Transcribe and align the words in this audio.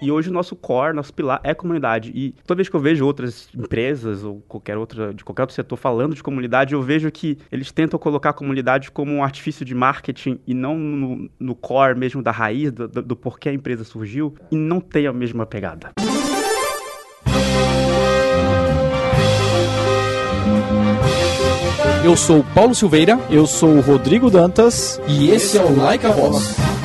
E 0.00 0.10
hoje 0.10 0.28
o 0.28 0.32
nosso 0.32 0.54
core, 0.54 0.94
nosso 0.94 1.12
pilar 1.12 1.40
é 1.42 1.54
comunidade. 1.54 2.12
E 2.14 2.34
toda 2.46 2.56
vez 2.56 2.68
que 2.68 2.76
eu 2.76 2.80
vejo 2.80 3.04
outras 3.04 3.48
empresas 3.56 4.24
ou 4.24 4.42
qualquer 4.46 4.76
outra, 4.76 5.14
de 5.14 5.24
qualquer 5.24 5.42
outro 5.42 5.54
setor 5.54 5.76
falando 5.76 6.14
de 6.14 6.22
comunidade, 6.22 6.74
eu 6.74 6.82
vejo 6.82 7.10
que 7.10 7.38
eles 7.50 7.72
tentam 7.72 7.98
colocar 7.98 8.30
a 8.30 8.32
comunidade 8.34 8.90
como 8.90 9.12
um 9.12 9.24
artifício 9.24 9.64
de 9.64 9.74
marketing 9.74 10.38
e 10.46 10.52
não 10.52 10.76
no, 10.78 11.30
no 11.40 11.54
core 11.54 11.98
mesmo 11.98 12.22
da 12.22 12.30
raiz, 12.30 12.70
do, 12.72 12.88
do 12.88 13.16
porquê 13.16 13.48
a 13.48 13.52
empresa 13.52 13.84
surgiu, 13.84 14.34
e 14.50 14.56
não 14.56 14.80
tem 14.80 15.06
a 15.06 15.12
mesma 15.12 15.46
pegada. 15.46 15.92
Eu 22.04 22.16
sou 22.16 22.40
o 22.40 22.44
Paulo 22.44 22.72
Silveira 22.72 23.18
Eu 23.28 23.46
sou 23.46 23.70
o 23.70 23.80
Rodrigo 23.80 24.30
Dantas. 24.30 25.00
e 25.08 25.30
esse 25.30 25.58
é 25.58 25.62
o 25.62 25.76
Like 25.76 26.06
a 26.06 26.10
Voz. 26.10 26.75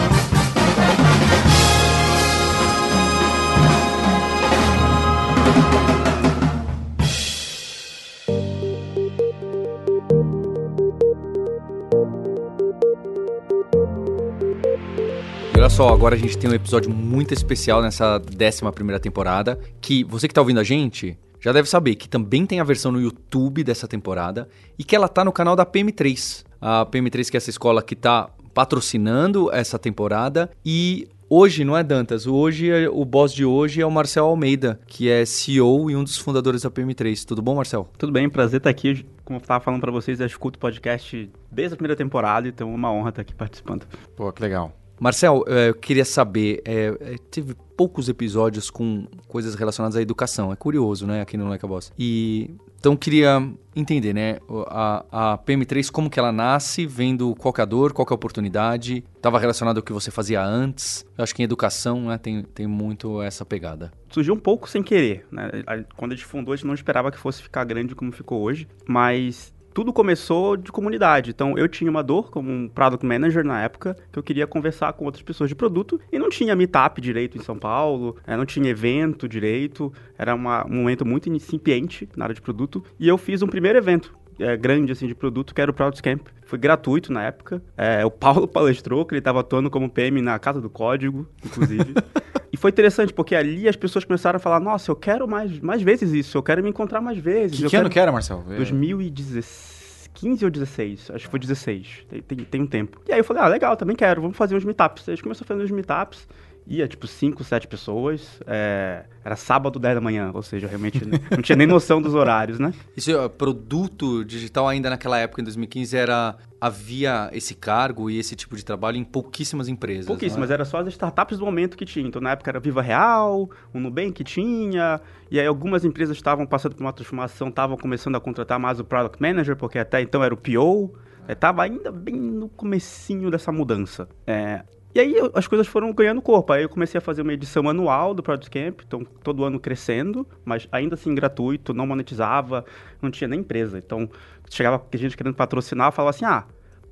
Só, 15.71 15.89
agora 15.89 16.15
a 16.15 16.17
gente 16.17 16.37
tem 16.37 16.49
um 16.49 16.53
episódio 16.53 16.91
muito 16.91 17.33
especial 17.33 17.81
nessa 17.81 18.21
11 18.21 18.71
primeira 18.73 18.99
temporada, 18.99 19.57
que 19.79 20.03
você 20.03 20.27
que 20.27 20.33
tá 20.33 20.41
ouvindo 20.41 20.59
a 20.59 20.63
gente 20.63 21.17
já 21.39 21.51
deve 21.51 21.67
saber 21.67 21.95
que 21.95 22.07
também 22.07 22.45
tem 22.45 22.59
a 22.59 22.63
versão 22.63 22.91
no 22.91 23.01
YouTube 23.01 23.63
dessa 23.63 23.87
temporada 23.87 24.47
e 24.77 24.83
que 24.83 24.95
ela 24.95 25.07
tá 25.07 25.25
no 25.25 25.31
canal 25.31 25.55
da 25.55 25.65
PM3. 25.65 26.43
A 26.59 26.85
PM3 26.85 27.29
que 27.31 27.37
é 27.37 27.39
essa 27.39 27.49
escola 27.49 27.81
que 27.81 27.95
tá 27.95 28.29
patrocinando 28.53 29.51
essa 29.51 29.79
temporada 29.79 30.51
e 30.63 31.07
hoje 31.29 31.63
não 31.63 31.75
é 31.75 31.81
Dantas, 31.83 32.27
hoje 32.27 32.69
é- 32.69 32.89
o 32.89 33.03
boss 33.05 33.33
de 33.33 33.45
hoje 33.45 33.81
é 33.81 33.85
o 33.85 33.89
Marcel 33.89 34.25
Almeida, 34.25 34.79
que 34.85 35.09
é 35.09 35.25
CEO 35.25 35.89
e 35.89 35.95
um 35.95 36.03
dos 36.03 36.17
fundadores 36.17 36.61
da 36.61 36.69
PM3. 36.69 37.23
Tudo 37.25 37.41
bom, 37.41 37.55
Marcel? 37.55 37.87
Tudo 37.97 38.11
bem, 38.11 38.29
prazer 38.29 38.57
estar 38.59 38.69
aqui. 38.69 39.05
Como 39.23 39.39
eu 39.39 39.41
estava 39.41 39.63
falando 39.63 39.79
para 39.81 39.91
vocês, 39.91 40.19
eu 40.19 40.27
escuto 40.27 40.57
o 40.57 40.59
podcast 40.59 41.31
desde 41.49 41.73
a 41.73 41.77
primeira 41.77 41.95
temporada, 41.95 42.47
então 42.47 42.69
é 42.69 42.75
uma 42.75 42.91
honra 42.91 43.09
estar 43.09 43.21
aqui 43.21 43.33
participando. 43.33 43.87
Pô, 44.15 44.31
que 44.31 44.41
legal. 44.41 44.73
Marcel, 45.01 45.43
eh, 45.47 45.69
eu 45.69 45.73
queria 45.73 46.05
saber, 46.05 46.61
eh, 46.63 47.15
teve 47.31 47.55
poucos 47.75 48.07
episódios 48.07 48.69
com 48.69 49.07
coisas 49.27 49.55
relacionadas 49.55 49.97
à 49.97 50.01
educação, 50.01 50.53
é 50.53 50.55
curioso, 50.55 51.07
né, 51.07 51.21
aqui 51.21 51.35
no 51.35 51.49
Like 51.49 51.65
a 51.65 51.67
Boss. 51.67 51.91
E 51.97 52.51
então 52.79 52.95
queria 52.95 53.51
entender, 53.75 54.13
né, 54.13 54.37
a, 54.67 55.33
a 55.33 55.37
PM3 55.39 55.89
como 55.89 56.07
que 56.07 56.19
ela 56.19 56.31
nasce, 56.31 56.85
vendo 56.85 57.33
qual 57.33 57.51
que 57.51 57.59
é 57.59 57.63
a 57.63 57.65
dor, 57.65 57.93
qual 57.93 58.05
que 58.05 58.13
é 58.13 58.15
a 58.15 58.15
oportunidade, 58.15 59.03
estava 59.15 59.39
relacionado 59.39 59.77
ao 59.77 59.83
que 59.83 59.91
você 59.91 60.11
fazia 60.11 60.39
antes. 60.45 61.03
Eu 61.17 61.23
acho 61.23 61.33
que 61.33 61.41
em 61.41 61.45
educação, 61.45 62.01
né, 62.01 62.19
tem, 62.19 62.43
tem 62.43 62.67
muito 62.67 63.23
essa 63.23 63.43
pegada. 63.43 63.91
Surgiu 64.11 64.35
um 64.35 64.39
pouco 64.39 64.69
sem 64.69 64.83
querer, 64.83 65.25
né? 65.31 65.49
Quando 65.97 66.11
a 66.11 66.15
gente 66.15 66.27
fundou, 66.27 66.53
a 66.53 66.55
gente 66.55 66.67
não 66.67 66.75
esperava 66.75 67.11
que 67.11 67.17
fosse 67.17 67.41
ficar 67.41 67.63
grande 67.63 67.95
como 67.95 68.11
ficou 68.11 68.39
hoje, 68.39 68.67
mas 68.87 69.51
tudo 69.73 69.93
começou 69.93 70.57
de 70.57 70.71
comunidade. 70.71 71.31
Então, 71.31 71.57
eu 71.57 71.67
tinha 71.67 71.89
uma 71.89 72.03
dor 72.03 72.29
como 72.29 72.51
um 72.51 72.67
product 72.67 73.05
manager 73.05 73.43
na 73.43 73.61
época, 73.61 73.95
que 74.11 74.19
eu 74.19 74.23
queria 74.23 74.47
conversar 74.47 74.93
com 74.93 75.05
outras 75.05 75.23
pessoas 75.23 75.49
de 75.49 75.55
produto, 75.55 75.99
e 76.11 76.19
não 76.19 76.29
tinha 76.29 76.55
meetup 76.55 76.99
direito 77.01 77.37
em 77.37 77.41
São 77.41 77.57
Paulo, 77.57 78.15
eh, 78.25 78.35
não 78.35 78.45
tinha 78.45 78.69
evento 78.69 79.27
direito, 79.27 79.91
era 80.17 80.35
uma- 80.35 80.65
um 80.65 80.75
momento 80.75 81.05
muito 81.05 81.29
incipiente 81.29 82.07
na 82.15 82.25
área 82.25 82.35
de 82.35 82.41
produto, 82.41 82.83
e 82.99 83.07
eu 83.07 83.17
fiz 83.17 83.41
um 83.41 83.47
primeiro 83.47 83.77
evento 83.77 84.13
é, 84.41 84.57
grande 84.57 84.91
assim 84.91 85.07
de 85.07 85.15
produto, 85.15 85.53
que 85.53 85.61
era 85.61 85.71
o 85.71 85.73
Product 85.73 86.01
Camp. 86.01 86.27
Foi 86.45 86.57
gratuito 86.57 87.13
na 87.13 87.23
época. 87.23 87.61
É, 87.77 88.05
o 88.05 88.11
Paulo 88.11 88.47
palestrou, 88.49 89.05
que 89.05 89.13
ele 89.13 89.19
estava 89.19 89.39
atuando 89.39 89.69
como 89.69 89.89
PM 89.89 90.21
na 90.21 90.37
Casa 90.39 90.59
do 90.59 90.69
Código, 90.69 91.27
inclusive. 91.45 91.93
e 92.51 92.57
foi 92.57 92.71
interessante, 92.71 93.13
porque 93.13 93.35
ali 93.35 93.67
as 93.67 93.75
pessoas 93.75 94.03
começaram 94.03 94.37
a 94.37 94.39
falar, 94.39 94.59
nossa, 94.59 94.91
eu 94.91 94.95
quero 94.95 95.27
mais, 95.27 95.59
mais 95.59 95.81
vezes 95.81 96.11
isso, 96.11 96.37
eu 96.37 96.43
quero 96.43 96.63
me 96.63 96.69
encontrar 96.69 97.01
mais 97.01 97.17
vezes. 97.17 97.57
Que, 97.57 97.65
eu 97.65 97.69
que 97.69 97.75
ano 97.75 97.83
quero... 97.83 97.93
que 97.93 97.99
era, 97.99 98.11
Marcel? 98.11 98.43
É, 98.49 98.55
2015 98.55 100.45
ou 100.45 100.51
16, 100.51 101.11
acho 101.11 101.25
que 101.25 101.31
foi 101.31 101.39
16, 101.39 102.05
tem, 102.09 102.21
tem, 102.21 102.37
tem 102.39 102.61
um 102.61 102.67
tempo. 102.67 103.01
E 103.07 103.13
aí 103.13 103.19
eu 103.19 103.23
falei, 103.23 103.43
ah, 103.43 103.47
legal, 103.47 103.77
também 103.77 103.95
quero, 103.95 104.21
vamos 104.21 104.35
fazer 104.35 104.55
uns 104.55 104.65
meetups. 104.65 105.07
A 105.07 105.11
gente 105.13 105.23
começou 105.23 105.45
a 105.45 105.47
fazer 105.47 105.63
uns 105.63 105.71
meetups, 105.71 106.27
ia 106.67 106.87
tipo 106.87 107.07
5, 107.07 107.43
7 107.43 107.67
pessoas, 107.67 108.39
é, 108.45 109.05
era 109.23 109.35
sábado, 109.35 109.79
10 109.79 109.95
da 109.95 110.01
manhã, 110.01 110.31
ou 110.33 110.41
seja, 110.41 110.67
realmente 110.67 111.01
não 111.31 111.41
tinha 111.41 111.55
nem 111.55 111.67
noção 111.67 112.01
dos 112.01 112.13
horários, 112.13 112.59
né? 112.59 112.73
Isso, 112.95 113.11
produto 113.31 114.23
digital 114.23 114.67
ainda 114.67 114.89
naquela 114.89 115.17
época, 115.17 115.41
em 115.41 115.43
2015, 115.43 115.97
era 115.97 116.37
havia 116.59 117.29
esse 117.33 117.55
cargo 117.55 118.07
e 118.09 118.19
esse 118.19 118.35
tipo 118.35 118.55
de 118.55 118.63
trabalho 118.63 118.97
em 118.97 119.03
pouquíssimas 119.03 119.67
empresas. 119.67 120.05
Pouquíssimas, 120.05 120.51
é? 120.51 120.53
era 120.53 120.63
só 120.63 120.77
as 120.77 120.87
startups 120.89 121.39
do 121.39 121.45
momento 121.45 121.75
que 121.75 121.85
tinha. 121.85 122.07
Então, 122.07 122.21
na 122.21 122.31
época 122.31 122.51
era 122.51 122.59
Viva 122.59 122.83
Real, 122.83 123.49
o 123.73 123.79
Nubank 123.79 124.23
tinha, 124.23 125.01
e 125.31 125.39
aí 125.39 125.47
algumas 125.47 125.83
empresas 125.83 126.15
estavam 126.15 126.45
passando 126.45 126.75
por 126.75 126.83
uma 126.83 126.93
transformação, 126.93 127.47
estavam 127.47 127.75
começando 127.75 128.15
a 128.15 128.19
contratar 128.19 128.59
mais 128.59 128.79
o 128.79 128.83
Product 128.83 129.19
Manager, 129.19 129.55
porque 129.55 129.79
até 129.79 130.01
então 130.01 130.23
era 130.23 130.33
o 130.33 130.37
PO, 130.37 130.93
estava 131.27 131.63
ainda 131.63 131.91
bem 131.91 132.15
no 132.15 132.47
comecinho 132.49 133.31
dessa 133.31 133.51
mudança. 133.51 134.07
É, 134.27 134.63
e 134.93 134.99
aí 134.99 135.15
as 135.33 135.47
coisas 135.47 135.67
foram 135.67 135.91
ganhando 135.93 136.21
corpo. 136.21 136.53
Aí 136.53 136.63
eu 136.63 136.69
comecei 136.69 136.97
a 136.97 137.01
fazer 137.01 137.21
uma 137.21 137.33
edição 137.33 137.67
anual 137.69 138.13
do 138.13 138.21
Product 138.21 138.49
Camp, 138.49 138.81
então 138.85 139.05
todo 139.23 139.43
ano 139.43 139.59
crescendo, 139.59 140.27
mas 140.43 140.67
ainda 140.71 140.95
assim 140.95 141.13
gratuito, 141.15 141.73
não 141.73 141.87
monetizava, 141.87 142.65
não 143.01 143.09
tinha 143.09 143.27
nem 143.27 143.39
empresa. 143.39 143.77
Então 143.77 144.09
chegava 144.49 144.81
gente 144.93 145.15
querendo 145.15 145.35
patrocinar, 145.35 145.91
falava 145.91 146.09
assim, 146.09 146.25
ah, 146.25 146.45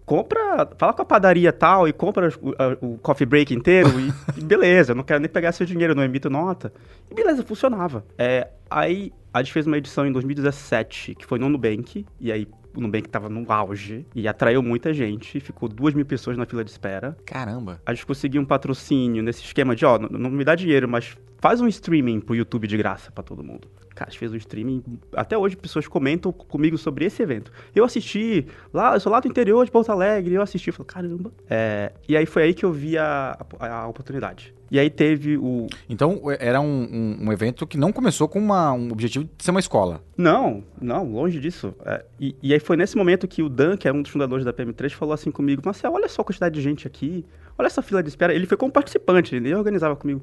compra, 0.05 0.67
fala 0.77 0.93
com 0.93 1.01
a 1.01 1.05
padaria 1.05 1.53
tal 1.53 1.87
e 1.87 1.93
compra 1.93 2.29
o, 2.81 2.93
o 2.93 2.97
coffee 2.97 3.27
break 3.27 3.53
inteiro 3.53 3.89
e, 3.99 4.11
e 4.39 4.43
beleza, 4.43 4.93
eu 4.93 4.95
não 4.95 5.03
quero 5.03 5.19
nem 5.19 5.29
pegar 5.29 5.51
seu 5.51 5.65
dinheiro, 5.65 5.93
não 5.93 6.03
emito 6.03 6.29
nota. 6.29 6.73
E 7.11 7.13
beleza, 7.13 7.43
funcionava. 7.43 8.03
É, 8.17 8.47
aí 8.69 9.13
a 9.33 9.43
gente 9.43 9.53
fez 9.53 9.67
uma 9.67 9.77
edição 9.77 10.07
em 10.07 10.11
2017, 10.11 11.15
que 11.15 11.25
foi 11.25 11.37
no 11.37 11.49
Nubank, 11.49 12.05
e 12.19 12.31
aí 12.31 12.47
o 12.75 12.81
Nubank 12.81 13.09
tava 13.09 13.29
no 13.29 13.51
auge 13.51 14.05
e 14.13 14.27
atraiu 14.27 14.61
muita 14.61 14.93
gente, 14.93 15.39
ficou 15.39 15.67
duas 15.67 15.93
mil 15.93 16.05
pessoas 16.05 16.37
na 16.37 16.45
fila 16.45 16.63
de 16.63 16.71
espera. 16.71 17.17
Caramba. 17.25 17.81
A 17.85 17.93
gente 17.93 18.05
conseguiu 18.05 18.41
um 18.41 18.45
patrocínio 18.45 19.23
nesse 19.23 19.43
esquema 19.43 19.75
de, 19.75 19.85
ó, 19.85 19.97
não, 19.97 20.09
não 20.09 20.29
me 20.29 20.43
dá 20.43 20.55
dinheiro, 20.55 20.87
mas 20.87 21.17
faz 21.39 21.61
um 21.61 21.67
streaming 21.67 22.19
pro 22.19 22.35
YouTube 22.35 22.67
de 22.67 22.77
graça 22.77 23.11
pra 23.11 23.23
todo 23.23 23.43
mundo. 23.43 23.67
Cara, 23.99 24.07
a 24.07 24.11
gente 24.11 24.19
fez 24.19 24.31
um 24.31 24.37
streaming. 24.37 24.81
Até 25.11 25.37
hoje 25.37 25.57
pessoas 25.57 25.85
comentam 25.85 26.31
comigo 26.31 26.77
sobre 26.77 27.03
esse 27.03 27.21
evento. 27.21 27.51
Eu 27.75 27.83
assisti, 27.83 28.45
lá, 28.73 28.93
eu 28.93 28.99
sou 29.01 29.11
lá 29.11 29.19
do 29.19 29.27
interior 29.27 29.65
de 29.65 29.69
Porto 29.71 29.91
Alegre, 29.91 30.33
eu 30.35 30.41
assisti, 30.41 30.71
falei, 30.71 30.87
caramba. 30.87 31.33
É, 31.49 31.91
e 32.07 32.15
aí 32.15 32.25
foi 32.25 32.43
aí 32.43 32.53
que 32.53 32.63
eu 32.63 32.71
vi 32.71 32.97
a, 32.97 33.37
a, 33.59 33.67
a 33.81 33.87
oportunidade. 33.89 34.53
E 34.71 34.79
aí 34.79 34.89
teve 34.89 35.35
o. 35.37 35.67
Então, 35.89 36.21
era 36.39 36.61
um, 36.61 36.65
um- 36.65 37.17
um 37.27 37.33
evento 37.33 37.67
que 37.67 37.77
não 37.77 37.91
começou 37.91 38.29
com 38.29 38.39
uma- 38.39 38.71
um 38.71 38.89
objetivo 38.89 39.25
de 39.37 39.43
ser 39.43 39.51
uma 39.51 39.59
escola. 39.59 40.01
Não, 40.15 40.63
não, 40.81 41.11
longe 41.11 41.37
disso. 41.37 41.73
É, 41.85 42.05
e, 42.17 42.33
e 42.41 42.53
aí 42.53 42.59
foi 42.61 42.77
nesse 42.77 42.95
momento 42.95 43.27
que 43.27 43.43
o 43.43 43.49
Dan, 43.49 43.75
que 43.75 43.85
era 43.85 43.97
um 43.97 44.01
dos 44.01 44.11
fundadores 44.11 44.45
da 44.45 44.53
PM3, 44.53 44.91
falou 44.93 45.13
assim 45.13 45.29
comigo: 45.29 45.61
Marcel, 45.65 45.91
olha 45.91 46.07
só 46.07 46.21
a 46.21 46.25
quantidade 46.25 46.55
de 46.55 46.61
gente 46.61 46.87
aqui, 46.87 47.25
olha 47.57 47.67
essa 47.67 47.81
fila 47.81 48.01
de 48.01 48.07
espera. 48.07 48.33
Ele 48.33 48.45
foi 48.45 48.55
como 48.55 48.71
participante, 48.71 49.35
ele 49.35 49.41
nem 49.41 49.55
organizava 49.55 49.93
comigo. 49.97 50.21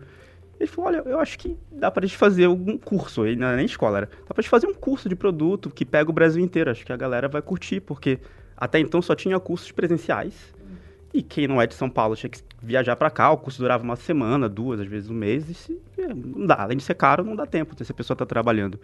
Ele 0.58 0.66
falou: 0.66 0.90
olha, 0.90 1.02
eu 1.06 1.20
acho 1.20 1.38
que 1.38 1.56
dá 1.70 1.90
pra 1.90 2.06
gente 2.06 2.16
fazer 2.16 2.46
algum 2.46 2.78
curso, 2.78 3.26
ele 3.26 3.36
não 3.36 3.46
era 3.46 3.56
nem 3.56 3.66
escola, 3.66 3.98
era. 3.98 4.10
Dá 4.26 4.34
pra 4.34 4.42
gente 4.42 4.50
fazer 4.50 4.66
um 4.66 4.74
curso 4.74 5.08
de 5.08 5.16
produto 5.16 5.70
que 5.70 5.84
pega 5.84 6.10
o 6.10 6.12
Brasil 6.12 6.42
inteiro. 6.42 6.70
Acho 6.70 6.84
que 6.84 6.92
a 6.92 6.96
galera 6.96 7.28
vai 7.28 7.42
curtir, 7.42 7.80
porque 7.80 8.18
até 8.56 8.78
então 8.78 9.02
só 9.02 9.14
tinha 9.14 9.38
cursos 9.38 9.70
presenciais. 9.70 10.54
E 11.12 11.22
quem 11.22 11.46
não 11.46 11.62
é 11.62 11.66
de 11.66 11.74
São 11.74 11.88
Paulo 11.88 12.14
tinha 12.16 12.28
que 12.28 12.40
viajar 12.62 12.96
pra 12.96 13.10
cá, 13.10 13.30
o 13.30 13.38
curso 13.38 13.60
durava 13.62 13.82
uma 13.82 13.96
semana, 13.96 14.48
duas, 14.48 14.80
às 14.80 14.86
vezes 14.86 15.08
um 15.08 15.14
mês, 15.14 15.48
e 15.48 15.54
se, 15.54 15.80
é, 15.96 16.08
não 16.08 16.46
dá. 16.46 16.56
Além 16.56 16.76
de 16.76 16.82
ser 16.82 16.94
caro, 16.94 17.24
não 17.24 17.34
dá 17.34 17.46
tempo 17.46 17.74
se 17.82 17.90
a 17.90 17.94
pessoa 17.94 18.16
tá 18.16 18.26
trabalhando. 18.26 18.78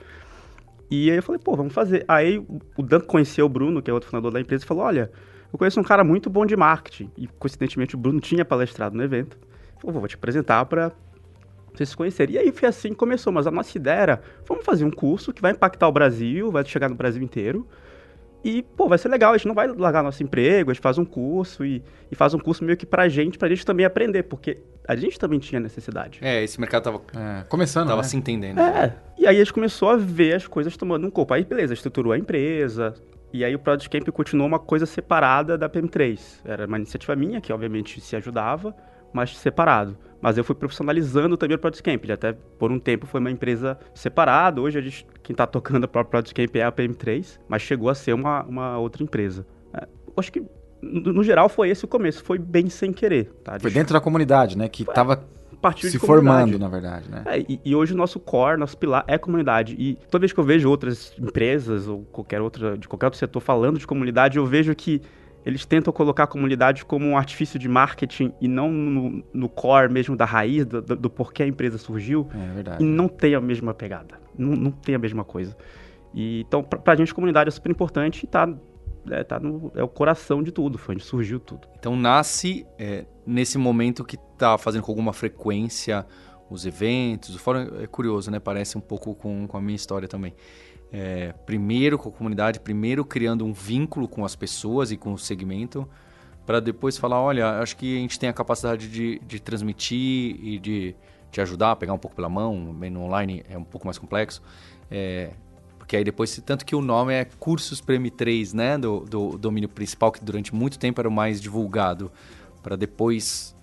E 0.91 1.11
aí 1.11 1.17
eu 1.17 1.23
falei, 1.23 1.41
pô, 1.43 1.57
vamos 1.57 1.73
fazer. 1.73 2.05
Aí 2.07 2.39
o 2.39 2.83
Dan 2.83 3.01
conheceu 3.01 3.47
o 3.47 3.49
Bruno, 3.49 3.83
que 3.83 3.91
é 3.91 3.95
outro 3.95 4.09
fundador 4.09 4.33
da 4.33 4.41
empresa, 4.41 4.65
e 4.65 4.67
falou: 4.67 4.85
olha, 4.85 5.11
eu 5.53 5.59
conheço 5.59 5.81
um 5.81 5.83
cara 5.83 6.05
muito 6.05 6.31
bom 6.31 6.47
de 6.47 6.57
marketing. 6.57 7.11
E 7.17 7.27
coincidentemente 7.27 7.95
o 7.95 7.99
Bruno 7.99 8.21
tinha 8.21 8.45
palestrado 8.45 8.97
no 8.97 9.03
evento. 9.03 9.39
Falou, 9.81 10.01
vou 10.01 10.09
te 10.09 10.17
apresentar 10.17 10.65
pra 10.67 10.93
vocês 11.75 11.89
se 11.89 11.97
conhecerem. 11.97 12.35
E 12.35 12.39
aí 12.39 12.53
foi 12.53 12.69
assim 12.69 12.91
que 12.91 12.97
começou, 12.97 13.33
mas 13.33 13.47
a 13.47 13.51
nossa 13.51 13.77
ideia 13.77 13.97
era, 14.01 14.23
vamos 14.47 14.65
fazer 14.65 14.85
um 14.85 14.91
curso 14.91 15.33
que 15.33 15.41
vai 15.43 15.53
impactar 15.53 15.89
o 15.89 15.93
Brasil, 15.93 16.51
vai 16.51 16.65
chegar 16.65 16.89
no 16.89 16.95
Brasil 16.95 17.23
inteiro. 17.23 17.67
E, 18.45 18.63
pô, 18.63 18.89
vai 18.89 18.99
ser 18.99 19.09
legal, 19.09 19.33
a 19.33 19.37
gente 19.37 19.47
não 19.47 19.55
vai 19.55 19.69
largar 19.69 20.03
nosso 20.03 20.21
emprego, 20.23 20.71
a 20.71 20.75
gente 20.75 20.83
faz 20.83 20.99
um 20.99 21.05
curso 21.05 21.65
e, 21.65 21.81
e 22.11 22.15
faz 22.17 22.35
um 22.35 22.41
curso 22.41 22.65
meio 22.65 22.77
que 22.77 22.85
pra 22.85 23.09
gente, 23.09 23.39
pra 23.39 23.49
gente 23.49 23.65
também 23.65 23.87
aprender, 23.87 24.25
porque 24.25 24.59
a 24.87 24.97
gente 24.97 25.17
também 25.17 25.39
tinha 25.39 25.61
necessidade. 25.61 26.19
É, 26.21 26.43
esse 26.43 26.61
mercado 26.61 26.83
tava, 26.83 27.01
É, 27.17 27.45
começando, 27.45 27.87
tava 27.87 28.03
né? 28.03 28.09
se 28.09 28.17
entendendo. 28.17 28.59
É, 28.59 28.97
e 29.17 29.29
aí 29.29 29.37
a 29.37 29.39
gente 29.39 29.53
começou 29.53 29.91
a 29.91 29.97
ver 29.97 30.35
as 30.35 30.49
coisas 30.49 30.77
tomando 30.77 31.07
um 31.07 31.11
corpo. 31.11 31.33
Aí, 31.33 31.45
beleza, 31.45 31.73
estruturou 31.73 32.13
a 32.13 32.19
empresa. 32.19 32.95
E 33.33 33.45
aí 33.45 33.55
o 33.55 33.61
Product 33.61 33.89
Camp 33.89 34.09
continuou 34.11 34.49
uma 34.49 34.59
coisa 34.59 34.87
separada 34.87 35.57
da 35.57 35.71
PM3. 35.71 36.41
Era 36.45 36.67
uma 36.67 36.77
iniciativa 36.79 37.15
minha, 37.15 37.41
que 37.41 37.53
obviamente 37.53 38.01
se 38.01 38.17
ajudava, 38.17 38.75
mas 39.13 39.37
separado. 39.37 39.97
Mas 40.21 40.39
eu 40.39 40.45
fui 40.45 40.55
profissionalizando 40.55 41.37
também 41.37 41.57
o 41.57 41.59
Product 41.59 41.83
Camp. 41.83 42.05
Ele 42.05 42.13
até, 42.13 42.33
por 42.33 42.71
um 42.71 42.79
tempo, 42.79 43.07
foi 43.07 43.19
uma 43.19 43.31
empresa 43.31 43.77
separada. 43.93 44.61
Hoje, 44.61 44.79
a 44.79 44.81
gente, 44.81 45.05
quem 45.21 45.35
está 45.35 45.47
tocando 45.47 45.89
para 45.89 46.03
o 46.03 46.05
Product 46.05 46.33
Camp 46.33 46.57
é 46.57 46.63
a 46.63 46.71
PM3, 46.71 47.41
mas 47.49 47.63
chegou 47.63 47.91
a 47.91 47.95
ser 47.95 48.13
uma, 48.13 48.45
uma 48.45 48.79
outra 48.79 49.03
empresa. 49.03 49.45
É, 49.75 49.87
acho 50.17 50.31
que, 50.31 50.43
no, 50.81 51.25
geral, 51.25 51.49
foi 51.49 51.71
esse 51.71 51.85
o 51.85 51.89
começo. 51.89 52.23
Foi 52.23 52.39
bem 52.39 52.69
sem 52.71 52.93
querer. 52.93 53.33
Tá? 53.43 53.59
Foi 53.59 53.71
De- 53.71 53.75
dentro 53.75 53.93
da 53.93 54.01
comunidade, 54.01 54.57
né? 54.57 54.69
Que 54.69 54.85
tava 54.85 55.25
partiu 55.63 55.89
Se 55.89 55.99
formando, 55.99 56.59
na 56.59 56.69
verdade, 56.69 57.09
né? 57.09 57.23
É, 57.25 57.39
e, 57.41 57.61
e 57.65 57.75
hoje 57.75 57.95
o 57.95 57.97
nosso 57.97 58.19
core, 58.19 58.59
nosso 58.59 58.77
pilar 58.77 59.05
é 59.07 59.17
comunidade. 59.17 59.77
E 59.79 59.97
toda 60.11 60.21
vez 60.21 60.33
que 60.33 60.41
eu 60.41 60.45
vejo 60.45 60.69
outras 60.69 61.15
empresas 61.19 61.87
ou 61.87 62.05
qualquer 62.11 62.41
outra, 62.41 62.77
de 62.77 62.89
qualquer 62.89 63.07
outro 63.07 63.19
setor 63.19 63.41
falando 63.41 63.79
de 63.79 63.87
comunidade, 63.87 64.39
eu 64.39 64.45
vejo 64.45 64.75
que 64.75 65.01
eles 65.45 65.65
tentam 65.67 65.93
colocar 65.93 66.25
a 66.25 66.27
comunidade 66.27 66.85
como 66.85 67.07
um 67.07 67.17
artifício 67.17 67.59
de 67.59 67.69
marketing 67.69 68.33
e 68.41 68.47
não 68.47 68.71
no, 68.71 69.25
no 69.33 69.49
core 69.49 69.93
mesmo 69.93 70.17
da 70.17 70.25
raiz, 70.25 70.65
do, 70.65 70.81
do, 70.83 71.11
porquê 71.11 71.43
a 71.43 71.47
empresa 71.47 71.79
surgiu. 71.79 72.29
É 72.35 72.37
E 72.37 72.55
verdade. 72.55 72.85
não 72.85 73.09
tem 73.09 73.35
a 73.35 73.41
mesma 73.41 73.75
pegada. 73.75 74.21
Não, 74.37 74.55
não 74.55 74.71
tem 74.71 74.95
a 74.95 74.99
mesma 74.99 75.25
coisa. 75.25 75.57
E, 76.15 76.41
então, 76.41 76.63
pra, 76.63 76.79
pra 76.79 76.95
gente, 76.95 77.13
comunidade 77.15 77.49
é 77.49 77.51
super 77.51 77.71
importante 77.71 78.25
e 78.25 78.27
tá, 78.27 78.49
é, 79.11 79.25
tá 79.25 79.41
no, 79.41 79.73
é 79.75 79.83
o 79.83 79.89
coração 79.89 80.43
de 80.43 80.53
tudo, 80.53 80.79
foi 80.79 80.95
onde 80.95 81.05
surgiu 81.05 81.41
tudo. 81.41 81.67
Então 81.79 81.97
nasce 81.97 82.67
é, 82.79 83.05
nesse 83.27 83.59
momento 83.59 84.05
que 84.05 84.17
tá 84.39 84.57
fazendo 84.59 84.83
com 84.83 84.93
alguma 84.93 85.13
frequência 85.13 86.07
os 86.51 86.67
eventos. 86.67 87.35
O 87.35 87.39
fórum 87.39 87.67
é 87.81 87.87
curioso, 87.87 88.31
né? 88.31 88.39
Parece 88.39 88.77
um 88.77 88.81
pouco 88.81 89.15
com, 89.15 89.47
com 89.47 89.57
a 89.57 89.61
minha 89.61 89.75
história 89.77 90.07
também. 90.07 90.35
É, 90.93 91.33
primeiro 91.47 91.97
com 91.97 92.11
a 92.11 92.13
comunidade, 92.13 92.61
primeiro 92.61 93.05
criando 93.05 93.47
um 93.47 93.53
vínculo 93.53 94.07
com 94.07 94.25
as 94.25 94.37
pessoas 94.37 94.93
e 94.93 94.97
com 94.97 95.15
o 95.15 95.19
segmento, 95.19 95.89
para 96.45 96.61
depois 96.61 96.99
falar, 96.99 97.21
olha, 97.21 97.61
acho 97.61 97.77
que 97.77 97.97
a 97.97 98.01
gente 98.01 98.19
tem 98.19 98.29
a 98.29 98.33
capacidade 98.33 98.91
de, 98.91 99.19
de 99.21 99.41
transmitir 99.41 100.37
e 100.43 100.59
de 100.59 100.95
te 101.31 101.41
ajudar, 101.41 101.77
pegar 101.77 101.95
um 101.95 101.99
pouco 101.99 102.15
pela 102.15 102.29
mão, 102.29 102.75
bem 102.75 102.91
no 102.91 103.05
online 103.05 103.43
é 103.49 103.57
um 103.57 103.65
pouco 103.65 103.87
mais 103.87 103.97
complexo. 103.97 104.43
É, 104.91 105.31
porque 105.79 105.97
aí 105.97 106.05
depois, 106.05 106.41
tanto 106.45 106.65
que 106.67 106.77
o 106.77 106.83
nome 106.83 107.15
é 107.15 107.25
Cursos 107.25 107.81
para 107.81 107.95
M3, 107.95 108.53
né, 108.53 108.77
do, 108.77 109.01
do 109.01 109.39
domínio 109.39 109.69
principal, 109.69 110.13
que 110.13 110.23
durante 110.23 110.55
muito 110.55 110.79
tempo 110.79 111.01
era 111.01 111.09
o 111.09 111.13
mais 111.13 111.41
divulgado, 111.41 112.13
para 112.63 112.77
depois... 112.77 113.57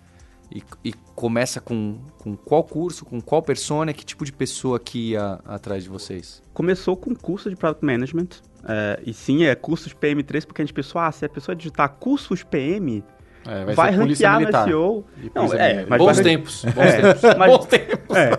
E, 0.52 0.64
e 0.84 0.94
começa 1.16 1.62
com, 1.62 2.00
com 2.18 2.36
qual 2.36 2.64
curso, 2.64 3.06
com 3.06 3.22
qual 3.22 3.42
persona, 3.44 3.94
que 3.94 4.04
tipo 4.04 4.26
de 4.26 4.32
pessoa 4.34 4.80
que 4.80 5.12
ia 5.12 5.40
atrás 5.46 5.84
de 5.84 5.90
vocês? 5.90 6.42
Começou 6.54 6.98
com 6.98 7.14
curso 7.16 7.50
de 7.50 7.56
Product 7.56 7.86
Management. 7.86 8.28
é, 8.68 9.00
e 9.06 9.14
sim, 9.14 9.44
é 9.44 9.54
cursos 9.56 9.94
PM3, 9.94 10.46
porque 10.48 10.62
a 10.62 10.66
gente 10.66 10.74
pensou, 10.74 11.00
ah, 11.00 11.12
se 11.12 11.24
a 11.26 11.30
pessoa 11.30 11.56
digitar 11.56 11.90
cursos 12.00 12.42
PM, 12.44 13.04
É, 13.48 13.74
vai, 13.74 13.92
ser 13.94 14.00
polícia 14.00 14.32
ranquear 14.32 14.64
no. 14.66 14.70
SEO. 14.72 15.06
Não, 15.36 15.54
é, 15.54 15.86
mas 15.86 15.98
Bons 16.00 16.16
vai- 16.16 16.24
tempos, 16.24 16.66
bons 16.66 16.78
É, 16.84 17.02
tempos. 17.02 17.22
mas- 17.38 17.52
Bons 17.52 17.66
tempos. 17.68 18.18
É. 18.18 18.32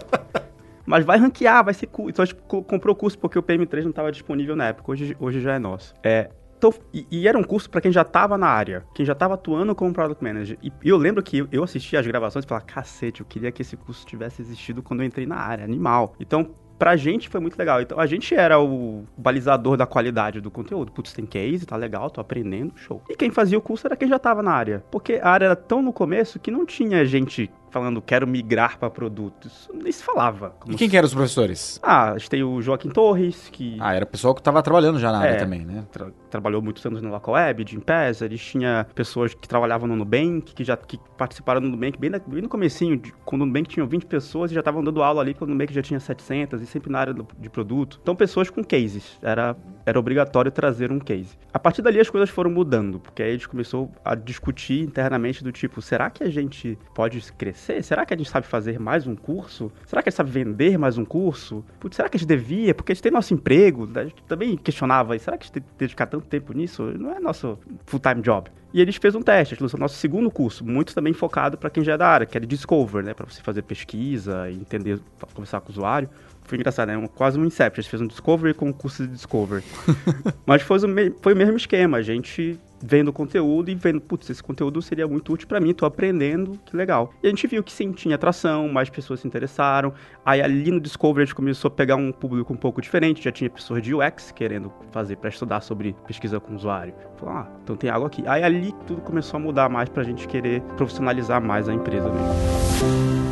Mas 0.84 1.04
vai 1.04 1.18
ranquear, 1.18 1.64
vai 1.64 1.72
ser 1.74 1.86
curso. 1.86 2.10
Então 2.10 2.22
a 2.24 2.26
gente 2.26 2.38
co- 2.48 2.64
comprou 2.64 2.92
o 2.92 2.96
curso 2.98 3.16
porque 3.16 3.38
o 3.38 3.42
PM3 3.42 3.82
não 3.84 3.90
estava 3.90 4.10
disponível 4.10 4.56
na 4.56 4.66
época. 4.68 4.90
Hoje, 4.90 5.16
hoje 5.20 5.40
já 5.40 5.54
é 5.54 5.58
nosso. 5.60 5.94
É, 6.02 6.30
então, 6.60 6.74
e, 6.92 7.06
e 7.10 7.26
era 7.26 7.38
um 7.38 7.42
curso 7.42 7.70
para 7.70 7.80
quem 7.80 7.90
já 7.90 8.02
estava 8.02 8.36
na 8.36 8.46
área, 8.46 8.84
quem 8.94 9.06
já 9.06 9.14
estava 9.14 9.32
atuando 9.32 9.74
como 9.74 9.94
Product 9.94 10.22
Manager. 10.22 10.58
E, 10.62 10.70
eu 10.84 10.98
lembro 10.98 11.22
que 11.22 11.38
eu, 11.38 11.48
eu 11.50 11.64
assisti 11.64 11.96
as 11.96 12.06
gravações 12.06 12.44
e 12.44 12.48
falava, 12.48 12.66
cacete, 12.66 13.20
eu 13.20 13.26
queria 13.26 13.50
que 13.50 13.62
esse 13.62 13.78
curso 13.78 14.06
tivesse 14.06 14.42
existido 14.42 14.82
quando 14.82 15.00
eu 15.00 15.06
entrei 15.06 15.24
na 15.24 15.36
área, 15.36 15.64
animal. 15.64 16.14
Então, 16.20 16.50
pra 16.78 16.96
gente 16.96 17.30
foi 17.30 17.40
muito 17.40 17.58
legal. 17.58 17.80
Então, 17.80 17.98
a 17.98 18.04
gente 18.04 18.34
era 18.34 18.60
o 18.60 19.04
balizador 19.16 19.78
da 19.78 19.86
qualidade 19.86 20.38
do 20.38 20.50
conteúdo. 20.50 20.92
Putz, 20.92 21.14
tem 21.14 21.24
case, 21.24 21.64
tá 21.64 21.76
legal, 21.76 22.10
tô 22.10 22.20
aprendendo, 22.20 22.74
show. 22.76 23.02
E 23.08 23.16
quem 23.16 23.30
fazia 23.30 23.56
o 23.56 23.62
curso 23.62 23.86
era 23.86 23.96
quem 23.96 24.08
já 24.08 24.18
tava 24.18 24.42
na 24.42 24.52
área. 24.52 24.84
Porque 24.90 25.14
a 25.22 25.30
área 25.30 25.46
era 25.46 25.56
tão 25.56 25.80
no 25.80 25.94
começo 25.94 26.38
que 26.38 26.50
não 26.50 26.66
tinha 26.66 27.06
gente 27.06 27.50
falando, 27.70 28.02
quero 28.02 28.26
migrar 28.26 28.78
pra 28.78 28.90
produtos. 28.90 29.68
Nem 29.72 29.90
se 29.92 30.02
falava. 30.02 30.54
E 30.68 30.74
quem 30.74 30.88
que 30.88 30.96
eram 30.96 31.06
os 31.06 31.14
professores? 31.14 31.78
ah, 31.82 32.12
a 32.12 32.18
gente 32.18 32.30
tem 32.30 32.42
o 32.42 32.60
Joaquim 32.60 32.90
Torres, 32.90 33.48
que 33.50 33.76
Ah, 33.80 33.94
era 33.94 34.04
o 34.04 34.08
pessoal 34.08 34.34
que 34.34 34.42
tava 34.42 34.62
trabalhando 34.62 34.98
já 34.98 35.10
na 35.12 35.18
área 35.18 35.34
É. 35.34 35.36
também, 35.36 35.64
né? 35.64 35.84
tra- 35.92 36.10
trabalhou 36.30 36.60
muitos 36.62 36.84
anos 36.86 37.02
no 37.02 37.10
Local 37.10 37.34
Web, 37.34 37.64
de 37.64 37.76
Impesa, 37.76 38.24
eles 38.24 38.40
tinha 38.44 38.86
pessoas 38.94 39.34
que 39.34 39.48
trabalhavam 39.48 39.88
no 39.88 39.96
Nubank, 39.96 40.52
que 40.54 40.62
já 40.64 40.76
que 40.76 40.98
participaram 41.16 41.60
do 41.60 41.68
Nubank 41.68 41.98
bem, 41.98 42.10
na- 42.10 42.20
bem 42.24 42.42
no 42.42 42.48
comecinho, 42.48 42.96
de, 42.96 43.12
quando 43.24 43.42
o 43.42 43.46
Nubank 43.46 43.68
tinha 43.68 43.84
20 43.86 44.06
pessoas 44.06 44.50
e 44.50 44.54
já 44.54 44.60
estavam 44.60 44.82
dando 44.84 45.02
aula 45.02 45.20
ali, 45.22 45.34
quando 45.34 45.50
o 45.50 45.52
Nubank 45.52 45.72
já 45.72 45.82
tinha 45.82 45.98
700 46.00 46.60
e 46.62 46.66
sempre 46.66 46.90
na 46.90 46.98
área 46.98 47.14
do- 47.14 47.26
de 47.38 47.48
produto. 47.50 47.98
Então, 48.02 48.14
pessoas 48.14 48.50
com 48.50 48.62
cases, 48.64 49.18
era, 49.22 49.56
era 49.86 49.98
obrigatório 49.98 50.50
trazer 50.50 50.92
um 50.92 50.98
case. 50.98 51.36
A 51.52 51.58
partir 51.58 51.82
dali 51.82 51.98
as 52.00 52.08
coisas 52.10 52.30
foram 52.30 52.50
mudando, 52.50 53.00
porque 53.00 53.22
aí 53.22 53.30
a 53.30 53.32
gente 53.32 53.48
começou 53.48 53.90
a 54.04 54.14
discutir 54.14 54.80
internamente 54.82 55.42
do 55.42 55.50
tipo, 55.52 55.80
será 55.82 56.10
que 56.10 56.22
a 56.24 56.30
gente 56.30 56.78
pode 56.94 57.20
crescer? 57.32 57.59
Será 57.82 58.06
que 58.06 58.14
a 58.14 58.16
gente 58.16 58.30
sabe 58.30 58.46
fazer 58.46 58.78
mais 58.80 59.06
um 59.06 59.14
curso? 59.14 59.70
Será 59.86 60.02
que 60.02 60.08
a 60.08 60.10
gente 60.10 60.16
sabe 60.16 60.30
vender 60.30 60.78
mais 60.78 60.96
um 60.96 61.04
curso? 61.04 61.64
Putz, 61.78 61.96
será 61.96 62.08
que 62.08 62.16
a 62.16 62.18
gente 62.18 62.28
devia? 62.28 62.74
Porque 62.74 62.92
a 62.92 62.94
gente 62.94 63.02
tem 63.02 63.12
nosso 63.12 63.34
emprego, 63.34 63.88
a 63.94 64.04
gente 64.04 64.22
também 64.26 64.56
questionava, 64.56 65.18
será 65.18 65.36
que 65.36 65.44
a 65.44 65.46
gente 65.46 65.52
tem 65.52 65.62
que 65.62 65.68
dedicar 65.78 66.06
tanto 66.06 66.26
tempo 66.26 66.52
nisso? 66.54 66.82
Não 66.98 67.12
é 67.12 67.20
nosso 67.20 67.58
full-time 67.86 68.22
job. 68.22 68.50
E 68.72 68.80
eles 68.80 68.96
fez 68.96 69.14
um 69.14 69.20
teste, 69.22 69.52
a 69.52 69.56
gente 69.56 69.62
lançou 69.62 69.78
nosso 69.78 69.96
segundo 69.96 70.30
curso, 70.30 70.64
muito 70.64 70.94
também 70.94 71.12
focado 71.12 71.58
para 71.58 71.68
quem 71.68 71.82
já 71.84 71.94
é 71.94 71.98
da 71.98 72.06
área, 72.08 72.26
que 72.26 72.36
é 72.36 72.40
de 72.40 72.46
Discover, 72.46 73.04
né? 73.04 73.12
Para 73.12 73.26
você 73.26 73.42
fazer 73.42 73.62
pesquisa 73.62 74.48
e 74.48 74.54
entender, 74.54 74.98
conversar 75.34 75.60
com 75.60 75.68
o 75.68 75.72
usuário. 75.72 76.08
Foi 76.44 76.56
engraçado, 76.56 76.88
né? 76.88 76.96
Um- 76.96 77.06
quase 77.06 77.38
um 77.38 77.44
Inception. 77.44 77.80
A 77.80 77.82
gente 77.82 77.90
fez 77.90 78.00
um 78.00 78.06
Discovery 78.06 78.54
com 78.54 78.68
um 78.68 78.72
curso 78.72 79.06
de 79.06 79.12
Discovery. 79.12 79.64
Mas 80.46 80.62
foi 80.62 80.78
o, 80.78 81.14
foi 81.20 81.34
o 81.34 81.36
mesmo 81.36 81.56
esquema. 81.56 81.98
A 81.98 82.02
gente 82.02 82.58
vendo 82.82 83.12
conteúdo 83.12 83.70
e 83.70 83.74
vendo, 83.74 84.00
putz, 84.00 84.30
esse 84.30 84.42
conteúdo 84.42 84.80
seria 84.80 85.06
muito 85.06 85.32
útil 85.32 85.46
pra 85.46 85.60
mim, 85.60 85.72
tô 85.72 85.84
aprendendo, 85.84 86.58
que 86.64 86.76
legal. 86.76 87.12
E 87.22 87.26
a 87.26 87.30
gente 87.30 87.46
viu 87.46 87.62
que 87.62 87.72
sim, 87.72 87.92
tinha 87.92 88.14
atração, 88.14 88.68
mais 88.68 88.88
pessoas 88.88 89.20
se 89.20 89.26
interessaram. 89.26 89.92
Aí 90.24 90.40
ali 90.40 90.70
no 90.70 90.80
Discovery 90.80 91.22
a 91.22 91.26
gente 91.26 91.34
começou 91.34 91.68
a 91.68 91.72
pegar 91.72 91.96
um 91.96 92.12
público 92.12 92.52
um 92.52 92.56
pouco 92.56 92.80
diferente, 92.80 93.22
já 93.22 93.32
tinha 93.32 93.50
pessoas 93.50 93.82
de 93.82 93.94
UX 93.94 94.30
querendo 94.32 94.72
fazer 94.90 95.16
pra 95.16 95.28
estudar 95.28 95.60
sobre 95.60 95.94
pesquisa 96.06 96.40
com 96.40 96.54
usuário. 96.54 96.94
Falou, 97.16 97.34
ah, 97.34 97.48
então 97.62 97.76
tem 97.76 97.90
algo 97.90 98.06
aqui. 98.06 98.22
Aí 98.26 98.42
ali 98.42 98.72
tudo 98.86 99.00
começou 99.02 99.38
a 99.38 99.40
mudar 99.40 99.68
mais 99.68 99.88
pra 99.88 100.02
gente 100.02 100.26
querer 100.26 100.62
profissionalizar 100.76 101.42
mais 101.42 101.68
a 101.68 101.74
empresa 101.74 102.08
mesmo. 102.08 103.30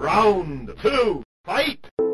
Round 0.00 0.72
two, 0.74 1.22
fight! 1.44 2.07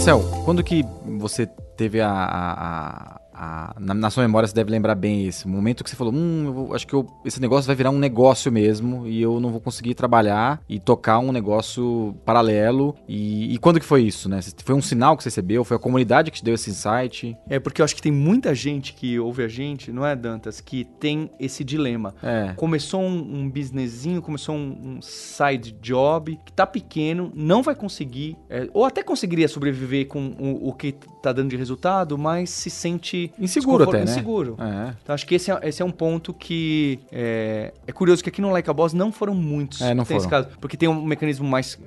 Marcel, 0.00 0.22
quando 0.46 0.64
que 0.64 0.82
você 1.18 1.44
teve 1.76 2.00
a. 2.00 2.10
a- 2.10 3.20
a- 3.42 3.74
na, 3.80 3.94
na 3.94 4.10
sua 4.10 4.22
memória 4.22 4.46
você 4.46 4.54
deve 4.54 4.70
lembrar 4.70 4.94
bem 4.94 5.26
esse 5.26 5.48
momento 5.48 5.82
que 5.82 5.88
você 5.88 5.96
falou: 5.96 6.12
hum, 6.12 6.42
eu 6.46 6.52
vou- 6.52 6.74
acho 6.74 6.86
que 6.86 6.92
eu- 6.94 7.06
esse 7.24 7.40
negócio 7.40 7.66
vai 7.66 7.74
virar 7.74 7.90
um 7.90 7.98
negócio 7.98 8.52
mesmo 8.52 9.06
e 9.06 9.22
eu 9.22 9.40
não 9.40 9.50
vou 9.50 9.60
conseguir 9.60 9.94
trabalhar 9.94 10.60
e 10.68 10.78
tocar 10.78 11.18
um 11.20 11.32
negócio 11.32 12.14
paralelo. 12.24 12.94
E, 13.08 13.54
e 13.54 13.58
quando 13.58 13.80
que 13.80 13.86
foi 13.86 14.02
isso, 14.02 14.28
né? 14.28 14.40
Foi 14.64 14.74
um 14.74 14.82
sinal 14.82 15.16
que 15.16 15.22
você 15.22 15.28
recebeu? 15.28 15.64
Foi 15.64 15.76
a 15.76 15.80
comunidade 15.80 16.30
que 16.30 16.38
te 16.38 16.44
deu 16.44 16.54
esse 16.54 16.70
insight? 16.70 17.36
É 17.48 17.58
porque 17.58 17.80
eu 17.80 17.84
acho 17.84 17.96
que 17.96 18.02
tem 18.02 18.12
muita 18.12 18.54
gente 18.54 18.92
que 18.92 19.18
ouve 19.18 19.42
a 19.42 19.48
gente, 19.48 19.90
não 19.90 20.04
é, 20.04 20.14
Dantas, 20.14 20.60
que 20.60 20.84
tem 20.84 21.30
esse 21.40 21.64
dilema. 21.64 22.14
É. 22.22 22.52
Começou 22.56 23.00
um, 23.00 23.40
um 23.40 23.50
businessinho, 23.50 24.20
começou 24.20 24.54
um, 24.54 24.96
um 24.98 25.02
side 25.02 25.72
job 25.80 26.38
que 26.44 26.52
tá 26.52 26.66
pequeno, 26.66 27.32
não 27.34 27.62
vai 27.62 27.74
conseguir, 27.74 28.36
é, 28.50 28.68
ou 28.74 28.84
até 28.84 29.02
conseguiria 29.02 29.48
sobreviver 29.48 30.06
com 30.08 30.28
o, 30.38 30.68
o 30.68 30.72
que 30.74 30.92
tá 31.22 31.32
dando 31.32 31.50
de 31.50 31.56
resultado, 31.56 32.18
mas 32.18 32.50
se 32.50 32.68
sente 32.70 33.29
Inseguro 33.38 33.84
até, 33.84 33.98
né? 33.98 34.04
Inseguro. 34.04 34.56
É. 34.58 34.94
Então 35.02 35.14
acho 35.14 35.26
que 35.26 35.34
esse 35.34 35.50
é, 35.50 35.60
esse 35.62 35.82
é 35.82 35.84
um 35.84 35.90
ponto 35.90 36.32
que 36.32 37.00
é, 37.10 37.72
é 37.86 37.92
curioso 37.92 38.22
que 38.22 38.28
aqui 38.28 38.40
no 38.40 38.50
Like 38.50 38.68
a 38.68 38.72
Boss 38.72 38.92
não 38.92 39.12
foram 39.12 39.34
muitos. 39.34 39.80
É, 39.80 39.94
não 39.94 40.04
tem 40.04 40.16
esse 40.16 40.28
foram. 40.28 40.44
caso, 40.44 40.58
porque 40.58 40.76
tem 40.76 40.88
um 40.88 41.02
mecanismo 41.02 41.48
mais 41.48 41.78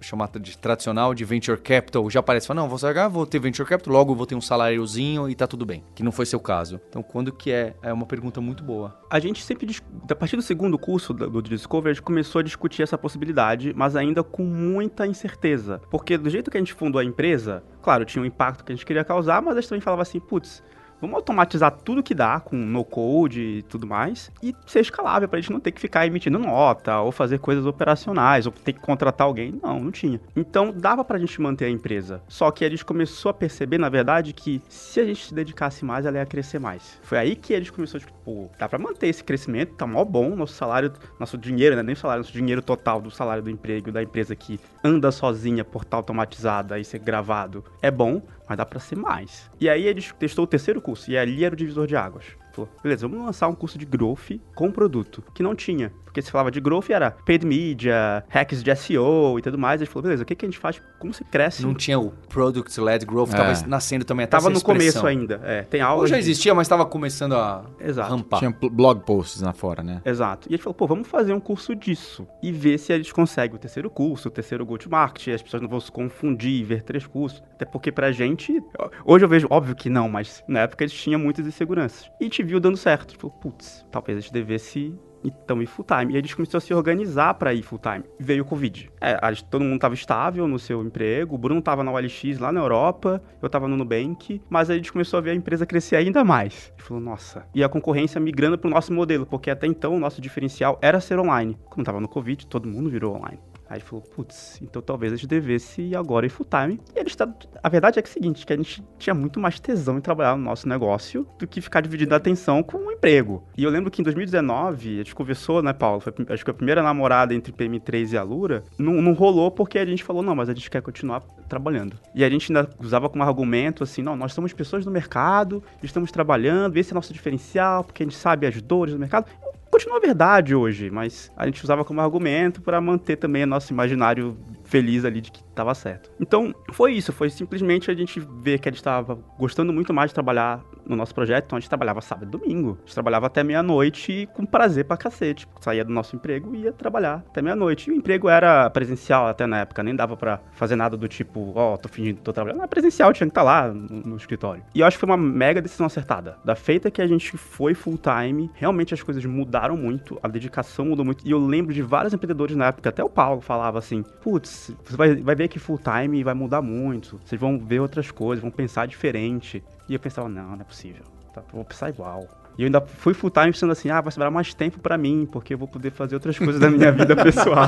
chamado 0.00 0.38
de 0.38 0.58
tradicional 0.58 1.14
de 1.14 1.24
venture 1.24 1.58
capital, 1.58 2.08
já 2.10 2.22
parece, 2.22 2.46
fala, 2.46 2.60
não, 2.60 2.68
vou 2.68 2.78
sair, 2.78 3.08
vou 3.08 3.26
ter 3.26 3.38
venture 3.38 3.66
capital, 3.66 3.94
logo 3.94 4.14
vou 4.14 4.26
ter 4.26 4.34
um 4.34 4.40
saláriozinho 4.40 5.28
e 5.28 5.34
tá 5.34 5.46
tudo 5.46 5.64
bem, 5.64 5.82
que 5.94 6.02
não 6.02 6.12
foi 6.12 6.26
seu 6.26 6.40
caso. 6.40 6.80
Então 6.88 7.02
quando 7.02 7.32
que 7.32 7.50
é? 7.50 7.74
É 7.82 7.92
uma 7.92 8.06
pergunta 8.06 8.40
muito 8.40 8.62
boa. 8.62 8.98
A 9.10 9.18
gente 9.18 9.42
sempre, 9.42 9.74
a 10.08 10.14
partir 10.14 10.36
do 10.36 10.42
segundo 10.42 10.78
curso 10.78 11.12
do, 11.12 11.28
do 11.28 11.42
Discovery, 11.42 11.90
a 11.90 11.94
gente 11.94 12.02
começou 12.02 12.40
a 12.40 12.42
discutir 12.42 12.82
essa 12.82 12.98
possibilidade, 12.98 13.72
mas 13.74 13.96
ainda 13.96 14.22
com 14.22 14.44
muita 14.44 15.06
incerteza. 15.06 15.80
Porque 15.90 16.16
do 16.18 16.28
jeito 16.28 16.50
que 16.50 16.56
a 16.56 16.60
gente 16.60 16.72
fundou 16.72 17.00
a 17.00 17.04
empresa, 17.04 17.62
claro, 17.82 18.04
tinha 18.04 18.22
um 18.22 18.26
impacto 18.26 18.64
que 18.64 18.72
a 18.72 18.74
gente 18.74 18.86
queria 18.86 19.04
causar, 19.04 19.40
mas 19.42 19.56
a 19.56 19.60
gente 19.60 19.68
também 19.68 19.80
falava 19.80 20.02
assim, 20.02 20.20
putz, 20.20 20.62
vamos 21.00 21.16
automatizar 21.16 21.70
tudo 21.70 22.02
que 22.02 22.14
dá 22.14 22.40
com 22.40 22.56
no-code 22.56 23.40
e 23.40 23.62
tudo 23.62 23.86
mais, 23.86 24.30
e 24.42 24.54
ser 24.66 24.80
escalável 24.80 25.28
pra 25.28 25.40
gente 25.40 25.52
não 25.52 25.60
ter 25.60 25.72
que 25.72 25.80
ficar 25.80 26.06
emitindo 26.06 26.38
nota, 26.38 27.00
ou 27.00 27.12
fazer 27.12 27.38
coisas 27.38 27.66
operacionais, 27.66 28.46
ou 28.46 28.52
ter 28.52 28.72
que 28.72 28.80
contratar 28.80 29.26
alguém. 29.26 29.58
Não, 29.62 29.80
não 29.80 29.90
tinha. 29.90 30.20
Então 30.36 30.72
dava 30.72 31.04
pra 31.04 31.18
gente 31.18 31.40
manter 31.40 31.66
a 31.66 31.70
empresa. 31.70 32.22
Só 32.28 32.50
que 32.50 32.64
a 32.64 32.70
gente 32.70 32.84
começou 32.84 33.30
a 33.30 33.34
perceber, 33.34 33.78
na 33.78 33.88
verdade, 33.88 34.32
que 34.32 34.62
se 34.68 35.00
a 35.00 35.04
gente 35.04 35.26
se 35.26 35.34
dedicasse 35.34 35.84
mais, 35.84 36.06
ela 36.06 36.18
ia 36.18 36.26
crescer 36.26 36.58
mais. 36.58 36.98
Foi 37.02 37.18
aí 37.18 37.36
que 37.36 37.52
eles 37.52 37.70
começaram, 37.70 38.04
tipo, 38.04 38.12
pô, 38.24 38.50
dá 38.58 38.68
pra 38.68 38.78
manter 38.78 39.08
esse 39.08 39.22
crescimento, 39.22 39.74
tá 39.74 39.86
mó 39.86 40.04
bom, 40.04 40.34
nosso 40.34 40.54
salário, 40.54 40.92
nosso 41.18 41.38
dinheiro, 41.38 41.76
né, 41.76 41.82
nem 41.82 41.94
salário, 41.94 42.22
nosso 42.22 42.32
dinheiro 42.32 42.62
total 42.62 43.00
do 43.00 43.10
salário 43.10 43.42
do 43.42 43.50
emprego 43.50 43.90
da 43.92 44.02
empresa 44.02 44.34
que 44.34 44.58
anda 44.82 45.10
sozinha, 45.10 45.64
portal 45.64 46.00
automatizada 46.00 46.78
e 46.78 46.84
ser 46.84 46.98
gravado, 46.98 47.64
é 47.82 47.90
bom, 47.90 48.22
mas 48.50 48.56
dá 48.56 48.66
pra 48.66 48.80
ser 48.80 48.96
mais. 48.96 49.48
E 49.60 49.68
aí 49.68 49.86
eles 49.86 50.12
testou 50.18 50.42
o 50.42 50.46
terceiro 50.46 50.80
curso, 50.80 51.08
e 51.08 51.16
ali 51.16 51.44
era 51.44 51.54
o 51.54 51.56
divisor 51.56 51.86
de 51.86 51.94
águas. 51.94 52.24
Falou, 52.52 52.68
beleza, 52.82 53.06
vamos 53.06 53.24
lançar 53.24 53.46
um 53.46 53.54
curso 53.54 53.78
de 53.78 53.86
growth 53.86 54.40
com 54.56 54.72
produto, 54.72 55.22
que 55.32 55.40
não 55.40 55.54
tinha. 55.54 55.92
Porque 56.10 56.22
se 56.22 56.30
falava 56.30 56.50
de 56.50 56.60
growth 56.60 56.90
era 56.90 57.12
paid 57.12 57.46
media, 57.46 58.24
hacks 58.28 58.64
de 58.64 58.74
SEO 58.74 59.38
e 59.38 59.42
tudo 59.42 59.56
mais. 59.56 59.80
A 59.80 59.84
gente 59.84 59.92
falou, 59.92 60.02
beleza, 60.02 60.24
o 60.24 60.26
que, 60.26 60.34
que 60.34 60.44
a 60.44 60.48
gente 60.48 60.58
faz? 60.58 60.82
Como 60.98 61.14
se 61.14 61.22
cresce? 61.22 61.62
Não 61.62 61.72
tinha 61.72 62.00
o 62.00 62.10
Product-Led 62.28 63.06
Growth, 63.06 63.32
É. 63.32 63.36
tava 63.36 63.66
nascendo 63.68 64.04
também 64.04 64.24
até 64.24 64.32
Tava 64.36 64.48
essa 64.50 64.58
no 64.58 64.64
começo 64.64 65.06
ainda. 65.06 65.40
É, 65.44 65.62
tem 65.62 65.80
Ou 65.82 65.88
aula. 65.88 66.06
já 66.08 66.16
de- 66.16 66.22
existia, 66.22 66.52
mas 66.52 66.66
estava 66.66 66.84
começando 66.84 67.34
a 67.36 67.64
Exato. 67.80 68.10
rampar. 68.10 68.38
Tinha 68.40 68.50
blog 68.72 69.04
posts 69.04 69.40
lá 69.40 69.52
fora, 69.52 69.82
né? 69.84 70.02
Exato. 70.04 70.48
E 70.48 70.54
a 70.54 70.56
gente 70.56 70.64
falou, 70.64 70.74
pô, 70.74 70.86
vamos 70.88 71.06
fazer 71.06 71.32
um 71.32 71.38
curso 71.40 71.76
disso. 71.76 72.26
E 72.42 72.50
ver 72.50 72.76
se 72.78 72.92
a 72.92 72.96
gente 72.96 73.14
consegue 73.14 73.54
o 73.54 73.58
terceiro 73.58 73.88
curso, 73.88 74.26
o 74.26 74.30
terceiro 74.32 74.66
go-to-market. 74.66 75.28
As 75.28 75.42
pessoas 75.42 75.62
não 75.62 75.68
vão 75.68 75.78
se 75.80 75.92
confundir 75.92 76.60
e 76.60 76.64
ver 76.64 76.82
três 76.82 77.06
cursos. 77.06 77.40
Até 77.54 77.64
porque 77.64 77.92
pra 77.92 78.10
gente... 78.10 78.60
Hoje 79.04 79.24
eu 79.24 79.28
vejo, 79.28 79.46
óbvio 79.48 79.76
que 79.76 79.88
não, 79.88 80.08
mas 80.08 80.42
na 80.48 80.60
época 80.60 80.84
a 80.84 80.88
gente 80.88 80.98
tinha 81.00 81.16
muitas 81.18 81.46
inseguranças. 81.46 82.10
E 82.20 82.24
a 82.24 82.24
gente 82.24 82.42
viu 82.42 82.58
dando 82.58 82.76
certo. 82.76 83.06
A 83.08 83.10
gente 83.12 83.20
falou, 83.20 83.36
putz, 83.36 83.86
talvez 83.92 84.18
a 84.18 84.20
gente 84.20 84.32
devesse 84.32 84.92
então 85.24 85.62
ir 85.62 85.66
full 85.66 85.84
time. 85.84 86.14
E 86.14 86.16
gente 86.16 86.36
começou 86.36 86.58
a 86.58 86.60
se 86.60 86.72
organizar 86.72 87.34
pra 87.34 87.52
ir 87.52 87.62
full 87.62 87.78
time. 87.78 88.04
Veio 88.18 88.42
o 88.42 88.46
Covid. 88.46 88.90
É, 89.00 89.16
todo 89.50 89.62
mundo 89.62 89.80
tava 89.80 89.94
estável 89.94 90.46
no 90.46 90.58
seu 90.58 90.82
emprego. 90.82 91.34
O 91.34 91.38
Bruno 91.38 91.60
tava 91.60 91.84
na 91.84 91.92
OLX 91.92 92.38
lá 92.38 92.52
na 92.52 92.60
Europa. 92.60 93.22
Eu 93.40 93.48
tava 93.48 93.68
no 93.68 93.76
Nubank. 93.76 94.40
Mas 94.48 94.70
aí 94.70 94.76
a 94.76 94.78
gente 94.78 94.92
começou 94.92 95.18
a 95.18 95.20
ver 95.20 95.30
a 95.30 95.34
empresa 95.34 95.66
crescer 95.66 95.96
ainda 95.96 96.24
mais. 96.24 96.72
Gente 96.76 96.86
falou, 96.86 97.02
nossa. 97.02 97.44
E 97.54 97.62
a 97.62 97.68
concorrência 97.68 98.20
migrando 98.20 98.58
pro 98.58 98.70
nosso 98.70 98.92
modelo. 98.92 99.26
Porque 99.26 99.50
até 99.50 99.66
então 99.66 99.94
o 99.94 99.98
nosso 99.98 100.20
diferencial 100.20 100.78
era 100.82 101.00
ser 101.00 101.18
online. 101.18 101.58
Como 101.66 101.84
tava 101.84 102.00
no 102.00 102.08
Covid, 102.08 102.46
todo 102.46 102.68
mundo 102.68 102.90
virou 102.90 103.16
online. 103.16 103.49
Aí 103.70 103.76
ele 103.76 103.84
falou, 103.84 104.04
putz, 104.04 104.58
então 104.60 104.82
talvez 104.82 105.12
a 105.12 105.16
gente 105.16 105.28
devesse 105.28 105.80
ir 105.80 105.94
agora 105.94 106.26
em 106.26 106.28
full 106.28 106.44
time. 106.44 106.80
E 106.92 106.98
ele 106.98 107.08
está. 107.08 107.32
A 107.62 107.68
verdade 107.68 108.00
é 108.00 108.02
que 108.02 108.08
é 108.08 108.10
o 108.10 108.12
seguinte, 108.12 108.44
que 108.44 108.52
a 108.52 108.56
gente 108.56 108.82
tinha 108.98 109.14
muito 109.14 109.38
mais 109.38 109.60
tesão 109.60 109.96
em 109.96 110.00
trabalhar 110.00 110.36
no 110.36 110.42
nosso 110.42 110.68
negócio 110.68 111.24
do 111.38 111.46
que 111.46 111.60
ficar 111.60 111.80
dividindo 111.80 112.12
a 112.12 112.16
atenção 112.16 112.64
com 112.64 112.78
o 112.78 112.90
emprego. 112.90 113.44
E 113.56 113.62
eu 113.62 113.70
lembro 113.70 113.88
que 113.88 114.02
em 114.02 114.04
2019, 114.04 114.94
a 114.94 114.96
gente 114.96 115.14
conversou, 115.14 115.62
né, 115.62 115.72
Paulo? 115.72 116.00
Foi, 116.00 116.12
acho 116.30 116.44
que 116.44 116.50
a 116.50 116.54
primeira 116.54 116.82
namorada 116.82 117.32
entre 117.32 117.52
PM3 117.52 118.12
e 118.12 118.16
a 118.16 118.24
Lura 118.24 118.64
não, 118.76 118.94
não 119.00 119.12
rolou 119.12 119.52
porque 119.52 119.78
a 119.78 119.86
gente 119.86 120.02
falou, 120.02 120.20
não, 120.20 120.34
mas 120.34 120.48
a 120.48 120.52
gente 120.52 120.68
quer 120.68 120.82
continuar 120.82 121.20
trabalhando. 121.48 121.96
E 122.12 122.24
a 122.24 122.28
gente 122.28 122.50
ainda 122.50 122.68
usava 122.80 123.08
como 123.08 123.22
argumento 123.22 123.84
assim, 123.84 124.02
não, 124.02 124.16
nós 124.16 124.32
somos 124.32 124.52
pessoas 124.52 124.84
do 124.84 124.90
mercado, 124.90 125.62
estamos 125.80 126.10
trabalhando, 126.10 126.76
esse 126.76 126.92
é 126.92 126.94
nosso 126.94 127.12
diferencial, 127.12 127.84
porque 127.84 128.02
a 128.02 128.06
gente 128.06 128.16
sabe 128.16 128.48
as 128.48 128.60
dores 128.60 128.94
do 128.94 128.98
mercado 128.98 129.26
continua 129.70 130.00
verdade 130.00 130.54
hoje, 130.54 130.90
mas 130.90 131.30
a 131.36 131.46
gente 131.46 131.62
usava 131.62 131.84
como 131.84 132.00
argumento 132.00 132.60
para 132.60 132.80
manter 132.80 133.16
também 133.16 133.44
o 133.44 133.46
nosso 133.46 133.72
imaginário 133.72 134.36
feliz 134.70 135.04
ali 135.04 135.20
de 135.20 135.32
que 135.32 135.40
estava 135.40 135.74
certo. 135.74 136.10
Então, 136.20 136.54
foi 136.72 136.92
isso, 136.92 137.12
foi 137.12 137.28
simplesmente 137.28 137.90
a 137.90 137.94
gente 137.94 138.20
ver 138.20 138.60
que 138.60 138.68
a 138.68 138.72
gente 138.72 138.78
estava 138.78 139.18
gostando 139.36 139.72
muito 139.72 139.92
mais 139.92 140.10
de 140.10 140.14
trabalhar 140.14 140.62
no 140.86 140.96
nosso 140.96 141.14
projeto, 141.14 141.46
então 141.46 141.56
a 141.56 141.60
gente 141.60 141.68
trabalhava 141.68 142.00
sábado 142.00 142.26
e 142.26 142.30
domingo. 142.30 142.78
A 142.78 142.86
gente 142.86 142.94
trabalhava 142.94 143.26
até 143.26 143.42
meia-noite 143.42 144.28
com 144.32 144.46
prazer 144.46 144.84
pra 144.84 144.96
cacete. 144.96 145.46
Saía 145.60 145.84
do 145.84 145.92
nosso 145.92 146.16
emprego 146.16 146.54
e 146.54 146.62
ia 146.62 146.72
trabalhar 146.72 147.24
até 147.28 147.42
meia-noite. 147.42 147.90
E 147.90 147.92
o 147.92 147.96
emprego 147.96 148.28
era 148.28 148.70
presencial 148.70 149.26
até 149.26 149.46
na 149.46 149.60
época, 149.60 149.82
nem 149.82 149.94
dava 149.94 150.16
pra 150.16 150.40
fazer 150.52 150.76
nada 150.76 150.96
do 150.96 151.08
tipo, 151.08 151.52
ó, 151.54 151.76
tô 151.76 151.88
fingindo 151.88 152.16
que 152.16 152.22
tô 152.22 152.32
trabalhando. 152.32 152.60
Não, 152.60 152.68
presencial, 152.68 153.12
tinha 153.12 153.26
que 153.26 153.32
estar 153.32 153.42
lá 153.42 153.68
no, 153.68 154.02
no 154.02 154.16
escritório. 154.16 154.62
E 154.74 154.80
eu 154.80 154.86
acho 154.86 154.96
que 154.96 155.00
foi 155.00 155.08
uma 155.08 155.16
mega 155.16 155.60
decisão 155.60 155.86
acertada. 155.86 156.38
Da 156.44 156.54
feita 156.54 156.90
que 156.90 157.02
a 157.02 157.06
gente 157.06 157.36
foi 157.36 157.74
full 157.74 157.98
time, 157.98 158.50
realmente 158.54 158.94
as 158.94 159.02
coisas 159.02 159.24
mudaram 159.24 159.76
muito, 159.76 160.18
a 160.22 160.28
dedicação 160.28 160.86
mudou 160.86 161.04
muito. 161.04 161.26
E 161.26 161.30
eu 161.30 161.38
lembro 161.38 161.74
de 161.74 161.82
vários 161.82 162.14
empreendedores 162.14 162.56
na 162.56 162.66
época, 162.66 162.88
até 162.88 163.02
o 163.02 163.08
Paulo 163.08 163.40
falava 163.40 163.78
assim: 163.78 164.02
putz, 164.02 164.59
você 164.84 164.96
vai, 164.96 165.14
vai 165.16 165.34
ver 165.34 165.48
que 165.48 165.58
full 165.58 165.78
time 165.78 166.22
vai 166.22 166.34
mudar 166.34 166.62
muito, 166.62 167.20
vocês 167.24 167.40
vão 167.40 167.58
ver 167.58 167.80
outras 167.80 168.10
coisas, 168.10 168.42
vão 168.42 168.50
pensar 168.50 168.86
diferente. 168.86 169.62
E 169.88 169.94
eu 169.94 170.00
pensava: 170.00 170.28
não, 170.28 170.50
não 170.56 170.60
é 170.60 170.64
possível, 170.64 171.02
tá, 171.34 171.42
vou 171.52 171.64
pensar 171.64 171.88
igual. 171.88 172.26
E 172.58 172.62
eu 172.62 172.66
ainda 172.66 172.80
fui 172.80 173.14
full 173.14 173.30
time 173.30 173.46
pensando 173.46 173.72
assim: 173.72 173.90
ah, 173.90 174.00
vai 174.00 174.12
sobrar 174.12 174.30
mais 174.30 174.52
tempo 174.52 174.78
pra 174.80 174.98
mim, 174.98 175.28
porque 175.30 175.54
eu 175.54 175.58
vou 175.58 175.68
poder 175.68 175.90
fazer 175.90 176.14
outras 176.14 176.38
coisas 176.38 176.60
da 176.60 176.70
minha 176.70 176.90
vida 176.92 177.16
pessoal. 177.16 177.66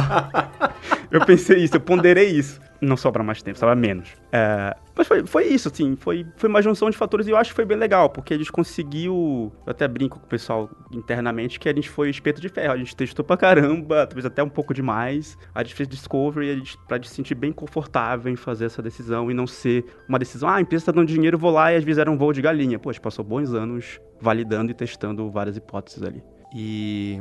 eu 1.13 1.25
pensei 1.25 1.59
isso, 1.59 1.77
eu 1.77 1.81
ponderei 1.81 2.31
isso. 2.31 2.61
Não 2.81 2.97
sobra 2.97 3.23
mais 3.23 3.41
tempo, 3.41 3.57
sobra 3.59 3.77
menos. 3.77 4.09
É, 4.33 4.75
mas 4.97 5.07
foi, 5.07 5.25
foi 5.25 5.45
isso, 5.45 5.69
assim, 5.69 5.95
foi, 5.95 6.27
foi 6.37 6.49
uma 6.49 6.61
junção 6.61 6.91
de 6.91 6.97
fatores 6.97 7.29
e 7.29 7.31
eu 7.31 7.37
acho 7.37 7.51
que 7.51 7.57
foi 7.57 7.65
bem 7.65 7.79
legal, 7.79 8.11
porque 8.11 8.35
a 8.35 8.39
gente 8.39 8.51
conseguiu. 8.51 9.53
Eu 9.65 9.71
até 9.71 9.87
brinco 9.87 10.19
com 10.19 10.27
o 10.27 10.29
pessoal 10.29 10.69
internamente 10.91 11.61
que 11.61 11.69
a 11.69 11.73
gente 11.73 11.89
foi 11.89 12.11
espeto 12.11 12.41
de 12.41 12.49
ferro. 12.49 12.73
A 12.73 12.77
gente 12.77 12.97
testou 12.97 13.25
pra 13.25 13.37
caramba, 13.37 14.07
talvez 14.07 14.27
até 14.27 14.43
um 14.43 14.49
pouco 14.49 14.75
demais. 14.75 15.39
A 15.55 15.63
gente 15.63 15.75
fez 15.75 15.89
discovery 15.89 16.51
a 16.51 16.55
gente, 16.57 16.77
pra 16.89 16.97
gente 16.97 17.09
se 17.09 17.15
sentir 17.15 17.35
bem 17.35 17.53
confortável 17.53 18.33
em 18.33 18.37
fazer 18.37 18.65
essa 18.65 18.83
decisão 18.83 19.31
e 19.31 19.35
não 19.35 19.47
ser 19.47 19.85
uma 20.09 20.19
decisão, 20.19 20.49
ah, 20.49 20.57
a 20.57 20.61
empresa 20.61 20.87
tá 20.87 20.93
dando 20.93 21.07
dinheiro, 21.07 21.39
vou 21.39 21.51
lá 21.51 21.73
e 21.73 21.77
às 21.77 21.85
vezes 21.85 21.99
era 21.99 22.11
um 22.11 22.17
voo 22.17 22.33
de 22.33 22.43
galinha. 22.43 22.79
Pô, 22.79 22.91
a 22.91 22.93
gente 22.93 23.03
passou 23.03 23.25
bons 23.25 23.55
anos 23.55 24.01
validando 24.21 24.73
e 24.73 24.75
testando 24.75 25.31
várias 25.31 25.57
hipóteses 25.57 26.03
ali. 26.03 26.23
E. 26.55 27.21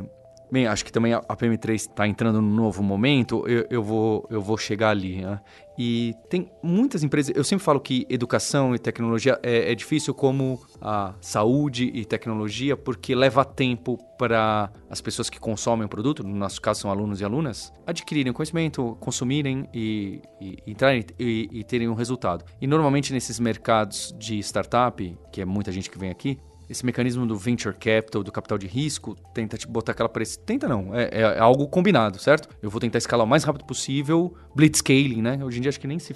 Bem, 0.52 0.66
acho 0.66 0.84
que 0.84 0.92
também 0.92 1.14
a 1.14 1.22
a 1.32 1.36
PM3 1.36 1.74
está 1.74 2.06
entrando 2.06 2.40
num 2.40 2.54
novo 2.54 2.82
momento, 2.82 3.44
eu, 3.48 3.66
eu, 3.70 3.82
vou, 3.82 4.26
eu 4.30 4.40
vou 4.40 4.56
chegar 4.58 4.90
ali. 4.90 5.22
Né? 5.22 5.40
E 5.78 6.14
tem 6.28 6.50
muitas 6.62 7.02
empresas. 7.02 7.34
Eu 7.34 7.42
sempre 7.42 7.64
falo 7.64 7.80
que 7.80 8.06
educação 8.08 8.74
e 8.74 8.78
tecnologia 8.78 9.38
é, 9.42 9.72
é 9.72 9.74
difícil 9.74 10.14
como 10.14 10.60
a 10.80 11.14
saúde 11.20 11.90
e 11.94 12.04
tecnologia, 12.04 12.76
porque 12.76 13.14
leva 13.14 13.44
tempo 13.44 13.98
para 14.18 14.70
as 14.90 15.00
pessoas 15.00 15.30
que 15.30 15.40
consomem 15.40 15.86
o 15.86 15.88
produto, 15.88 16.22
no 16.22 16.36
nosso 16.36 16.60
caso 16.60 16.82
são 16.82 16.90
alunos 16.90 17.20
e 17.20 17.24
alunas, 17.24 17.72
adquirirem 17.86 18.32
conhecimento, 18.32 18.96
consumirem 19.00 19.66
e, 19.74 20.20
e 20.40 20.58
entrarem 20.66 21.04
e, 21.18 21.48
e 21.50 21.64
terem 21.64 21.88
um 21.88 21.94
resultado. 21.94 22.44
E 22.60 22.66
normalmente 22.66 23.12
nesses 23.12 23.40
mercados 23.40 24.14
de 24.18 24.38
startup, 24.40 25.18
que 25.32 25.40
é 25.40 25.44
muita 25.44 25.72
gente 25.72 25.90
que 25.90 25.98
vem 25.98 26.10
aqui, 26.10 26.38
esse 26.72 26.84
mecanismo 26.84 27.24
do 27.26 27.36
venture 27.36 27.74
capital, 27.74 28.22
do 28.24 28.32
capital 28.32 28.58
de 28.58 28.66
risco, 28.66 29.16
tenta 29.32 29.56
te 29.56 29.68
botar 29.68 29.92
aquela 29.92 30.08
pressão. 30.08 30.42
Tenta 30.44 30.66
não, 30.68 30.94
é, 30.94 31.08
é 31.12 31.38
algo 31.38 31.68
combinado, 31.68 32.18
certo? 32.18 32.48
Eu 32.62 32.70
vou 32.70 32.80
tentar 32.80 32.98
escalar 32.98 33.24
o 33.24 33.28
mais 33.28 33.44
rápido 33.44 33.64
possível, 33.64 34.34
blitzscaling, 34.54 35.22
né? 35.22 35.38
Hoje 35.44 35.58
em 35.58 35.60
dia 35.62 35.68
acho 35.68 35.78
que 35.80 35.86
nem 35.86 35.98
se. 35.98 36.14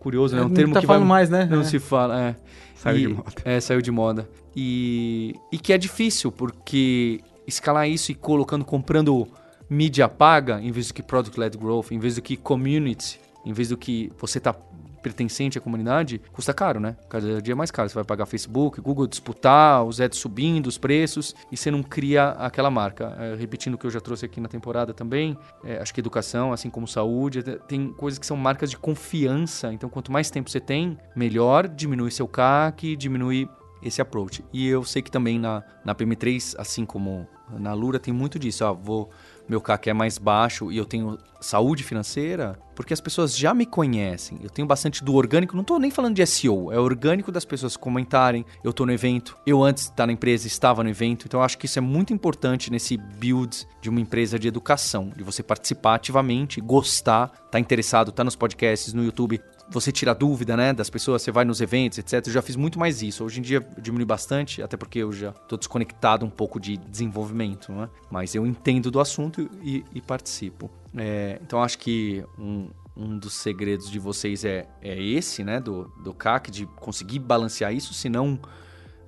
Curioso, 0.00 0.34
né? 0.36 0.42
É 0.42 0.44
um 0.44 0.48
Não 0.48 0.54
termo 0.54 0.74
tá 0.74 0.80
que 0.80 0.86
vai. 0.86 0.98
mais, 0.98 1.28
né? 1.28 1.46
Não 1.50 1.60
É. 1.60 1.64
se 1.64 1.78
fala, 1.78 2.20
é. 2.30 2.36
Saiu 2.76 2.96
E- 2.96 3.06
de 3.08 3.14
moda. 3.14 3.32
É, 3.44 3.60
saiu 3.60 3.82
de 3.82 3.90
moda. 3.90 4.28
E, 4.56 5.34
e 5.52 5.58
que 5.58 5.72
é 5.72 5.78
difícil, 5.78 6.30
porque 6.32 7.20
escalar 7.46 7.88
isso 7.88 8.12
e 8.12 8.14
colocando, 8.14 8.64
comprando 8.64 9.26
mídia 9.68 10.08
paga, 10.08 10.60
em 10.62 10.70
vez 10.70 10.88
do 10.88 10.94
que 10.94 11.02
product-led 11.02 11.58
growth, 11.58 11.90
em 11.90 11.98
vez 11.98 12.14
do 12.14 12.22
que 12.22 12.36
community, 12.36 13.20
em 13.44 13.52
vez 13.52 13.68
do 13.70 13.76
que 13.76 14.10
você 14.18 14.38
tá 14.40 14.54
pertencente 15.02 15.58
à 15.58 15.60
comunidade, 15.60 16.20
custa 16.32 16.52
caro, 16.52 16.80
né? 16.80 16.96
Cada 17.08 17.40
dia 17.40 17.52
é 17.52 17.54
mais 17.54 17.70
caro. 17.70 17.88
Você 17.88 17.94
vai 17.94 18.04
pagar 18.04 18.26
Facebook, 18.26 18.80
Google 18.80 19.06
disputar, 19.06 19.84
os 19.84 20.00
ads 20.00 20.18
subindo, 20.18 20.66
os 20.66 20.78
preços, 20.78 21.34
e 21.50 21.56
você 21.56 21.70
não 21.70 21.82
cria 21.82 22.30
aquela 22.30 22.70
marca. 22.70 23.16
É, 23.18 23.34
repetindo 23.34 23.74
o 23.74 23.78
que 23.78 23.86
eu 23.86 23.90
já 23.90 24.00
trouxe 24.00 24.24
aqui 24.26 24.40
na 24.40 24.48
temporada 24.48 24.92
também, 24.92 25.36
é, 25.64 25.78
acho 25.78 25.92
que 25.92 26.00
educação, 26.00 26.52
assim 26.52 26.70
como 26.70 26.86
saúde, 26.86 27.42
tem 27.66 27.92
coisas 27.92 28.18
que 28.18 28.26
são 28.26 28.36
marcas 28.36 28.70
de 28.70 28.76
confiança. 28.76 29.72
Então, 29.72 29.88
quanto 29.88 30.12
mais 30.12 30.30
tempo 30.30 30.50
você 30.50 30.60
tem, 30.60 30.98
melhor, 31.14 31.68
diminui 31.68 32.10
seu 32.10 32.28
CAC, 32.28 32.96
diminui 32.96 33.48
esse 33.82 34.00
approach. 34.00 34.44
E 34.52 34.66
eu 34.66 34.84
sei 34.84 35.02
que 35.02 35.10
também 35.10 35.38
na, 35.38 35.62
na 35.84 35.94
PM3, 35.94 36.54
assim 36.58 36.84
como 36.84 37.26
na 37.58 37.72
Lura, 37.72 37.98
tem 37.98 38.12
muito 38.12 38.38
disso. 38.38 38.64
Ó, 38.64 38.74
vou, 38.74 39.10
meu 39.48 39.60
CAC 39.60 39.90
é 39.90 39.92
mais 39.92 40.18
baixo 40.18 40.70
e 40.70 40.76
eu 40.76 40.84
tenho 40.84 41.18
saúde 41.40 41.82
financeira, 41.82 42.58
porque 42.74 42.92
as 42.92 43.00
pessoas 43.00 43.36
já 43.36 43.54
me 43.54 43.64
conhecem. 43.64 44.38
Eu 44.42 44.50
tenho 44.50 44.66
bastante 44.66 45.02
do 45.02 45.14
orgânico, 45.14 45.54
não 45.54 45.62
estou 45.62 45.78
nem 45.78 45.90
falando 45.90 46.16
de 46.16 46.26
SEO, 46.26 46.72
é 46.72 46.78
orgânico 46.78 47.32
das 47.32 47.44
pessoas 47.44 47.76
comentarem. 47.76 48.44
Eu 48.62 48.70
estou 48.70 48.86
no 48.86 48.92
evento, 48.92 49.36
eu 49.46 49.62
antes 49.62 49.84
de 49.84 49.90
estar 49.90 50.06
na 50.06 50.12
empresa 50.12 50.46
estava 50.46 50.82
no 50.82 50.90
evento, 50.90 51.26
então 51.26 51.42
acho 51.42 51.56
que 51.58 51.66
isso 51.66 51.78
é 51.78 51.82
muito 51.82 52.12
importante 52.12 52.70
nesse 52.70 52.96
build 52.96 53.66
de 53.80 53.88
uma 53.88 54.00
empresa 54.00 54.38
de 54.38 54.48
educação, 54.48 55.12
de 55.16 55.22
você 55.22 55.42
participar 55.42 55.94
ativamente, 55.94 56.60
gostar, 56.60 57.32
estar 57.46 57.58
interessado, 57.58 58.10
estar 58.10 58.24
nos 58.24 58.36
podcasts, 58.36 58.92
no 58.92 59.04
YouTube, 59.04 59.40
você 59.70 59.92
tira 59.92 60.14
dúvida, 60.14 60.56
né, 60.56 60.72
das 60.72 60.88
pessoas, 60.88 61.22
você 61.22 61.30
vai 61.30 61.44
nos 61.44 61.60
eventos, 61.60 61.98
etc. 61.98 62.26
Eu 62.26 62.32
já 62.32 62.42
fiz 62.42 62.56
muito 62.56 62.78
mais 62.78 63.02
isso. 63.02 63.24
Hoje 63.24 63.40
em 63.40 63.42
dia 63.42 63.58
eu 63.76 63.82
diminui 63.82 64.06
bastante, 64.06 64.62
até 64.62 64.76
porque 64.76 65.00
eu 65.00 65.12
já 65.12 65.32
tô 65.32 65.56
desconectado 65.56 66.24
um 66.24 66.30
pouco 66.30 66.58
de 66.58 66.76
desenvolvimento, 66.76 67.72
né? 67.72 67.88
Mas 68.10 68.34
eu 68.34 68.46
entendo 68.46 68.90
do 68.90 69.00
assunto 69.00 69.48
e, 69.62 69.84
e 69.94 70.00
participo. 70.00 70.70
É, 70.96 71.38
então 71.42 71.62
acho 71.62 71.78
que 71.78 72.24
um, 72.38 72.68
um 72.96 73.18
dos 73.18 73.34
segredos 73.34 73.90
de 73.90 73.98
vocês 73.98 74.44
é, 74.44 74.66
é 74.80 75.00
esse, 75.00 75.44
né, 75.44 75.60
do, 75.60 75.84
do 76.02 76.14
CAC, 76.14 76.50
de 76.50 76.66
conseguir 76.66 77.18
balancear 77.18 77.72
isso, 77.72 77.92
senão 77.92 78.38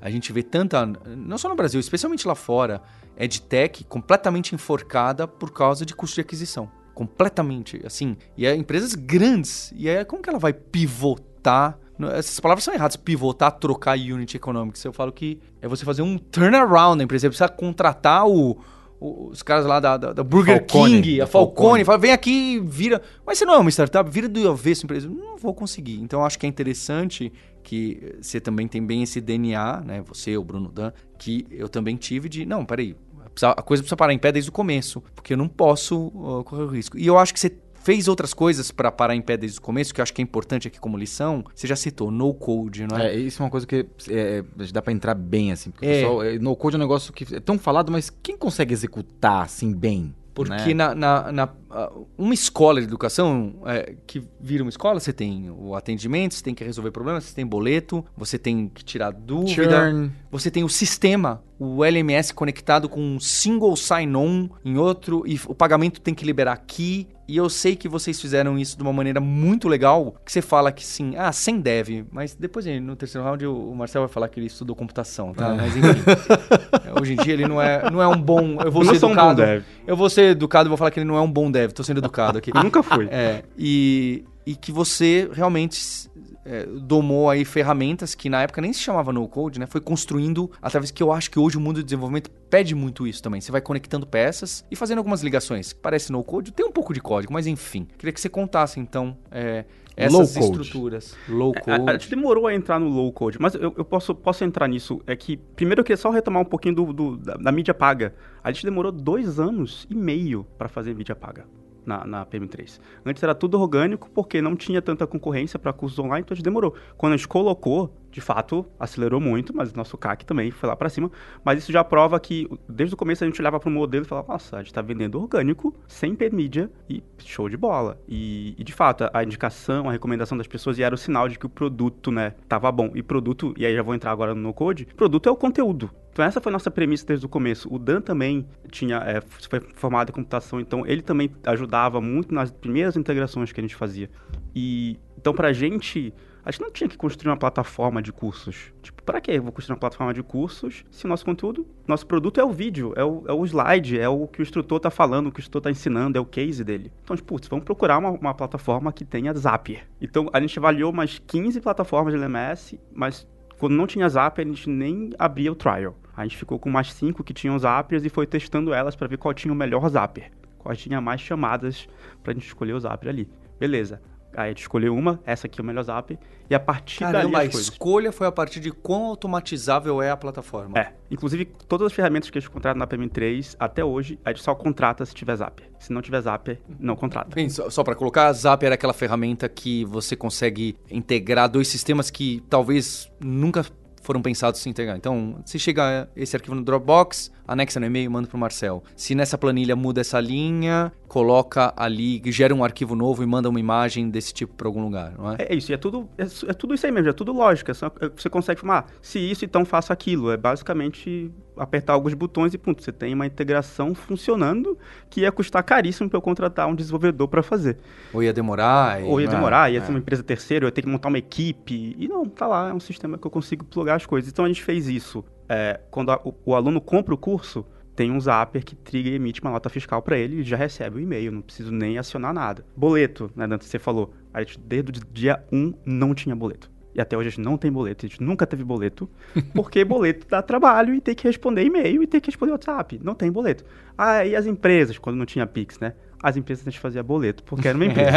a 0.00 0.10
gente 0.10 0.32
vê 0.32 0.42
tanta, 0.42 0.86
não 0.86 1.36
só 1.36 1.48
no 1.48 1.54
Brasil, 1.54 1.78
especialmente 1.78 2.26
lá 2.26 2.34
fora, 2.34 2.82
EdTech 3.16 3.84
completamente 3.84 4.54
enforcada 4.54 5.28
por 5.28 5.52
causa 5.52 5.84
de 5.84 5.94
custo 5.94 6.14
de 6.14 6.20
aquisição. 6.22 6.70
Completamente, 7.00 7.80
assim. 7.86 8.14
E 8.36 8.44
é 8.44 8.54
empresas 8.54 8.94
grandes. 8.94 9.72
E 9.74 9.88
aí, 9.88 10.04
como 10.04 10.22
que 10.22 10.28
ela 10.28 10.38
vai 10.38 10.52
pivotar? 10.52 11.78
Essas 12.14 12.38
palavras 12.38 12.62
são 12.62 12.74
erradas. 12.74 12.94
Pivotar, 12.96 13.52
trocar 13.52 13.96
unit 13.98 14.36
economics. 14.36 14.84
Eu 14.84 14.92
falo 14.92 15.10
que 15.10 15.38
é 15.62 15.66
você 15.68 15.82
fazer 15.82 16.02
um 16.02 16.18
turnaround 16.18 16.98
da 16.98 17.04
empresa. 17.04 17.22
Você 17.22 17.28
precisa 17.28 17.48
contratar 17.48 18.26
o, 18.26 18.58
o- 19.00 19.28
os 19.30 19.42
caras 19.42 19.64
lá 19.64 19.80
da, 19.80 19.96
da- 19.96 20.12
da 20.12 20.22
Burger 20.22 20.58
Falcone, 20.58 21.00
King, 21.00 21.20
a 21.22 21.26
Falcone. 21.26 21.54
Falcone. 21.56 21.84
Fala, 21.86 21.96
vem 21.98 22.12
aqui 22.12 22.30
e 22.56 22.60
vira. 22.60 23.00
Mas 23.26 23.38
você 23.38 23.46
não 23.46 23.54
é 23.54 23.58
uma 23.58 23.70
startup, 23.70 24.10
vira 24.10 24.28
do 24.28 24.46
avesso 24.50 24.84
empresa. 24.84 25.08
Não 25.08 25.38
vou 25.38 25.54
conseguir. 25.54 25.98
Então, 26.02 26.20
eu 26.20 26.26
acho 26.26 26.38
que 26.38 26.44
é 26.44 26.48
interessante 26.50 27.32
que 27.62 28.14
você 28.20 28.38
também 28.40 28.68
tem 28.68 28.84
bem 28.84 29.02
esse 29.02 29.22
DNA, 29.22 29.80
né? 29.86 30.02
Você, 30.08 30.36
o 30.36 30.44
Bruno 30.44 30.70
Dan, 30.70 30.92
que 31.18 31.46
eu 31.50 31.68
também 31.68 31.96
tive 31.96 32.28
de, 32.28 32.44
não, 32.46 32.64
peraí, 32.64 32.94
a 33.42 33.62
coisa 33.62 33.82
precisa 33.82 33.96
parar 33.96 34.12
em 34.12 34.18
pé 34.18 34.30
desde 34.32 34.50
o 34.50 34.52
começo, 34.52 35.02
porque 35.14 35.32
eu 35.32 35.36
não 35.36 35.48
posso 35.48 36.08
uh, 36.08 36.44
correr 36.44 36.62
o 36.64 36.68
risco. 36.68 36.98
E 36.98 37.06
eu 37.06 37.18
acho 37.18 37.32
que 37.32 37.40
você 37.40 37.52
fez 37.82 38.08
outras 38.08 38.34
coisas 38.34 38.70
para 38.70 38.92
parar 38.92 39.14
em 39.16 39.22
pé 39.22 39.36
desde 39.38 39.58
o 39.58 39.62
começo, 39.62 39.94
que 39.94 40.00
eu 40.00 40.02
acho 40.02 40.12
que 40.12 40.20
é 40.20 40.24
importante 40.24 40.68
aqui 40.68 40.78
como 40.78 40.98
lição. 40.98 41.42
Você 41.54 41.66
já 41.66 41.74
citou 41.76 42.10
no 42.10 42.34
code, 42.34 42.86
não 42.86 42.98
é? 42.98 43.14
É, 43.14 43.16
isso 43.16 43.42
é 43.42 43.44
uma 43.44 43.50
coisa 43.50 43.66
que 43.66 43.86
é, 44.10 44.38
é, 44.38 44.44
dá 44.72 44.82
pra 44.82 44.92
entrar 44.92 45.14
bem, 45.14 45.50
assim. 45.52 45.70
Porque 45.70 45.86
É. 45.86 45.90
o 45.90 45.94
pessoal, 45.94 46.22
é, 46.24 46.38
no 46.38 46.54
code 46.54 46.76
é 46.76 46.78
um 46.78 46.80
negócio 46.80 47.12
que 47.12 47.34
é 47.34 47.40
tão 47.40 47.58
falado, 47.58 47.90
mas 47.90 48.10
quem 48.22 48.36
consegue 48.36 48.74
executar, 48.74 49.44
assim, 49.44 49.72
bem? 49.72 50.14
Porque 50.34 50.72
né? 50.72 50.74
na, 50.74 50.94
na- 50.94 51.32
na- 51.32 51.48
ah, 51.70 51.90
uma 52.16 52.32
escola 52.32 52.80
de 52.80 52.86
educação 52.86 53.54
é, 53.66 53.94
que 54.06 54.22
vira 54.40 54.62
uma 54.62 54.70
escola, 54.70 55.00
você 55.00 55.12
tem 55.12 55.50
o 55.50 55.74
atendimento, 55.74 56.34
você 56.34 56.42
tem 56.44 56.54
que 56.54 56.62
resolver 56.62 56.90
problemas, 56.92 57.24
você 57.24 57.34
tem 57.34 57.44
boleto, 57.46 58.04
você 58.16 58.38
tem 58.38 58.68
que 58.68 58.84
tirar 58.84 59.10
dúvida, 59.10 59.52
Churn. 59.88 60.12
você 60.30 60.50
tem 60.50 60.62
o 60.64 60.68
sistema, 60.68 61.42
o 61.62 61.84
LMS 61.84 62.32
conectado 62.32 62.88
com 62.88 63.00
um 63.02 63.20
single 63.20 63.76
sign-on 63.76 64.48
em 64.64 64.78
outro, 64.78 65.22
e 65.26 65.38
o 65.46 65.54
pagamento 65.54 66.00
tem 66.00 66.14
que 66.14 66.24
liberar 66.24 66.54
aqui. 66.54 67.06
E 67.28 67.36
eu 67.36 67.48
sei 67.48 67.76
que 67.76 67.86
vocês 67.86 68.20
fizeram 68.20 68.58
isso 68.58 68.76
de 68.76 68.82
uma 68.82 68.92
maneira 68.92 69.20
muito 69.20 69.68
legal, 69.68 70.16
que 70.24 70.32
você 70.32 70.40
fala 70.42 70.72
que 70.72 70.84
sim, 70.84 71.14
ah, 71.16 71.30
sem 71.30 71.60
dev, 71.60 72.04
mas 72.10 72.34
depois 72.34 72.66
no 72.66 72.96
terceiro 72.96 73.24
round 73.24 73.46
o 73.46 73.72
Marcel 73.72 74.02
vai 74.02 74.08
falar 74.08 74.28
que 74.28 74.40
ele 74.40 74.46
estudou 74.46 74.74
computação, 74.74 75.32
tá? 75.32 75.52
É. 75.52 75.56
Mas 75.56 75.76
enfim, 75.76 76.00
hoje 77.00 77.12
em 77.12 77.16
dia 77.16 77.34
ele 77.34 77.46
não 77.46 77.62
é, 77.62 77.88
não 77.88 78.02
é 78.02 78.08
um 78.08 78.20
bom, 78.20 78.58
eu 78.64 78.72
vou 78.72 78.82
Eu 78.82 78.86
não 78.86 78.94
ser 78.94 79.00
sou 79.00 79.10
um 79.10 79.14
bom 79.14 79.30
educado. 79.30 79.42
dev. 79.42 79.62
Eu 79.86 79.96
vou 79.96 80.10
ser 80.10 80.30
educado 80.32 80.66
e 80.66 80.70
vou 80.70 80.76
falar 80.76 80.90
que 80.90 80.98
ele 80.98 81.06
não 81.06 81.16
é 81.16 81.20
um 81.20 81.30
bom 81.30 81.50
dev, 81.50 81.70
tô 81.70 81.84
sendo 81.84 81.98
educado 81.98 82.38
aqui. 82.38 82.50
Eu 82.56 82.64
nunca 82.64 82.82
fui. 82.82 83.06
É, 83.12 83.44
e, 83.56 84.24
e 84.44 84.56
que 84.56 84.72
você 84.72 85.30
realmente 85.32 86.09
é, 86.52 86.66
domou 86.66 87.30
aí 87.30 87.44
ferramentas 87.44 88.14
que 88.14 88.28
na 88.28 88.42
época 88.42 88.60
nem 88.60 88.72
se 88.72 88.80
chamava 88.80 89.12
no 89.12 89.26
code, 89.28 89.60
né? 89.60 89.66
Foi 89.66 89.80
construindo 89.80 90.50
através 90.60 90.90
que 90.90 91.00
eu 91.02 91.12
acho 91.12 91.30
que 91.30 91.38
hoje 91.38 91.56
o 91.56 91.60
mundo 91.60 91.76
do 91.76 91.84
desenvolvimento 91.84 92.28
pede 92.50 92.74
muito 92.74 93.06
isso 93.06 93.22
também. 93.22 93.40
Você 93.40 93.52
vai 93.52 93.60
conectando 93.60 94.06
peças 94.06 94.64
e 94.70 94.74
fazendo 94.74 94.98
algumas 94.98 95.22
ligações. 95.22 95.72
Parece 95.72 96.10
no 96.10 96.24
code, 96.24 96.52
tem 96.52 96.66
um 96.66 96.72
pouco 96.72 96.92
de 96.92 97.00
código, 97.00 97.32
mas 97.32 97.46
enfim. 97.46 97.86
Queria 97.96 98.12
que 98.12 98.20
você 98.20 98.28
contasse 98.28 98.80
então 98.80 99.16
é, 99.30 99.64
essas 99.96 100.12
Low 100.12 100.26
code. 100.26 100.60
estruturas. 100.62 101.16
Low 101.28 101.52
A, 101.66 101.74
a 101.74 101.78
code. 101.78 101.92
gente 101.92 102.10
demorou 102.10 102.46
a 102.48 102.54
entrar 102.54 102.80
no 102.80 102.88
low 102.88 103.12
code, 103.12 103.40
mas 103.40 103.54
eu, 103.54 103.72
eu 103.76 103.84
posso, 103.84 104.12
posso 104.14 104.42
entrar 104.42 104.66
nisso. 104.66 105.00
É 105.06 105.14
que, 105.14 105.36
primeiro, 105.36 105.80
eu 105.82 105.84
queria 105.84 105.96
só 105.96 106.10
retomar 106.10 106.42
um 106.42 106.46
pouquinho 106.46 106.74
do, 106.74 106.92
do- 106.92 107.16
da, 107.16 107.34
da 107.34 107.52
mídia 107.52 107.72
paga. 107.74 108.12
A 108.42 108.50
gente 108.50 108.64
demorou 108.64 108.90
dois 108.90 109.38
anos 109.38 109.86
e 109.88 109.94
meio 109.94 110.44
para 110.58 110.68
fazer 110.68 110.94
mídia 110.94 111.14
paga 111.14 111.44
na, 111.84 112.04
na 112.06 112.26
PM3. 112.26 112.80
Antes 113.04 113.22
era 113.22 113.34
tudo 113.34 113.60
orgânico, 113.60 114.10
porque 114.10 114.40
não 114.40 114.56
tinha 114.56 114.80
tanta 114.80 115.06
concorrência 115.06 115.58
para 115.58 115.72
cursos 115.72 115.98
online, 115.98 116.22
então 116.22 116.34
a 116.34 116.36
gente 116.36 116.44
demorou. 116.44 116.74
Quando 116.96 117.14
a 117.14 117.16
gente 117.16 117.28
colocou, 117.28 117.94
de 118.10 118.20
fato, 118.20 118.66
acelerou 118.78 119.20
muito, 119.20 119.54
mas 119.54 119.72
nosso 119.72 119.96
CAC 119.96 120.24
também 120.24 120.50
foi 120.50 120.68
lá 120.68 120.74
para 120.74 120.88
cima. 120.88 121.10
Mas 121.44 121.60
isso 121.60 121.70
já 121.70 121.84
prova 121.84 122.18
que, 122.18 122.48
desde 122.68 122.94
o 122.94 122.98
começo, 122.98 123.22
a 123.22 123.26
gente 123.26 123.40
olhava 123.40 123.60
para 123.60 123.68
o 123.68 123.72
modelo 123.72 124.04
e 124.04 124.08
falava, 124.08 124.32
nossa, 124.32 124.56
a 124.56 124.58
gente 124.60 124.68
está 124.68 124.82
vendendo 124.82 125.20
orgânico, 125.20 125.74
sem 125.86 126.14
permídia, 126.14 126.70
e 126.88 127.02
show 127.18 127.48
de 127.48 127.56
bola. 127.56 128.00
E, 128.08 128.54
e, 128.58 128.64
de 128.64 128.72
fato, 128.72 129.08
a, 129.12 129.22
indicação, 129.22 129.88
a 129.88 129.92
recomendação 129.92 130.36
das 130.36 130.46
pessoas 130.46 130.78
era 130.78 130.94
o 130.94 130.98
sinal 130.98 131.28
de 131.28 131.38
que 131.38 131.46
o 131.46 131.48
produto, 131.48 132.10
né, 132.10 132.34
tava 132.48 132.70
bom. 132.72 132.90
E 132.94 133.02
produto, 133.02 133.54
e 133.56 133.64
aí 133.64 133.74
já 133.74 133.82
vou 133.82 133.94
entrar 133.94 134.10
agora 134.10 134.34
no 134.34 134.52
code, 134.52 134.86
produto 134.86 135.28
é 135.28 135.32
o 135.32 135.36
conteúdo. 135.36 135.90
Então 136.20 136.28
essa 136.28 136.38
foi 136.38 136.50
a 136.50 136.52
nossa 136.52 136.70
premissa 136.70 137.06
desde 137.06 137.24
o 137.24 137.28
começo. 137.30 137.66
O 137.72 137.78
Dan 137.78 138.02
também 138.02 138.46
tinha, 138.70 138.98
é, 138.98 139.22
foi 139.22 139.58
formado 139.74 140.10
em 140.10 140.12
computação, 140.12 140.60
então 140.60 140.86
ele 140.86 141.00
também 141.00 141.30
ajudava 141.46 141.98
muito 141.98 142.34
nas 142.34 142.50
primeiras 142.50 142.94
integrações 142.94 143.52
que 143.52 143.58
a 143.58 143.62
gente 143.62 143.74
fazia. 143.74 144.10
E 144.54 145.00
então 145.16 145.32
pra 145.32 145.50
gente, 145.54 146.12
a 146.44 146.50
gente 146.50 146.60
não 146.60 146.70
tinha 146.70 146.86
que 146.86 146.98
construir 146.98 147.30
uma 147.30 147.38
plataforma 147.38 148.02
de 148.02 148.12
cursos. 148.12 148.70
Tipo, 148.82 149.02
para 149.02 149.18
que 149.18 149.30
eu 149.30 149.42
vou 149.42 149.50
construir 149.50 149.72
uma 149.72 149.80
plataforma 149.80 150.12
de 150.12 150.22
cursos 150.22 150.84
se 150.90 151.06
o 151.06 151.08
nosso 151.08 151.24
conteúdo, 151.24 151.66
nosso 151.86 152.06
produto 152.06 152.38
é 152.38 152.44
o 152.44 152.52
vídeo, 152.52 152.92
é 152.96 153.02
o, 153.02 153.24
é 153.26 153.32
o 153.32 153.42
slide, 153.46 153.98
é 153.98 154.08
o 154.10 154.28
que 154.28 154.40
o 154.40 154.42
instrutor 154.42 154.78
tá 154.78 154.90
falando, 154.90 155.28
o 155.28 155.32
que 155.32 155.38
o 155.38 155.40
instrutor 155.40 155.62
tá 155.62 155.70
ensinando, 155.70 156.18
é 156.18 156.20
o 156.20 156.26
case 156.26 156.62
dele. 156.62 156.92
Então, 157.02 157.16
tipo, 157.16 157.28
putz, 157.28 157.48
vamos 157.48 157.64
procurar 157.64 157.96
uma, 157.96 158.10
uma 158.10 158.34
plataforma 158.34 158.92
que 158.92 159.06
tenha 159.06 159.32
Zapier. 159.32 159.88
Então, 160.02 160.28
a 160.34 160.38
gente 160.38 160.58
avaliou 160.58 160.92
umas 160.92 161.18
15 161.18 161.62
plataformas 161.62 162.12
de 162.12 162.20
LMS, 162.20 162.78
mas 162.92 163.26
quando 163.60 163.74
não 163.74 163.86
tinha 163.86 164.08
Zapier, 164.08 164.46
a 164.46 164.50
gente 164.50 164.70
nem 164.70 165.10
abria 165.18 165.52
o 165.52 165.54
trial. 165.54 165.94
A 166.16 166.22
gente 166.22 166.34
ficou 166.34 166.58
com 166.58 166.70
mais 166.70 166.94
cinco 166.94 167.22
que 167.22 167.34
tinham 167.34 167.58
Zapiers 167.58 168.02
e 168.06 168.08
foi 168.08 168.26
testando 168.26 168.72
elas 168.72 168.96
para 168.96 169.06
ver 169.06 169.18
qual 169.18 169.34
tinha 169.34 169.52
o 169.52 169.56
melhor 169.56 169.86
Zapier. 169.90 170.32
Qual 170.58 170.74
tinha 170.74 170.98
mais 170.98 171.20
chamadas 171.20 171.86
pra 172.22 172.32
gente 172.32 172.46
escolher 172.46 172.72
o 172.72 172.80
Zapier 172.80 173.12
ali. 173.12 173.28
Beleza. 173.58 174.00
Aí 174.36 174.46
a 174.46 174.48
gente 174.48 174.62
escolheu 174.62 174.94
uma, 174.94 175.20
essa 175.24 175.46
aqui 175.46 175.60
é 175.60 175.62
o 175.62 175.66
melhor 175.66 175.82
Zapier, 175.82 176.18
e 176.48 176.54
a 176.54 176.60
partir 176.60 177.00
Caramba, 177.00 177.18
a 177.18 177.22
dali 177.22 177.50
coisas. 177.50 177.68
escolha 177.72 178.12
foi 178.12 178.26
a 178.26 178.32
partir 178.32 178.60
de 178.60 178.70
quão 178.70 179.06
automatizável 179.06 180.02
é 180.02 180.10
a 180.10 180.16
plataforma. 180.16 180.78
É, 180.78 180.92
inclusive 181.10 181.44
todas 181.68 181.86
as 181.86 181.92
ferramentas 181.92 182.30
que 182.30 182.38
a 182.38 182.40
gente 182.40 182.50
contrata 182.50 182.78
na 182.78 182.86
PM3, 182.86 183.56
até 183.58 183.84
hoje, 183.84 184.18
a 184.24 184.30
gente 184.30 184.42
só 184.42 184.54
contrata 184.54 185.04
se 185.04 185.14
tiver 185.14 185.36
Zapier. 185.36 185.68
Se 185.78 185.92
não 185.92 186.02
tiver 186.02 186.20
Zapier, 186.20 186.60
não 186.78 186.96
contrata. 186.96 187.34
Bem, 187.34 187.48
só, 187.48 187.70
só 187.70 187.84
para 187.84 187.94
colocar, 187.94 188.26
a 188.26 188.32
Zap 188.32 188.64
era 188.64 188.74
aquela 188.74 188.92
ferramenta 188.92 189.48
que 189.48 189.84
você 189.84 190.16
consegue 190.16 190.76
integrar 190.90 191.48
dois 191.48 191.68
sistemas 191.68 192.10
que 192.10 192.42
talvez 192.48 193.10
nunca 193.20 193.64
foram 194.02 194.22
pensados 194.22 194.64
em 194.66 194.70
integrar. 194.70 194.96
Então, 194.96 195.40
se 195.44 195.58
chega 195.58 196.08
esse 196.16 196.34
arquivo 196.34 196.54
no 196.54 196.62
Dropbox, 196.62 197.30
anexa 197.50 197.80
no 197.80 197.86
e-mail 197.86 198.06
e 198.06 198.08
manda 198.08 198.28
para 198.28 198.36
o 198.36 198.40
Marcel. 198.40 198.82
Se 198.94 199.12
nessa 199.14 199.36
planilha 199.36 199.74
muda 199.74 200.00
essa 200.00 200.20
linha, 200.20 200.92
coloca 201.08 201.72
ali, 201.76 202.22
gera 202.26 202.54
um 202.54 202.62
arquivo 202.62 202.94
novo 202.94 203.24
e 203.24 203.26
manda 203.26 203.48
uma 203.48 203.58
imagem 203.58 204.08
desse 204.08 204.32
tipo 204.32 204.54
para 204.54 204.68
algum 204.68 204.82
lugar, 204.82 205.14
não 205.18 205.32
é? 205.32 205.36
É, 205.40 205.54
isso, 205.54 205.72
é 205.72 205.76
tudo, 205.76 206.08
é, 206.16 206.22
é 206.22 206.54
tudo 206.54 206.74
isso 206.74 206.86
aí 206.86 206.92
mesmo, 206.92 207.08
é 207.08 207.12
tudo 207.12 207.32
lógica. 207.32 207.72
é, 207.72 208.08
Você 208.16 208.30
consegue 208.30 208.60
falar, 208.60 208.86
ah, 208.88 208.92
se 209.02 209.18
isso, 209.18 209.44
então 209.44 209.64
faça 209.64 209.92
aquilo. 209.92 210.30
É 210.30 210.36
basicamente 210.36 211.32
apertar 211.56 211.94
alguns 211.94 212.14
botões 212.14 212.54
e 212.54 212.58
ponto. 212.58 212.82
Você 212.82 212.92
tem 212.92 213.12
uma 213.12 213.26
integração 213.26 213.94
funcionando 213.96 214.78
que 215.08 215.22
ia 215.22 215.32
custar 215.32 215.64
caríssimo 215.64 216.08
para 216.08 216.18
eu 216.18 216.22
contratar 216.22 216.68
um 216.68 216.74
desenvolvedor 216.74 217.26
para 217.26 217.42
fazer. 217.42 217.78
Ou 218.14 218.22
ia 218.22 218.32
demorar. 218.32 219.02
Ou 219.02 219.20
ia 219.20 219.26
é, 219.26 219.30
demorar, 219.30 219.72
ia 219.72 219.78
é. 219.78 219.82
ser 219.82 219.90
uma 219.90 219.98
empresa 219.98 220.22
terceira, 220.22 220.64
eu 220.64 220.68
ia 220.68 220.72
ter 220.72 220.82
que 220.82 220.88
montar 220.88 221.08
uma 221.08 221.18
equipe. 221.18 221.96
E 221.98 222.06
não, 222.06 222.24
tá 222.26 222.46
lá, 222.46 222.68
é 222.68 222.72
um 222.72 222.80
sistema 222.80 223.18
que 223.18 223.26
eu 223.26 223.30
consigo 223.30 223.64
plugar 223.64 223.96
as 223.96 224.06
coisas. 224.06 224.30
Então 224.30 224.44
a 224.44 224.48
gente 224.48 224.62
fez 224.62 224.86
isso. 224.86 225.24
É, 225.52 225.80
quando 225.90 226.12
a- 226.12 226.20
o, 226.24 226.32
o 226.46 226.54
aluno 226.54 226.80
compra 226.80 227.12
o 227.12 227.18
curso, 227.18 227.66
tem 227.96 228.08
um 228.12 228.20
zapper 228.20 228.64
que 228.64 228.76
triga 228.76 229.08
e 229.10 229.14
emite 229.14 229.42
uma 229.42 229.50
nota 229.50 229.68
fiscal 229.68 230.00
para 230.00 230.16
ele 230.16 230.36
e 230.36 230.42
já 230.44 230.56
recebe 230.56 230.98
o 230.98 231.00
e-mail, 231.00 231.32
não 231.32 231.42
preciso 231.42 231.72
nem 231.72 231.98
acionar 231.98 232.32
nada. 232.32 232.64
Boleto, 232.76 233.30
né, 233.34 233.48
Dante, 233.48 233.64
você 233.64 233.78
falou. 233.78 234.14
A 234.32 234.40
gente, 234.42 234.60
desde 234.60 234.90
o 235.00 235.04
dia 235.12 235.42
1, 235.52 235.74
não 235.84 236.14
tinha 236.14 236.36
boleto. 236.36 236.70
E 236.94 237.00
até 237.00 237.16
hoje 237.16 237.28
a 237.28 237.30
gente 237.30 237.40
não 237.40 237.56
tem 237.56 237.70
boleto, 237.70 238.06
a 238.06 238.08
gente 238.08 238.22
nunca 238.22 238.46
teve 238.46 238.62
boleto, 238.62 239.10
porque 239.52 239.84
boleto 239.84 240.26
dá 240.28 240.40
trabalho 240.40 240.94
e 240.94 241.00
tem 241.00 241.14
que 241.16 241.24
responder 241.26 241.64
e-mail 241.64 242.00
e 242.02 242.06
tem 242.06 242.20
que 242.20 242.28
responder 242.28 242.52
WhatsApp. 242.52 243.00
Não 243.02 243.14
tem 243.14 243.30
boleto. 243.30 243.64
Ah, 243.98 244.24
e 244.24 244.36
as 244.36 244.46
empresas, 244.46 244.98
quando 244.98 245.16
não 245.16 245.26
tinha 245.26 245.46
Pix, 245.46 245.80
né? 245.80 245.94
As 246.22 246.36
empresas 246.36 246.66
a 246.66 246.70
gente 246.70 246.80
fazia 246.80 247.02
boleto, 247.02 247.42
porque 247.42 247.66
era 247.66 247.76
uma 247.76 247.86
empresa. 247.86 248.10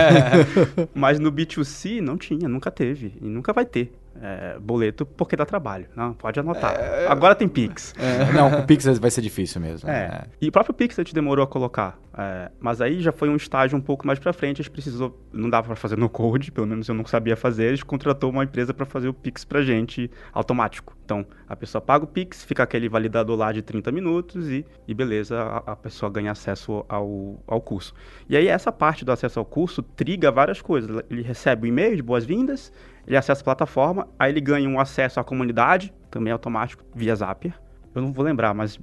Mas 0.94 1.20
no 1.20 1.32
B2C 1.32 2.00
não 2.00 2.16
tinha, 2.18 2.48
nunca 2.48 2.70
teve. 2.70 3.14
E 3.22 3.26
nunca 3.26 3.52
vai 3.54 3.66
ter 3.66 3.92
é, 4.22 4.58
boleto 4.60 5.06
porque 5.06 5.36
dá 5.36 5.46
trabalho. 5.46 5.88
Não, 5.96 6.14
pode 6.14 6.40
anotar. 6.40 6.76
Agora 7.10 7.36
tem 7.36 7.48
Pix. 7.48 7.94
Não, 8.34 8.50
com 8.50 8.58
o 8.60 8.66
Pix 8.66 8.86
vai 9.00 9.12
ser 9.12 9.22
difícil 9.22 9.60
mesmo. 9.62 9.90
É. 9.90 10.26
E 10.42 10.48
o 10.48 10.52
próprio 10.52 10.74
Pix 10.74 10.98
a 10.98 11.04
gente 11.04 11.14
demorou 11.14 11.44
a 11.44 11.48
colocar. 11.48 11.98
é, 12.18 12.52
mas 12.60 12.82
aí 12.82 13.02
já 13.02 13.12
foi 13.12 13.30
um 13.30 13.36
estágio 13.36 13.78
um 13.78 13.82
pouco 13.82 14.06
mais 14.06 14.20
pra 14.20 14.34
frente. 14.34 14.62
A 14.62 14.64
gente 14.64 14.72
precisou. 14.72 15.20
Não 15.32 15.50
dava 15.50 15.68
pra 15.68 15.76
fazer 15.76 15.98
no 15.98 16.10
code, 16.10 16.52
pelo 16.52 16.68
menos 16.68 16.88
eu 16.88 16.96
não 16.96 17.06
sabia 17.06 17.36
fazer. 17.36 17.68
A 17.68 17.72
gente 17.72 17.86
contratou 17.86 18.30
uma 18.30 18.44
empresa 18.44 18.74
pra 18.74 18.86
fazer 18.86 19.08
o 19.08 19.14
Pix 19.14 19.44
pra 19.44 19.62
gente 19.62 20.10
automático. 20.32 20.96
Então 21.04 21.26
a 21.48 21.56
pessoa 21.56 21.82
paga 21.82 22.06
o 22.06 22.08
Pix, 22.08 22.44
fica 22.44 22.64
aquele 22.64 22.88
validador 22.88 23.38
lá 23.38 23.52
de 23.52 23.62
30 23.62 23.92
minutos 23.92 24.50
e, 24.50 24.66
e 24.88 24.94
beleza, 24.94 25.38
a, 25.38 25.74
a 25.74 25.76
pessoa 25.76 26.10
ganha 26.10 26.32
acesso 26.32 26.86
ao, 26.88 27.44
ao 27.46 27.62
curso. 27.62 27.94
E 28.30 28.38
aí 28.38 28.48
essa 28.48 28.72
parte 28.72 29.04
do 29.04 29.12
acesso 29.12 29.40
ao 29.40 29.46
curso 29.46 29.84
triga 29.84 30.32
várias 30.32 30.62
coisas. 30.62 31.04
Ele 31.10 31.22
recebe 31.22 31.68
o 31.68 31.70
e-mail 31.70 31.96
de 31.96 32.02
boas-vindas, 32.02 32.72
ele 33.06 33.18
acessa 33.18 33.42
a 33.42 33.44
plataforma, 33.44 34.08
aí 34.18 34.32
ele 34.32 34.42
ganha 34.42 34.68
um 34.68 34.80
acesso 34.80 35.20
à 35.20 35.24
comunidade, 35.24 35.94
também 36.10 36.32
automático, 36.32 36.84
via 36.96 37.16
Zapier. 37.16 37.54
Eu 37.94 38.02
não 38.02 38.14
vou 38.14 38.24
lembrar, 38.24 38.54
mas 38.54 38.80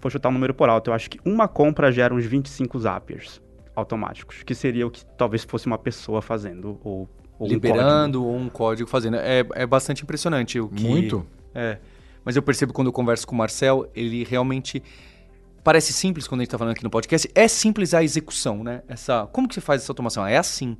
vou 0.00 0.10
chutar 0.10 0.28
um 0.28 0.32
número 0.32 0.52
por 0.52 0.68
alto. 0.68 0.90
Eu 0.90 0.94
acho 0.94 1.08
que 1.08 1.18
uma 1.24 1.48
compra 1.48 1.90
gera 1.92 2.12
uns 2.12 2.24
25 2.24 2.78
Zapiers 2.78 3.40
automáticos, 3.74 4.42
que 4.42 4.54
seria 4.54 4.86
o 4.86 4.90
que 4.90 5.04
talvez 5.16 5.44
fosse 5.44 5.66
uma 5.66 5.78
pessoa 5.78 6.20
fazendo, 6.20 6.80
ou, 6.82 7.08
ou 7.38 7.46
um 7.46 7.50
liberando 7.50 8.24
ou 8.24 8.36
um 8.36 8.48
código 8.48 8.88
fazendo. 8.88 9.16
É, 9.16 9.44
é 9.54 9.66
bastante 9.66 10.02
impressionante 10.02 10.58
o 10.58 10.68
que. 10.68 10.82
Muito. 10.82 11.24
É. 11.54 11.78
Mas 12.24 12.36
eu 12.36 12.42
percebo 12.42 12.72
quando 12.72 12.88
eu 12.88 12.92
converso 12.92 13.26
com 13.26 13.34
o 13.34 13.38
Marcel, 13.38 13.88
ele 13.94 14.24
realmente 14.24 14.82
parece 15.62 15.92
simples 15.92 16.26
quando 16.26 16.40
a 16.40 16.44
gente 16.44 16.50
tá 16.50 16.58
falando 16.58 16.72
aqui 16.72 16.84
no 16.84 16.90
podcast. 16.90 17.30
É 17.34 17.46
simples 17.46 17.94
a 17.94 18.02
execução, 18.02 18.62
né? 18.64 18.82
Essa, 18.88 19.26
como 19.32 19.48
que 19.48 19.54
você 19.54 19.60
faz 19.60 19.82
essa 19.82 19.92
automação? 19.92 20.26
É 20.26 20.36
assim. 20.36 20.76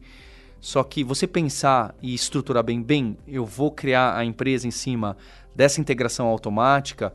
Só 0.60 0.82
que 0.82 1.04
você 1.04 1.26
pensar 1.26 1.94
e 2.02 2.14
estruturar 2.14 2.64
bem, 2.64 2.82
bem, 2.82 3.16
eu 3.26 3.44
vou 3.44 3.70
criar 3.70 4.16
a 4.16 4.24
empresa 4.24 4.66
em 4.66 4.70
cima 4.70 5.16
dessa 5.54 5.80
integração 5.80 6.26
automática, 6.26 7.12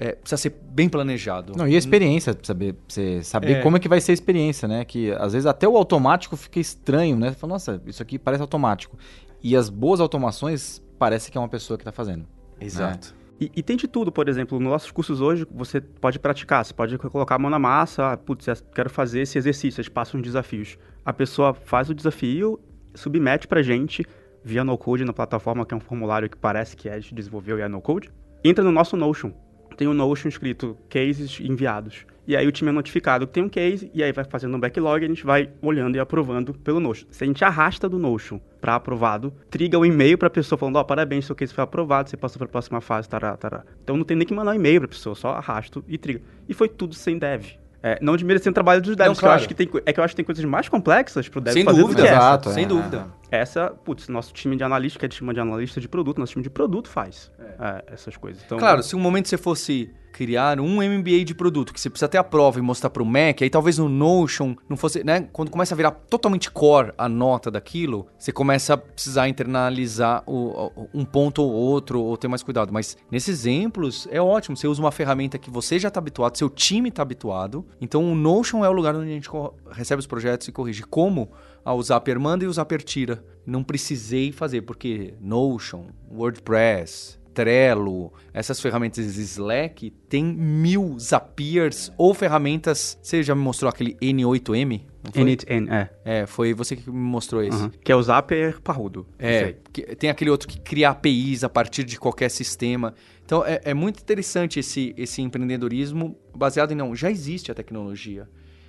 é, 0.00 0.12
precisa 0.12 0.36
ser 0.36 0.56
bem 0.64 0.88
planejado. 0.88 1.52
Não, 1.56 1.68
e 1.68 1.74
a 1.76 1.78
experiência, 1.78 2.34
pra 2.34 2.44
saber, 2.44 2.74
você 2.88 3.22
saber 3.22 3.58
É. 3.58 3.62
como 3.62 3.76
é 3.76 3.80
que 3.80 3.88
vai 3.88 4.00
ser 4.00 4.10
a 4.12 4.14
experiência, 4.14 4.66
né? 4.66 4.84
Que 4.84 5.12
às 5.12 5.32
vezes 5.32 5.46
até 5.46 5.68
o 5.68 5.76
automático 5.76 6.36
fica 6.36 6.58
estranho, 6.58 7.16
né? 7.16 7.30
Você 7.30 7.36
fala, 7.36 7.52
nossa, 7.52 7.80
isso 7.86 8.02
aqui 8.02 8.18
parece 8.18 8.40
automático. 8.40 8.98
E 9.42 9.56
as 9.56 9.68
boas 9.68 10.00
automações 10.00 10.82
parece 10.98 11.30
que 11.30 11.38
é 11.38 11.40
uma 11.40 11.48
pessoa 11.48 11.78
que 11.78 11.84
tá 11.84 11.92
fazendo. 11.92 12.26
Exato. 12.60 13.14
E, 13.40 13.50
e 13.56 13.62
tem 13.62 13.76
de 13.76 13.88
tudo, 13.88 14.12
por 14.12 14.28
exemplo, 14.28 14.58
nos 14.60 14.70
nossos 14.70 14.90
cursos 14.90 15.20
hoje, 15.20 15.44
você 15.50 15.80
pode 15.80 16.18
praticar, 16.18 16.64
você 16.64 16.72
pode 16.72 16.96
colocar 16.98 17.34
a 17.34 17.38
mão 17.38 17.50
na 17.50 17.58
massa, 17.58 18.12
ah, 18.12 18.16
putz, 18.16 18.46
eu 18.46 18.56
quero 18.74 18.88
fazer 18.88 19.22
esse 19.22 19.36
exercício, 19.36 19.80
eles 19.80 19.88
passam 19.88 20.20
uns 20.20 20.24
desafios. 20.24 20.78
A 21.04 21.12
pessoa 21.12 21.52
faz 21.52 21.90
o 21.90 21.94
desafio, 21.94 22.60
submete 22.94 23.46
pra 23.46 23.62
gente 23.62 24.04
via 24.44 24.64
no-code 24.64 25.04
na 25.04 25.12
plataforma, 25.12 25.64
que 25.64 25.74
é 25.74 25.76
um 25.76 25.80
formulário 25.80 26.28
que 26.28 26.36
parece 26.36 26.76
que 26.76 26.88
a 26.88 26.98
gente 26.98 27.14
desenvolveu 27.14 27.58
e 27.58 27.62
é 27.62 27.68
no-code. 27.68 28.10
Entra 28.44 28.64
no 28.64 28.72
nosso 28.72 28.96
Notion. 28.96 29.32
Tem 29.76 29.86
o 29.86 29.94
Notion 29.94 30.28
escrito 30.28 30.76
cases 30.88 31.40
enviados. 31.40 32.04
E 32.26 32.36
aí 32.36 32.46
o 32.46 32.52
time 32.52 32.70
é 32.70 32.72
notificado 32.72 33.26
que 33.26 33.32
tem 33.32 33.42
um 33.42 33.48
case, 33.48 33.90
e 33.92 34.02
aí 34.02 34.12
vai 34.12 34.24
fazendo 34.24 34.56
um 34.56 34.60
backlog 34.60 35.04
a 35.04 35.08
gente 35.08 35.24
vai 35.24 35.50
olhando 35.60 35.96
e 35.96 36.00
aprovando 36.00 36.54
pelo 36.54 36.78
Notion. 36.78 37.06
Se 37.10 37.24
a 37.24 37.26
gente 37.26 37.44
arrasta 37.44 37.88
do 37.88 37.98
Notion 37.98 38.38
para 38.60 38.76
aprovado, 38.76 39.32
triga 39.50 39.76
o 39.76 39.82
um 39.82 39.84
e-mail 39.84 40.16
para 40.16 40.28
a 40.28 40.30
pessoa 40.30 40.58
falando, 40.58 40.76
ó, 40.76 40.80
oh, 40.80 40.84
parabéns, 40.84 41.26
seu 41.26 41.34
case 41.34 41.52
foi 41.52 41.64
aprovado, 41.64 42.10
você 42.10 42.16
passou 42.16 42.38
para 42.38 42.46
a 42.46 42.50
próxima 42.50 42.80
fase, 42.80 43.08
tará, 43.08 43.36
tará. 43.36 43.64
Então 43.82 43.96
não 43.96 44.04
tem 44.04 44.16
nem 44.16 44.26
que 44.26 44.34
mandar 44.34 44.52
um 44.52 44.54
e-mail 44.54 44.80
para 44.80 44.86
a 44.86 44.90
pessoa, 44.90 45.14
só 45.16 45.30
arrasto 45.30 45.84
e 45.88 45.98
triga. 45.98 46.22
E 46.48 46.54
foi 46.54 46.68
tudo 46.68 46.94
sem 46.94 47.18
dev. 47.18 47.61
É, 47.82 47.98
não 48.00 48.14
desmerecendo 48.14 48.52
o 48.52 48.54
trabalho 48.54 48.80
dos 48.80 48.94
devs, 48.94 49.08
não, 49.08 49.14
claro. 49.14 49.18
que 49.18 49.26
eu 49.26 49.30
acho 49.32 49.48
que 49.48 49.54
tem, 49.54 49.82
é 49.84 49.92
que 49.92 49.98
eu 49.98 50.04
acho 50.04 50.12
que 50.12 50.16
tem 50.16 50.24
coisas 50.24 50.44
mais 50.44 50.68
complexas 50.68 51.28
pro 51.28 51.40
dev 51.40 51.54
sem 51.54 51.64
fazer 51.64 51.80
dúvida, 51.80 52.02
do 52.02 52.06
que 52.06 52.12
exato, 52.12 52.48
essa. 52.48 52.54
Sem 52.54 52.64
é, 52.64 52.68
dúvida. 52.68 53.06
Essa, 53.32 53.70
putz, 53.70 54.08
nosso 54.08 54.30
time 54.34 54.54
de 54.56 54.62
analista, 54.62 54.98
que 54.98 55.06
é 55.06 55.08
de 55.08 55.16
time 55.16 55.32
de 55.32 55.40
analista 55.40 55.80
de 55.80 55.88
produto, 55.88 56.18
nosso 56.18 56.32
time 56.32 56.42
de 56.42 56.50
produto 56.50 56.90
faz 56.90 57.32
é. 57.58 57.82
essas 57.86 58.14
coisas. 58.14 58.42
Então, 58.44 58.58
claro, 58.58 58.82
se 58.82 58.94
um 58.94 59.00
momento 59.00 59.26
você 59.26 59.38
fosse 59.38 59.90
criar 60.12 60.60
um 60.60 60.82
MBA 60.82 61.24
de 61.24 61.34
produto, 61.34 61.72
que 61.72 61.80
você 61.80 61.88
precisa 61.88 62.08
ter 62.08 62.18
a 62.18 62.24
prova 62.24 62.58
e 62.58 62.62
mostrar 62.62 62.90
para 62.90 63.02
o 63.02 63.06
Mac, 63.06 63.40
aí 63.40 63.48
talvez 63.48 63.78
no 63.78 63.88
Notion 63.88 64.54
não 64.68 64.76
fosse, 64.76 65.02
né? 65.02 65.26
Quando 65.32 65.50
começa 65.50 65.74
a 65.74 65.76
virar 65.76 65.92
totalmente 65.92 66.50
core 66.50 66.92
a 66.98 67.08
nota 67.08 67.50
daquilo, 67.50 68.06
você 68.18 68.30
começa 68.30 68.74
a 68.74 68.76
precisar 68.76 69.28
internalizar 69.28 70.22
o, 70.26 70.70
um 70.92 71.04
ponto 71.04 71.42
ou 71.42 71.50
outro, 71.50 72.00
ou 72.02 72.16
ter 72.16 72.28
mais 72.28 72.42
cuidado. 72.42 72.70
Mas 72.70 72.98
nesses 73.10 73.40
exemplos, 73.40 74.06
é 74.10 74.20
ótimo. 74.20 74.56
Você 74.56 74.68
usa 74.68 74.82
uma 74.82 74.92
ferramenta 74.92 75.38
que 75.38 75.50
você 75.50 75.78
já 75.78 75.88
está 75.88 75.98
habituado, 75.98 76.36
seu 76.36 76.50
time 76.50 76.90
está 76.90 77.00
habituado. 77.00 77.64
Então 77.80 78.04
o 78.04 78.14
Notion 78.14 78.62
é 78.62 78.68
o 78.68 78.72
lugar 78.72 78.94
onde 78.94 79.10
a 79.10 79.14
gente 79.14 79.30
recebe 79.70 80.00
os 80.00 80.06
projetos 80.06 80.46
e 80.46 80.52
corrige. 80.52 80.82
Como? 80.82 81.30
Ah, 81.64 81.74
o 81.74 81.82
Zapier 81.82 82.18
manda 82.18 82.44
e 82.44 82.48
o 82.48 82.52
Zapier 82.52 82.82
tira. 82.82 83.24
Não 83.46 83.62
precisei 83.62 84.32
fazer, 84.32 84.62
porque 84.62 85.14
Notion, 85.20 85.86
WordPress, 86.10 87.18
Trello, 87.32 88.12
essas 88.32 88.60
ferramentas 88.60 89.16
Slack, 89.16 89.90
tem 90.08 90.24
mil 90.24 90.98
Zapiers 90.98 91.92
ou 91.96 92.14
ferramentas. 92.14 92.98
Você 93.02 93.22
já 93.22 93.34
me 93.34 93.40
mostrou 93.40 93.68
aquele 93.68 93.94
N8M? 93.94 94.82
N8N, 95.12 95.70
é. 95.70 95.90
É, 96.04 96.26
foi 96.26 96.54
você 96.54 96.76
que 96.76 96.88
me 96.90 96.96
mostrou 96.96 97.42
esse. 97.42 97.62
Uhum. 97.62 97.70
Que 97.82 97.90
é 97.90 97.96
o 97.96 98.02
Zapier 98.02 98.60
parrudo. 98.60 99.06
É, 99.18 99.56
tem 99.98 100.10
aquele 100.10 100.30
outro 100.30 100.46
que 100.46 100.60
cria 100.60 100.90
APIs 100.90 101.42
a 101.42 101.48
partir 101.48 101.84
de 101.84 101.98
qualquer 101.98 102.30
sistema. 102.30 102.94
Então 103.24 103.44
é, 103.44 103.60
é 103.64 103.74
muito 103.74 104.00
interessante 104.00 104.60
esse, 104.60 104.94
esse 104.96 105.22
empreendedorismo 105.22 106.16
baseado 106.34 106.72
em 106.72 106.74
não, 106.74 106.94
já 106.94 107.10
existe 107.10 107.50
a 107.50 107.54
tecnologia. 107.54 108.28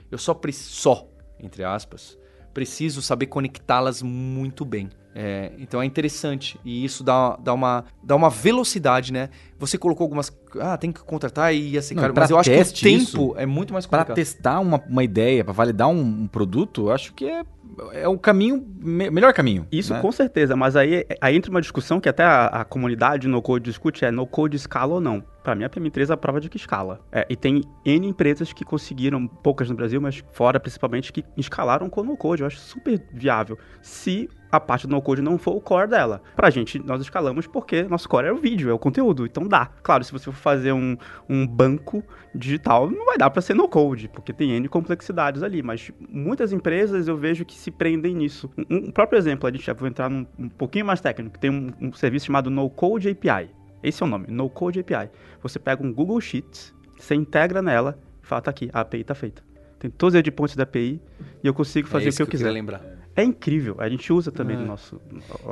Eu 0.10 0.18
só, 0.18 0.40
só 0.52 1.08
entre 1.40 1.64
aspas, 1.64 2.18
preciso 2.54 3.02
saber 3.02 3.28
conectá-las 3.28 4.02
muito 4.02 4.64
bem. 4.64 4.90
É, 5.16 5.52
então 5.60 5.80
é 5.80 5.86
interessante 5.86 6.60
e 6.66 6.84
isso 6.84 7.04
dá, 7.04 7.38
dá, 7.38 7.54
uma, 7.54 7.86
dá 8.02 8.16
uma 8.16 8.32
velocidade, 8.32 9.14
né? 9.14 9.30
Você 9.60 9.78
colocou 9.78 10.06
algumas. 10.06 10.36
Ah, 10.60 10.76
tem 10.76 10.92
que 10.92 11.02
contratar 11.02 11.54
e 11.54 11.70
ia 11.70 11.82
ser 11.84 11.94
caro, 11.94 12.14
mas 12.16 12.32
eu 12.32 12.38
acho 12.38 12.50
que 12.50 12.60
o 12.60 12.74
tempo 12.74 13.04
isso, 13.04 13.36
é 13.38 13.46
muito 13.46 13.74
mais 13.74 13.86
complicado. 13.86 14.08
Para 14.08 14.16
testar 14.16 14.60
uma, 14.60 14.82
uma 14.90 15.04
ideia, 15.04 15.44
para 15.44 15.54
validar 15.54 15.88
um, 15.88 16.02
um, 16.02 16.28
produto, 16.28 16.88
eu 16.88 16.92
acho 16.92 17.14
que 17.14 17.26
é, 17.26 17.44
é 17.92 18.08
o 18.08 18.18
caminho, 18.18 18.66
me, 18.80 19.10
melhor 19.10 19.34
caminho. 19.34 19.68
Isso 19.72 19.94
né? 19.94 20.02
com 20.02 20.12
certeza, 20.12 20.56
mas 20.56 20.76
aí, 20.76 21.06
aí 21.20 21.36
entra 21.36 21.52
uma 21.52 21.62
discussão 21.62 22.00
que 22.00 22.10
até 22.10 22.24
a, 22.24 22.46
a 22.46 22.66
comunidade 22.66 23.28
no 23.28 23.42
code 23.42 23.66
discute: 23.66 24.06
é 24.06 24.12
no 24.12 24.26
code 24.28 24.56
escala 24.56 24.96
ou 24.96 25.02
não. 25.02 25.24
Para 25.44 25.56
mim, 25.56 25.66
a 25.66 25.70
PM3 25.70 26.10
é 26.10 26.14
a 26.14 26.18
prova 26.18 26.40
de 26.40 26.50
que 26.50 26.58
escala. 26.58 27.02
É, 27.12 27.26
e 27.30 27.36
tem 27.36 27.62
N 27.86 28.08
empresas 28.08 28.54
que 28.54 28.64
conseguiram, 28.64 29.28
poucas 29.28 29.70
no 29.70 29.76
Brasil, 29.76 30.00
mas 30.00 30.24
fora 30.32 30.60
principalmente, 30.60 31.12
que 31.12 31.24
escalaram 31.36 31.90
com 31.90 32.02
o 32.02 32.04
no-code. 32.04 32.42
Eu 32.42 32.48
acho 32.48 32.60
super 32.60 33.02
viável. 33.12 33.58
Se 33.82 34.30
a 34.54 34.60
parte 34.60 34.86
do 34.86 34.92
no-code 34.92 35.20
não 35.20 35.36
for 35.40 35.56
o 35.56 35.60
core 35.60 35.88
dela. 35.88 36.22
Pra 36.36 36.52
gente, 36.52 36.78
nós 36.78 37.02
escalamos 37.02 37.48
porque 37.48 37.82
nosso 37.84 38.08
core 38.08 38.28
é 38.28 38.32
o 38.32 38.38
vídeo, 38.38 38.70
é 38.70 38.74
o 38.74 38.78
conteúdo. 38.78 39.26
Então 39.26 39.48
dá. 39.48 39.66
Claro, 39.82 40.04
se 40.04 40.12
você 40.12 40.26
for 40.26 40.36
fazer 40.36 40.72
um, 40.72 40.96
um 41.28 41.48
banco 41.48 42.04
digital, 42.36 42.88
não 42.88 43.04
vai 43.04 43.18
dar 43.18 43.32
para 43.32 43.42
ser 43.42 43.56
no-code, 43.56 44.08
porque 44.10 44.32
tem 44.32 44.52
N 44.52 44.68
complexidades 44.68 45.42
ali. 45.42 45.64
Mas 45.64 45.92
muitas 46.08 46.54
empresas 46.54 47.08
eu 47.08 47.18
vejo 47.18 47.44
que 47.44 47.56
se 47.56 47.72
prendem 47.72 48.14
nisso. 48.14 48.48
Um, 48.70 48.90
um 48.90 48.92
próprio 48.92 49.18
exemplo, 49.18 49.50
a 49.50 49.52
gente 49.52 49.66
já 49.66 49.74
vou 49.74 49.88
entrar 49.88 50.08
num 50.08 50.24
um 50.38 50.50
pouquinho 50.50 50.86
mais 50.86 51.02
técnico, 51.02 51.40
tem 51.40 51.50
um, 51.50 51.72
um 51.82 51.92
serviço 51.92 52.28
chamado 52.28 52.52
No-Code 52.52 53.10
API. 53.10 53.50
Esse 53.82 54.04
é 54.04 54.06
o 54.06 54.10
nome, 54.10 54.28
No-Code 54.30 54.82
API. 54.82 55.10
Você 55.42 55.58
pega 55.58 55.84
um 55.84 55.92
Google 55.92 56.22
Sheets, 56.22 56.76
você 56.96 57.16
integra 57.16 57.60
nela 57.60 57.98
e 58.22 58.28
fala, 58.28 58.42
tá 58.44 58.52
aqui, 58.52 58.70
a 58.72 58.82
API 58.82 59.04
tá 59.04 59.16
feita. 59.16 59.42
Tem 59.80 59.90
todos 59.90 60.14
os 60.14 60.20
endpoints 60.20 60.56
da 60.56 60.62
API 60.62 61.02
e 61.44 61.48
eu 61.48 61.56
consigo 61.56 61.88
fazer 61.88 62.06
é 62.06 62.10
o 62.10 62.14
que 62.14 62.22
eu, 62.22 62.28
que 62.28 62.36
eu 62.36 62.40
quiser. 62.40 62.52
lembrar. 62.52 63.03
É 63.16 63.24
incrível. 63.24 63.76
A 63.80 63.88
gente 63.90 64.12
usa 64.12 64.32
também 64.32 64.56
é. 64.56 64.60
no 64.60 64.66
nosso. 64.66 65.00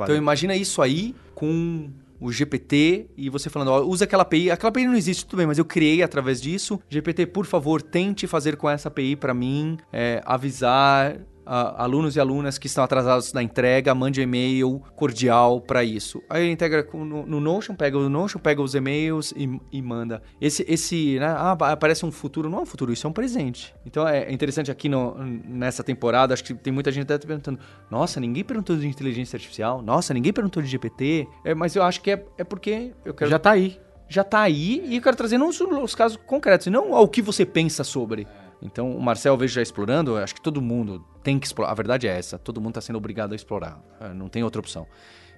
Então 0.02 0.16
imagina 0.16 0.54
isso 0.56 0.82
aí 0.82 1.14
com 1.34 1.90
o 2.22 2.30
GPT 2.30 3.08
e 3.16 3.28
você 3.28 3.50
falando, 3.50 3.72
ó, 3.72 3.80
usa 3.82 4.04
aquela 4.04 4.22
API. 4.22 4.50
Aquela 4.50 4.68
API 4.68 4.86
não 4.86 4.94
existe, 4.94 5.26
tudo 5.26 5.38
bem, 5.38 5.46
mas 5.46 5.58
eu 5.58 5.64
criei 5.64 6.02
através 6.02 6.40
disso. 6.40 6.80
GPT, 6.88 7.26
por 7.26 7.44
favor, 7.44 7.82
tente 7.82 8.28
fazer 8.28 8.56
com 8.56 8.70
essa 8.70 8.88
API 8.88 9.16
para 9.16 9.34
mim, 9.34 9.76
é, 9.92 10.22
avisar 10.24 11.16
Alunos 11.44 12.16
e 12.16 12.20
alunas 12.20 12.58
que 12.58 12.66
estão 12.66 12.84
atrasados 12.84 13.32
na 13.32 13.42
entrega, 13.42 13.94
mande 13.94 14.20
um 14.20 14.22
e-mail 14.22 14.82
cordial 14.94 15.60
para 15.60 15.82
isso. 15.82 16.22
Aí 16.28 16.44
ele 16.44 16.52
integra 16.52 16.86
no, 16.92 17.26
no, 17.26 17.40
Notion, 17.40 17.74
pega 17.74 17.98
o 17.98 18.08
Notion, 18.08 18.38
pega 18.38 18.62
os 18.62 18.74
e-mails 18.74 19.32
e, 19.36 19.60
e, 19.72 19.82
manda. 19.82 20.22
Esse, 20.40 20.64
esse 20.68 21.18
né, 21.18 21.26
ah, 21.26 21.52
aparece 21.52 22.06
um 22.06 22.12
futuro, 22.12 22.48
não 22.48 22.60
é 22.60 22.62
um 22.62 22.66
futuro, 22.66 22.92
isso 22.92 23.06
é 23.06 23.10
um 23.10 23.12
presente. 23.12 23.74
Então 23.84 24.06
é 24.06 24.30
interessante 24.32 24.70
aqui 24.70 24.88
no, 24.88 25.16
nessa 25.18 25.82
temporada, 25.82 26.32
acho 26.32 26.44
que 26.44 26.54
tem 26.54 26.72
muita 26.72 26.92
gente 26.92 27.12
até 27.12 27.26
perguntando, 27.26 27.58
nossa, 27.90 28.20
ninguém 28.20 28.44
perguntou 28.44 28.76
de 28.76 28.86
inteligência 28.86 29.36
artificial, 29.36 29.82
nossa, 29.82 30.14
ninguém 30.14 30.32
perguntou 30.32 30.62
de 30.62 30.68
GPT, 30.68 31.26
é, 31.44 31.54
mas 31.54 31.74
eu 31.74 31.82
acho 31.82 32.00
que 32.00 32.10
é, 32.10 32.24
é 32.38 32.44
porque 32.44 32.92
eu 33.04 33.14
quero... 33.14 33.30
Já 33.30 33.38
tá 33.38 33.50
aí. 33.50 33.80
Já 34.08 34.22
tá 34.22 34.40
aí 34.40 34.82
e 34.86 34.96
eu 34.96 35.02
quero 35.02 35.16
trazer 35.16 35.38
não 35.38 35.48
os, 35.48 35.58
os 35.58 35.94
casos 35.94 36.18
concretos, 36.26 36.66
não 36.66 36.92
o 36.92 37.08
que 37.08 37.22
você 37.22 37.46
pensa 37.46 37.82
sobre. 37.82 38.26
Então, 38.62 38.96
o 38.96 39.02
Marcel, 39.02 39.34
eu 39.34 39.38
vejo 39.38 39.54
já 39.54 39.62
explorando, 39.62 40.16
acho 40.16 40.34
que 40.34 40.40
todo 40.40 40.62
mundo 40.62 41.04
tem 41.22 41.38
que 41.38 41.46
explorar. 41.46 41.72
A 41.72 41.74
verdade 41.74 42.06
é 42.06 42.16
essa, 42.16 42.38
todo 42.38 42.60
mundo 42.60 42.70
está 42.70 42.80
sendo 42.80 42.96
obrigado 42.96 43.32
a 43.32 43.36
explorar, 43.36 43.82
é, 44.00 44.14
não 44.14 44.28
tem 44.28 44.42
outra 44.42 44.60
opção. 44.60 44.86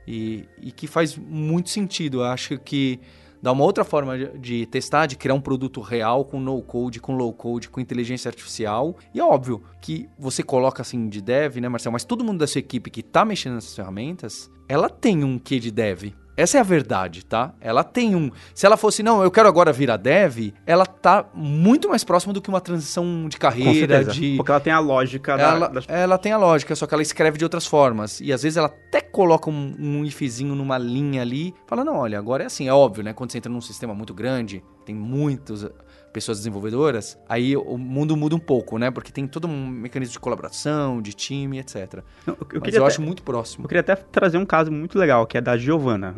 E, 0.07 0.47
e 0.61 0.71
que 0.71 0.87
faz 0.87 1.17
muito 1.17 1.71
sentido, 1.71 2.19
eu 2.21 2.25
acho 2.25 2.59
que 2.59 3.01
dá 3.41 3.53
uma 3.53 3.65
outra 3.65 3.85
forma 3.85 4.17
de, 4.17 4.39
de 4.39 4.67
testar, 4.67 5.07
de 5.07 5.17
criar 5.17 5.35
um 5.35 5.41
produto 5.41 5.81
real 5.81 6.25
com 6.25 6.39
no-code, 6.39 7.01
com 7.01 7.15
low-code, 7.15 7.69
com 7.69 7.81
inteligência 7.81 8.29
artificial. 8.29 8.97
E 9.15 9.21
é 9.21 9.25
óbvio 9.25 9.63
que 9.81 10.09
você 10.19 10.43
coloca 10.43 10.83
assim 10.83 11.09
de 11.09 11.21
dev, 11.21 11.57
né, 11.57 11.69
Marcel? 11.69 11.93
Mas 11.93 12.05
todo 12.05 12.25
mundo 12.25 12.39
da 12.39 12.47
sua 12.47 12.59
equipe 12.59 12.91
que 12.91 13.01
está 13.01 13.25
mexendo 13.25 13.55
nessas 13.55 13.75
ferramentas, 13.75 14.51
ela 14.69 14.89
tem 14.89 15.25
um 15.25 15.39
quê 15.39 15.59
de 15.59 15.71
dev. 15.71 16.13
Essa 16.37 16.59
é 16.59 16.61
a 16.61 16.65
verdade, 16.65 17.25
tá? 17.25 17.55
Ela 17.61 17.85
tem 17.85 18.17
um. 18.17 18.31
Se 18.55 18.67
ela 18.67 18.77
fosse, 18.77 19.03
não, 19.03 19.23
eu 19.23 19.31
quero 19.31 19.49
agora 19.49 19.73
virar 19.73 19.97
dev, 19.97 20.53
ela 20.67 20.85
tá 20.85 21.25
muito 21.33 21.89
mais 21.89 22.03
próxima 22.03 22.33
do 22.33 22.43
que 22.43 22.49
uma 22.49 22.61
transição 22.61 23.29
de 23.29 23.37
carreira. 23.37 24.05
De... 24.05 24.37
Porque 24.37 24.51
ela 24.51 24.61
tem 24.61 24.73
a 24.73 24.81
lógica 24.81 25.33
ela, 25.33 25.61
da, 25.61 25.69
das... 25.69 25.85
ela 25.89 26.19
tem 26.19 26.33
a 26.33 26.37
lógica, 26.37 26.75
só 26.75 26.87
que 26.87 26.95
ela 26.95 27.03
escreve 27.03 27.39
de 27.39 27.45
outras 27.45 27.67
formas. 27.67 28.21
E 28.21 28.33
às 28.33 28.43
vezes 28.43 28.57
ela 28.57 28.67
até 28.67 29.01
coloca 29.01 29.49
um, 29.49 29.75
um 29.79 30.05
ifzinho 30.05 30.55
numa 30.55 30.77
linha 30.77 31.23
ali, 31.23 31.55
fala, 31.67 31.85
não, 31.85 31.99
olha, 31.99 32.19
agora 32.19 32.43
é 32.43 32.47
assim, 32.47 32.67
é 32.67 32.73
óbvio, 32.73 33.05
né? 33.05 33.13
Quando 33.13 33.31
você 33.31 33.39
entra 33.39 33.53
num 33.53 33.61
sistema 33.61 33.95
muito 33.95 34.13
grande, 34.13 34.63
tem 34.85 34.95
muitos 34.95 35.67
pessoas 36.15 36.39
desenvolvedoras, 36.39 37.19
aí 37.29 37.57
o 37.57 37.77
mundo 37.77 38.17
muda 38.17 38.37
um 38.37 38.39
pouco, 38.39 38.79
né? 38.79 38.89
Porque 38.89 39.11
tem 39.11 39.27
todo 39.27 39.49
um 39.49 39.67
mecanismo 39.67 40.13
de 40.13 40.21
colaboração, 40.21 41.03
de 41.03 41.13
time, 41.13 41.59
etc. 41.59 42.05
Eu, 42.25 42.39
eu, 42.53 42.61
Mas 42.61 42.73
eu 42.73 42.85
até, 42.85 42.95
acho 42.95 43.03
muito 43.03 43.25
próximo. 43.25 43.65
Eu 43.65 43.69
queria 43.69 43.81
até 43.81 43.97
trazer 43.97 44.39
um 44.39 44.47
caso 44.47 44.71
muito 44.71 44.97
legal, 44.97 45.27
que 45.27 45.37
é 45.37 45.41
da 45.41 45.57
Giovanna. 45.57 46.15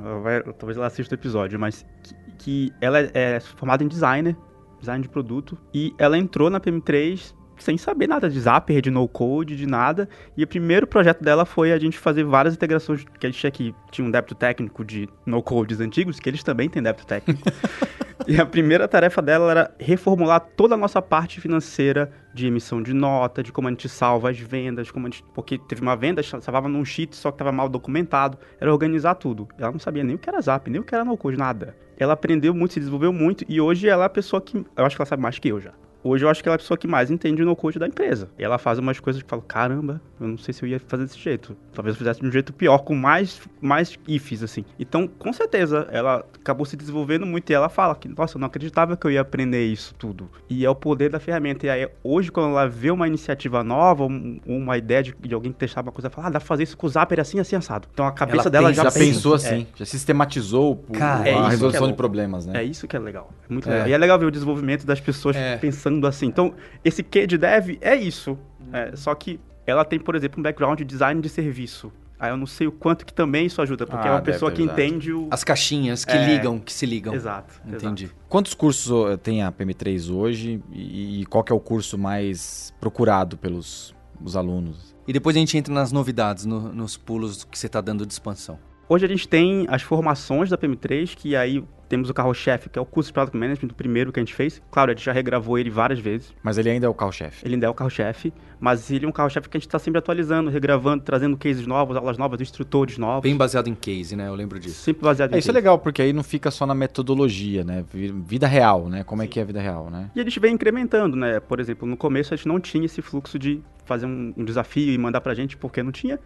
Talvez 0.58 0.76
ela 0.76 0.86
assista 0.86 1.14
o 1.14 1.18
episódio, 1.18 1.58
mas 1.58 1.84
que, 2.02 2.14
que 2.38 2.72
ela 2.78 3.00
é, 3.00 3.10
é 3.14 3.40
formada 3.40 3.82
em 3.82 3.88
designer, 3.88 4.36
design 4.78 5.02
de 5.02 5.08
produto, 5.08 5.56
e 5.72 5.94
ela 5.98 6.18
entrou 6.18 6.50
na 6.50 6.60
PM3 6.60 7.34
sem 7.58 7.76
saber 7.76 8.06
nada 8.06 8.28
de 8.28 8.38
Zapier, 8.38 8.80
de 8.80 8.90
no-code, 8.90 9.56
de 9.56 9.66
nada. 9.66 10.08
E 10.36 10.44
o 10.44 10.46
primeiro 10.46 10.86
projeto 10.86 11.22
dela 11.22 11.44
foi 11.44 11.72
a 11.72 11.78
gente 11.78 11.98
fazer 11.98 12.24
várias 12.24 12.54
integrações, 12.54 13.04
que 13.18 13.26
a 13.26 13.30
gente 13.30 13.38
tinha 13.38 13.48
aqui, 13.48 13.74
tinha 13.90 14.06
um 14.06 14.10
débito 14.10 14.34
técnico 14.34 14.84
de 14.84 15.08
no-codes 15.24 15.80
antigos, 15.80 16.20
que 16.20 16.28
eles 16.28 16.42
também 16.42 16.68
têm 16.68 16.82
débito 16.82 17.06
técnico. 17.06 17.42
e 18.26 18.40
a 18.40 18.46
primeira 18.46 18.86
tarefa 18.86 19.22
dela 19.22 19.50
era 19.50 19.74
reformular 19.78 20.40
toda 20.40 20.74
a 20.74 20.78
nossa 20.78 21.00
parte 21.00 21.40
financeira 21.40 22.10
de 22.34 22.46
emissão 22.46 22.82
de 22.82 22.92
nota, 22.92 23.42
de 23.42 23.50
como 23.50 23.68
a 23.68 23.70
gente 23.70 23.88
salva 23.88 24.30
as 24.30 24.38
vendas, 24.38 24.90
como 24.90 25.06
a 25.06 25.10
gente, 25.10 25.24
porque 25.34 25.58
teve 25.58 25.80
uma 25.80 25.96
venda, 25.96 26.22
salvava 26.22 26.68
num 26.68 26.84
sheet, 26.84 27.16
só 27.16 27.30
que 27.30 27.36
estava 27.36 27.52
mal 27.52 27.68
documentado, 27.68 28.38
era 28.60 28.70
organizar 28.70 29.14
tudo. 29.14 29.48
Ela 29.58 29.72
não 29.72 29.78
sabia 29.78 30.04
nem 30.04 30.16
o 30.16 30.18
que 30.18 30.28
era 30.28 30.40
Zap, 30.40 30.68
nem 30.70 30.80
o 30.80 30.84
que 30.84 30.94
era 30.94 31.04
no-code, 31.04 31.36
nada. 31.36 31.76
Ela 31.98 32.12
aprendeu 32.12 32.54
muito, 32.54 32.74
se 32.74 32.80
desenvolveu 32.80 33.12
muito, 33.12 33.44
e 33.48 33.60
hoje 33.60 33.88
ela 33.88 34.04
é 34.04 34.06
a 34.06 34.10
pessoa 34.10 34.40
que, 34.42 34.58
eu 34.76 34.84
acho 34.84 34.94
que 34.94 35.00
ela 35.00 35.06
sabe 35.06 35.22
mais 35.22 35.38
que 35.38 35.48
eu 35.48 35.60
já 35.60 35.72
hoje 36.08 36.24
eu 36.24 36.28
acho 36.28 36.42
que 36.42 36.48
ela 36.48 36.54
é 36.54 36.56
a 36.56 36.58
pessoa 36.58 36.76
que 36.78 36.86
mais 36.86 37.10
entende 37.10 37.42
o 37.42 37.46
no-code 37.46 37.78
da 37.78 37.86
empresa. 37.86 38.28
E 38.38 38.44
ela 38.44 38.58
faz 38.58 38.78
umas 38.78 38.98
coisas 39.00 39.20
que 39.22 39.26
eu 39.26 39.30
falo, 39.30 39.42
caramba, 39.42 40.00
eu 40.20 40.28
não 40.28 40.38
sei 40.38 40.52
se 40.54 40.62
eu 40.62 40.68
ia 40.68 40.80
fazer 40.80 41.04
desse 41.04 41.18
jeito. 41.18 41.56
Talvez 41.72 41.94
eu 41.94 41.98
fizesse 41.98 42.20
de 42.20 42.26
um 42.26 42.32
jeito 42.32 42.52
pior, 42.52 42.78
com 42.78 42.94
mais, 42.94 43.40
mais 43.60 43.96
ifs, 44.08 44.42
assim. 44.42 44.64
Então, 44.78 45.06
com 45.06 45.32
certeza, 45.32 45.86
ela 45.90 46.24
acabou 46.40 46.64
se 46.66 46.76
desenvolvendo 46.76 47.26
muito 47.26 47.50
e 47.50 47.54
ela 47.54 47.68
fala 47.68 47.94
que, 47.94 48.08
nossa, 48.08 48.36
eu 48.36 48.40
não 48.40 48.46
acreditava 48.46 48.96
que 48.96 49.06
eu 49.06 49.10
ia 49.10 49.20
aprender 49.20 49.64
isso 49.66 49.94
tudo. 49.94 50.30
E 50.48 50.64
é 50.64 50.70
o 50.70 50.74
poder 50.74 51.10
da 51.10 51.18
ferramenta. 51.20 51.66
E 51.66 51.70
aí, 51.70 51.88
hoje, 52.02 52.30
quando 52.30 52.50
ela 52.50 52.68
vê 52.68 52.90
uma 52.90 53.06
iniciativa 53.06 53.62
nova, 53.64 54.04
um- 54.04 54.40
uma 54.46 54.76
ideia 54.78 55.02
de, 55.02 55.14
de 55.20 55.34
alguém 55.34 55.52
testar 55.52 55.82
uma 55.82 55.92
coisa, 55.92 56.06
ela 56.08 56.14
fala, 56.14 56.28
ah, 56.28 56.30
dá 56.30 56.38
pra 56.40 56.46
fazer 56.46 56.62
isso 56.62 56.76
com 56.76 56.86
o 56.86 56.90
Zapper 56.90 57.20
assim, 57.20 57.38
assim, 57.40 57.56
assado. 57.56 57.88
Então 57.92 58.06
a 58.06 58.12
cabeça 58.12 58.42
Ela 58.42 58.50
dela 58.50 58.68
pensa- 58.68 58.82
já, 58.82 58.90
Já 58.90 58.90
pensa. 58.92 59.06
pensou 59.12 59.32
É, 59.32 59.36
assim, 59.36 59.66
já 59.74 59.84
sistematizou 59.84 60.72
o- 60.88 60.92
Cara, 60.92 61.28
é 61.28 61.32
isso 61.32 61.40
a 61.40 61.44
que 61.44 61.50
resolução 61.50 61.84
é 61.86 61.90
de 61.90 61.96
problemas, 61.96 62.46
né? 62.46 62.60
É 62.60 62.64
isso 62.64 62.86
que 62.88 62.96
é 62.96 62.98
legal. 62.98 63.30
É 63.48 63.52
muito 63.52 63.68
É. 63.68 63.72
legal. 63.72 63.88
E 63.88 63.92
é 63.92 63.98
legal 63.98 64.18
ver 64.18 64.26
o 64.26 64.30
desenvolvimento 64.30 64.86
das 64.86 65.00
pessoas 65.00 65.36
É. 65.36 65.56
pensando 66.00 66.06
assim. 66.06 66.26
Então, 66.26 66.54
esse 66.84 67.02
Q 67.02 67.26
de 67.26 67.38
dev 67.38 67.78
é 67.80 67.94
isso. 67.96 68.38
É, 68.72 68.94
só 68.96 69.14
que 69.14 69.38
ela 69.66 69.84
tem, 69.84 69.98
por 69.98 70.14
exemplo, 70.14 70.40
um 70.40 70.42
background 70.42 70.78
de 70.78 70.84
design 70.84 71.20
de 71.20 71.28
serviço. 71.28 71.92
Aí 72.18 72.30
eu 72.30 72.36
não 72.36 72.46
sei 72.46 72.66
o 72.66 72.72
quanto 72.72 73.04
que 73.04 73.12
também 73.12 73.44
isso 73.46 73.60
ajuda, 73.60 73.86
porque 73.86 74.06
Ah, 74.06 74.10
é 74.10 74.12
uma 74.14 74.20
deve 74.20 74.32
pessoa 74.32 74.50
que 74.50 74.62
ajudado. 74.62 74.80
entende 74.80 75.12
o. 75.12 75.28
As 75.30 75.44
caixinhas 75.44 76.02
que 76.04 76.12
É. 76.16 76.26
ligam, 76.26 76.58
que 76.58 76.72
se 76.72 76.86
ligam. 76.86 77.12
Exato. 77.14 77.60
Entendi. 77.66 78.10
Quantos 78.28 78.54
cursos 78.54 78.90
tem 79.22 79.42
a 79.42 79.52
PM3 79.52 80.08
hoje 80.10 80.62
e, 80.72 81.20
e 81.20 81.26
qual 81.26 81.44
que 81.44 81.52
é 81.52 81.54
o 81.54 81.60
curso 81.60 81.98
mais 81.98 82.72
procurado 82.80 83.36
pelos 83.36 83.94
os 84.24 84.34
alunos? 84.34 84.96
E 85.06 85.12
depois 85.12 85.36
a 85.36 85.38
gente 85.38 85.58
entra 85.58 85.74
nas 85.74 85.92
novidades, 85.92 86.46
no- 86.46 86.72
nos 86.72 86.96
pulos 86.96 87.44
que 87.44 87.58
você 87.58 87.66
está 87.66 87.82
dando 87.82 88.06
de 88.06 88.12
expansão. 88.14 88.58
Hoje 88.88 89.04
a 89.04 89.08
gente 89.08 89.28
tem 89.28 89.66
as 89.68 89.82
formações 89.82 90.48
da 90.48 90.56
PM3, 90.56 91.14
que 91.14 91.36
aí 91.36 91.62
temos 91.88 92.10
o 92.10 92.14
carro-chefe, 92.14 92.68
que 92.68 92.78
é 92.78 92.82
o 92.82 92.86
curso 92.86 93.08
de 93.10 93.14
Product 93.14 93.36
Management, 93.36 93.68
o 93.70 93.74
primeiro 93.74 94.12
que 94.12 94.18
a 94.20 94.22
gente 94.22 94.34
fez. 94.34 94.60
Claro, 94.70 94.90
a 94.90 94.94
gente 94.94 95.04
já 95.04 95.12
regravou 95.12 95.58
ele 95.58 95.70
várias 95.70 95.98
vezes. 95.98 96.32
Mas 96.42 96.58
ele 96.58 96.70
ainda 96.70 96.86
é 96.86 96.88
o 96.88 96.94
carro-chefe. 96.94 97.44
Ele 97.46 97.54
ainda 97.54 97.66
é 97.66 97.70
o 97.70 97.74
carro-chefe, 97.74 98.32
mas 98.58 98.90
ele 98.90 99.04
é 99.04 99.08
um 99.08 99.12
carro-chefe 99.12 99.48
que 99.48 99.56
a 99.56 99.60
gente 99.60 99.68
está 99.68 99.78
sempre 99.78 99.98
atualizando, 99.98 100.50
regravando, 100.50 101.02
trazendo 101.04 101.36
cases 101.36 101.66
novos, 101.66 101.96
aulas 101.96 102.18
novas, 102.18 102.40
instrutores 102.40 102.98
novos. 102.98 103.22
Bem 103.22 103.36
baseado 103.36 103.68
em 103.68 103.74
case, 103.74 104.16
né? 104.16 104.28
Eu 104.28 104.34
lembro 104.34 104.58
disso. 104.58 104.80
Sempre 104.82 105.02
baseado 105.02 105.32
É, 105.32 105.36
em 105.36 105.38
isso 105.38 105.50
é 105.50 105.54
legal, 105.54 105.78
porque 105.78 106.02
aí 106.02 106.12
não 106.12 106.22
fica 106.22 106.50
só 106.50 106.66
na 106.66 106.74
metodologia, 106.74 107.64
né? 107.64 107.84
Vi- 107.92 108.12
Vida 108.26 108.46
real, 108.46 108.88
né? 108.88 109.04
Como 109.04 109.22
é 109.22 109.26
que 109.26 109.38
é 109.38 109.42
a 109.42 109.46
vida 109.46 109.60
real, 109.60 109.90
né? 109.90 110.10
E 110.14 110.20
a 110.20 110.24
gente 110.24 110.40
vem 110.40 110.54
incrementando, 110.54 111.16
né? 111.16 111.38
Por 111.40 111.60
exemplo, 111.60 111.86
no 111.88 111.96
começo 111.96 112.34
a 112.34 112.36
gente 112.36 112.48
não 112.48 112.58
tinha 112.58 112.84
esse 112.86 113.00
fluxo 113.02 113.38
de 113.38 113.60
fazer 113.84 114.06
um, 114.06 114.34
um 114.36 114.44
desafio 114.44 114.92
e 114.92 114.98
mandar 114.98 115.20
pra 115.20 115.34
gente, 115.34 115.56
porque 115.56 115.82
não 115.82 115.92
tinha. 115.92 116.18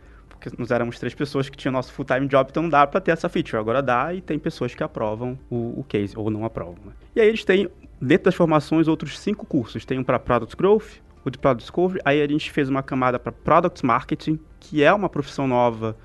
Nós 0.59 0.70
éramos 0.70 0.98
três 0.98 1.14
pessoas 1.14 1.48
que 1.48 1.57
tinham 1.57 1.72
nosso 1.72 1.92
full-time 1.92 2.26
job, 2.26 2.48
então 2.50 2.62
não 2.62 2.70
dá 2.70 2.87
pra 2.87 3.00
ter 3.00 3.11
essa 3.11 3.29
feature. 3.29 3.59
Agora 3.59 3.83
dá 3.83 4.14
e 4.14 4.20
tem 4.20 4.38
pessoas 4.38 4.74
que 4.74 4.83
aprovam 4.83 5.38
o, 5.50 5.81
o 5.81 5.85
case, 5.85 6.16
ou 6.16 6.31
não 6.31 6.44
aprovam. 6.44 6.76
Né? 6.85 6.92
E 7.14 7.20
aí 7.20 7.29
eles 7.29 7.44
têm, 7.44 7.68
dentro 8.00 8.24
das 8.24 8.35
formações, 8.35 8.88
outros 8.88 9.18
cinco 9.18 9.44
cursos. 9.44 9.85
Tem 9.85 9.98
um 9.98 10.05
para 10.05 10.18
Product 10.18 10.57
Growth, 10.57 11.00
o 11.24 11.31
de 11.31 11.38
Product 11.38 11.62
Discovery. 11.62 12.00
Aí 12.05 12.22
a 12.22 12.26
gente 12.26 12.50
fez 12.50 12.68
uma 12.68 12.83
camada 12.83 13.18
para 13.18 13.33
Product 13.33 13.85
Marketing, 13.85 14.38
que 14.59 14.83
é 14.83 14.92
uma 14.92 15.09
profissão 15.09 15.46
nova, 15.46 15.96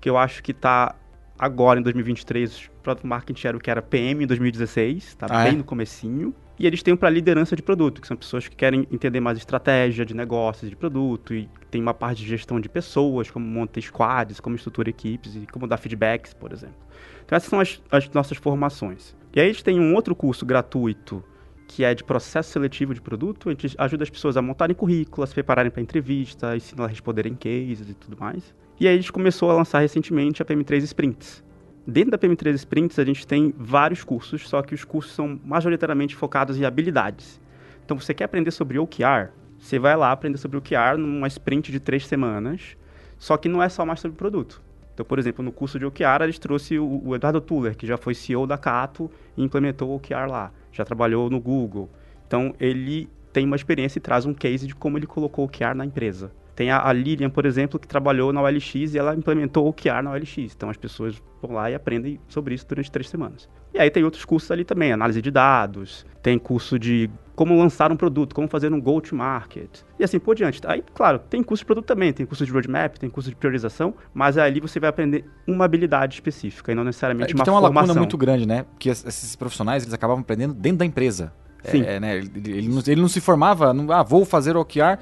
que 0.00 0.08
eu 0.08 0.16
acho 0.16 0.42
que 0.42 0.52
tá 0.52 0.94
agora 1.38 1.80
em 1.80 1.82
2023. 1.82 2.70
Product 2.82 3.06
Marketing 3.06 3.46
era 3.46 3.56
o 3.56 3.60
que 3.60 3.70
era 3.70 3.80
PM 3.80 4.24
em 4.24 4.26
2016, 4.26 5.14
tá 5.14 5.26
Ah, 5.30 5.44
bem 5.44 5.52
é? 5.54 5.56
no 5.56 5.64
comecinho. 5.64 6.34
E 6.58 6.66
eles 6.66 6.82
têm 6.82 6.94
para 6.94 7.08
liderança 7.10 7.56
de 7.56 7.62
produto, 7.62 8.00
que 8.00 8.06
são 8.06 8.16
pessoas 8.16 8.46
que 8.46 8.54
querem 8.54 8.86
entender 8.92 9.20
mais 9.20 9.38
estratégia 9.38 10.04
de 10.04 10.14
negócios, 10.14 10.68
de 10.70 10.76
produto, 10.76 11.34
e 11.34 11.48
tem 11.70 11.80
uma 11.80 11.94
parte 11.94 12.22
de 12.22 12.28
gestão 12.28 12.60
de 12.60 12.68
pessoas, 12.68 13.30
como 13.30 13.44
montar 13.46 13.80
squads, 13.80 14.38
como 14.38 14.54
estrutura 14.54 14.90
equipes 14.90 15.34
e 15.34 15.46
como 15.50 15.66
dar 15.66 15.76
feedbacks, 15.78 16.34
por 16.34 16.52
exemplo. 16.52 16.76
Então 17.24 17.36
essas 17.36 17.48
são 17.48 17.58
as, 17.58 17.82
as 17.90 18.08
nossas 18.10 18.36
formações. 18.38 19.16
E 19.34 19.40
aí 19.40 19.48
a 19.48 19.52
gente 19.52 19.64
tem 19.64 19.80
um 19.80 19.94
outro 19.94 20.14
curso 20.14 20.44
gratuito, 20.44 21.24
que 21.66 21.84
é 21.84 21.94
de 21.94 22.04
processo 22.04 22.50
seletivo 22.52 22.92
de 22.92 23.00
produto. 23.00 23.48
A 23.48 23.52
gente 23.52 23.74
ajuda 23.78 24.02
as 24.04 24.10
pessoas 24.10 24.36
a 24.36 24.42
montarem 24.42 24.76
currículo, 24.76 25.24
a 25.24 25.26
se 25.26 25.32
prepararem 25.32 25.70
para 25.70 25.80
entrevista, 25.80 26.54
ensina 26.54 26.84
a 26.84 26.86
responderem 26.86 27.34
cases 27.34 27.88
e 27.88 27.94
tudo 27.94 28.16
mais. 28.20 28.54
E 28.80 28.88
aí 28.88 28.94
a 28.94 28.96
gente 28.96 29.12
começou 29.12 29.50
a 29.50 29.54
lançar 29.54 29.80
recentemente 29.80 30.42
a 30.42 30.44
PM3 30.44 30.82
Sprints. 30.82 31.44
Dentro 31.86 32.12
da 32.12 32.18
PM3 32.18 32.54
Sprints 32.54 32.98
a 32.98 33.04
gente 33.04 33.26
tem 33.26 33.54
vários 33.56 34.04
cursos, 34.04 34.48
só 34.48 34.62
que 34.62 34.74
os 34.74 34.84
cursos 34.84 35.12
são 35.12 35.40
majoritariamente 35.44 36.16
focados 36.16 36.58
em 36.58 36.64
habilidades. 36.64 37.40
Então 37.84 37.98
você 37.98 38.14
quer 38.14 38.24
aprender 38.24 38.50
sobre 38.50 38.78
OKR, 38.78 39.30
você 39.58 39.78
vai 39.78 39.96
lá 39.96 40.10
aprender 40.10 40.38
sobre 40.38 40.58
OKR 40.58 40.96
numa 40.98 41.28
sprint 41.28 41.70
de 41.70 41.78
três 41.78 42.06
semanas, 42.06 42.76
só 43.18 43.36
que 43.36 43.48
não 43.48 43.62
é 43.62 43.68
só 43.68 43.84
mais 43.84 44.00
sobre 44.00 44.16
produto. 44.16 44.62
Então, 44.94 45.06
por 45.06 45.18
exemplo, 45.18 45.44
no 45.44 45.52
curso 45.52 45.78
de 45.78 45.86
OKR, 45.86 46.22
eles 46.22 46.38
trouxe 46.38 46.78
o, 46.78 47.00
o 47.04 47.14
Eduardo 47.14 47.40
Tuller, 47.40 47.76
que 47.76 47.86
já 47.86 47.96
foi 47.96 48.14
CEO 48.14 48.46
da 48.46 48.58
Cato 48.58 49.10
e 49.36 49.42
implementou 49.42 49.88
o 49.88 49.94
OKR 49.96 50.28
lá. 50.28 50.52
Já 50.70 50.84
trabalhou 50.84 51.30
no 51.30 51.40
Google. 51.40 51.88
Então, 52.26 52.54
ele 52.60 53.08
tem 53.32 53.46
uma 53.46 53.56
experiência 53.56 53.98
e 53.98 54.02
traz 54.02 54.26
um 54.26 54.34
case 54.34 54.66
de 54.66 54.74
como 54.74 54.98
ele 54.98 55.06
colocou 55.06 55.44
o 55.44 55.46
OKR 55.46 55.74
na 55.74 55.86
empresa. 55.86 56.30
Tem 56.54 56.70
a, 56.70 56.86
a 56.86 56.92
Lilian, 56.92 57.30
por 57.30 57.46
exemplo, 57.46 57.78
que 57.80 57.88
trabalhou 57.88 58.32
na 58.32 58.42
OLX 58.42 58.74
e 58.74 58.98
ela 58.98 59.14
implementou 59.14 59.64
o 59.64 59.68
OKR 59.70 60.02
na 60.02 60.10
OLX. 60.12 60.36
Então, 60.54 60.68
as 60.68 60.76
pessoas 60.76 61.20
vão 61.40 61.52
lá 61.52 61.70
e 61.70 61.74
aprendem 61.74 62.20
sobre 62.28 62.54
isso 62.54 62.66
durante 62.68 62.90
três 62.90 63.08
semanas. 63.08 63.48
E 63.72 63.78
aí 63.78 63.90
tem 63.90 64.04
outros 64.04 64.24
cursos 64.24 64.50
ali 64.50 64.64
também, 64.64 64.92
análise 64.92 65.22
de 65.22 65.30
dados, 65.30 66.04
tem 66.22 66.38
curso 66.38 66.78
de 66.78 67.08
como 67.34 67.56
lançar 67.58 67.90
um 67.90 67.96
produto, 67.96 68.34
como 68.34 68.46
fazer 68.46 68.70
um 68.70 68.78
go-to-market, 68.78 69.80
e 69.98 70.04
assim 70.04 70.18
por 70.18 70.34
diante. 70.34 70.60
Aí, 70.66 70.84
claro, 70.94 71.18
tem 71.18 71.42
curso 71.42 71.62
de 71.62 71.66
produto 71.66 71.86
também, 71.86 72.12
tem 72.12 72.26
curso 72.26 72.44
de 72.44 72.52
roadmap, 72.52 72.96
tem 72.98 73.08
curso 73.08 73.30
de 73.30 73.36
priorização, 73.36 73.94
mas 74.12 74.36
ali 74.36 74.60
você 74.60 74.78
vai 74.78 74.90
aprender 74.90 75.24
uma 75.46 75.64
habilidade 75.64 76.14
específica 76.14 76.70
e 76.72 76.74
não 76.74 76.84
necessariamente 76.84 77.32
É, 77.32 77.34
uma 77.34 77.44
tem 77.44 77.52
uma 77.52 77.60
formação. 77.60 77.86
lacuna 77.88 77.98
muito 78.00 78.18
grande, 78.18 78.46
né? 78.46 78.64
Porque 78.64 78.90
es- 78.90 79.04
esses 79.06 79.34
profissionais, 79.34 79.82
eles 79.84 79.94
acabam 79.94 80.20
aprendendo 80.20 80.52
dentro 80.54 80.78
da 80.78 80.84
empresa. 80.84 81.32
Sim. 81.64 81.82
É, 81.82 82.00
né? 82.00 82.16
ele, 82.18 82.30
ele 82.44 82.68
não, 82.68 82.82
ele 82.84 83.00
não 83.00 83.08
se 83.08 83.20
formava, 83.20 83.72
não, 83.72 83.90
ah, 83.92 84.02
vou 84.02 84.24
fazer 84.24 84.56
OKR. 84.56 84.98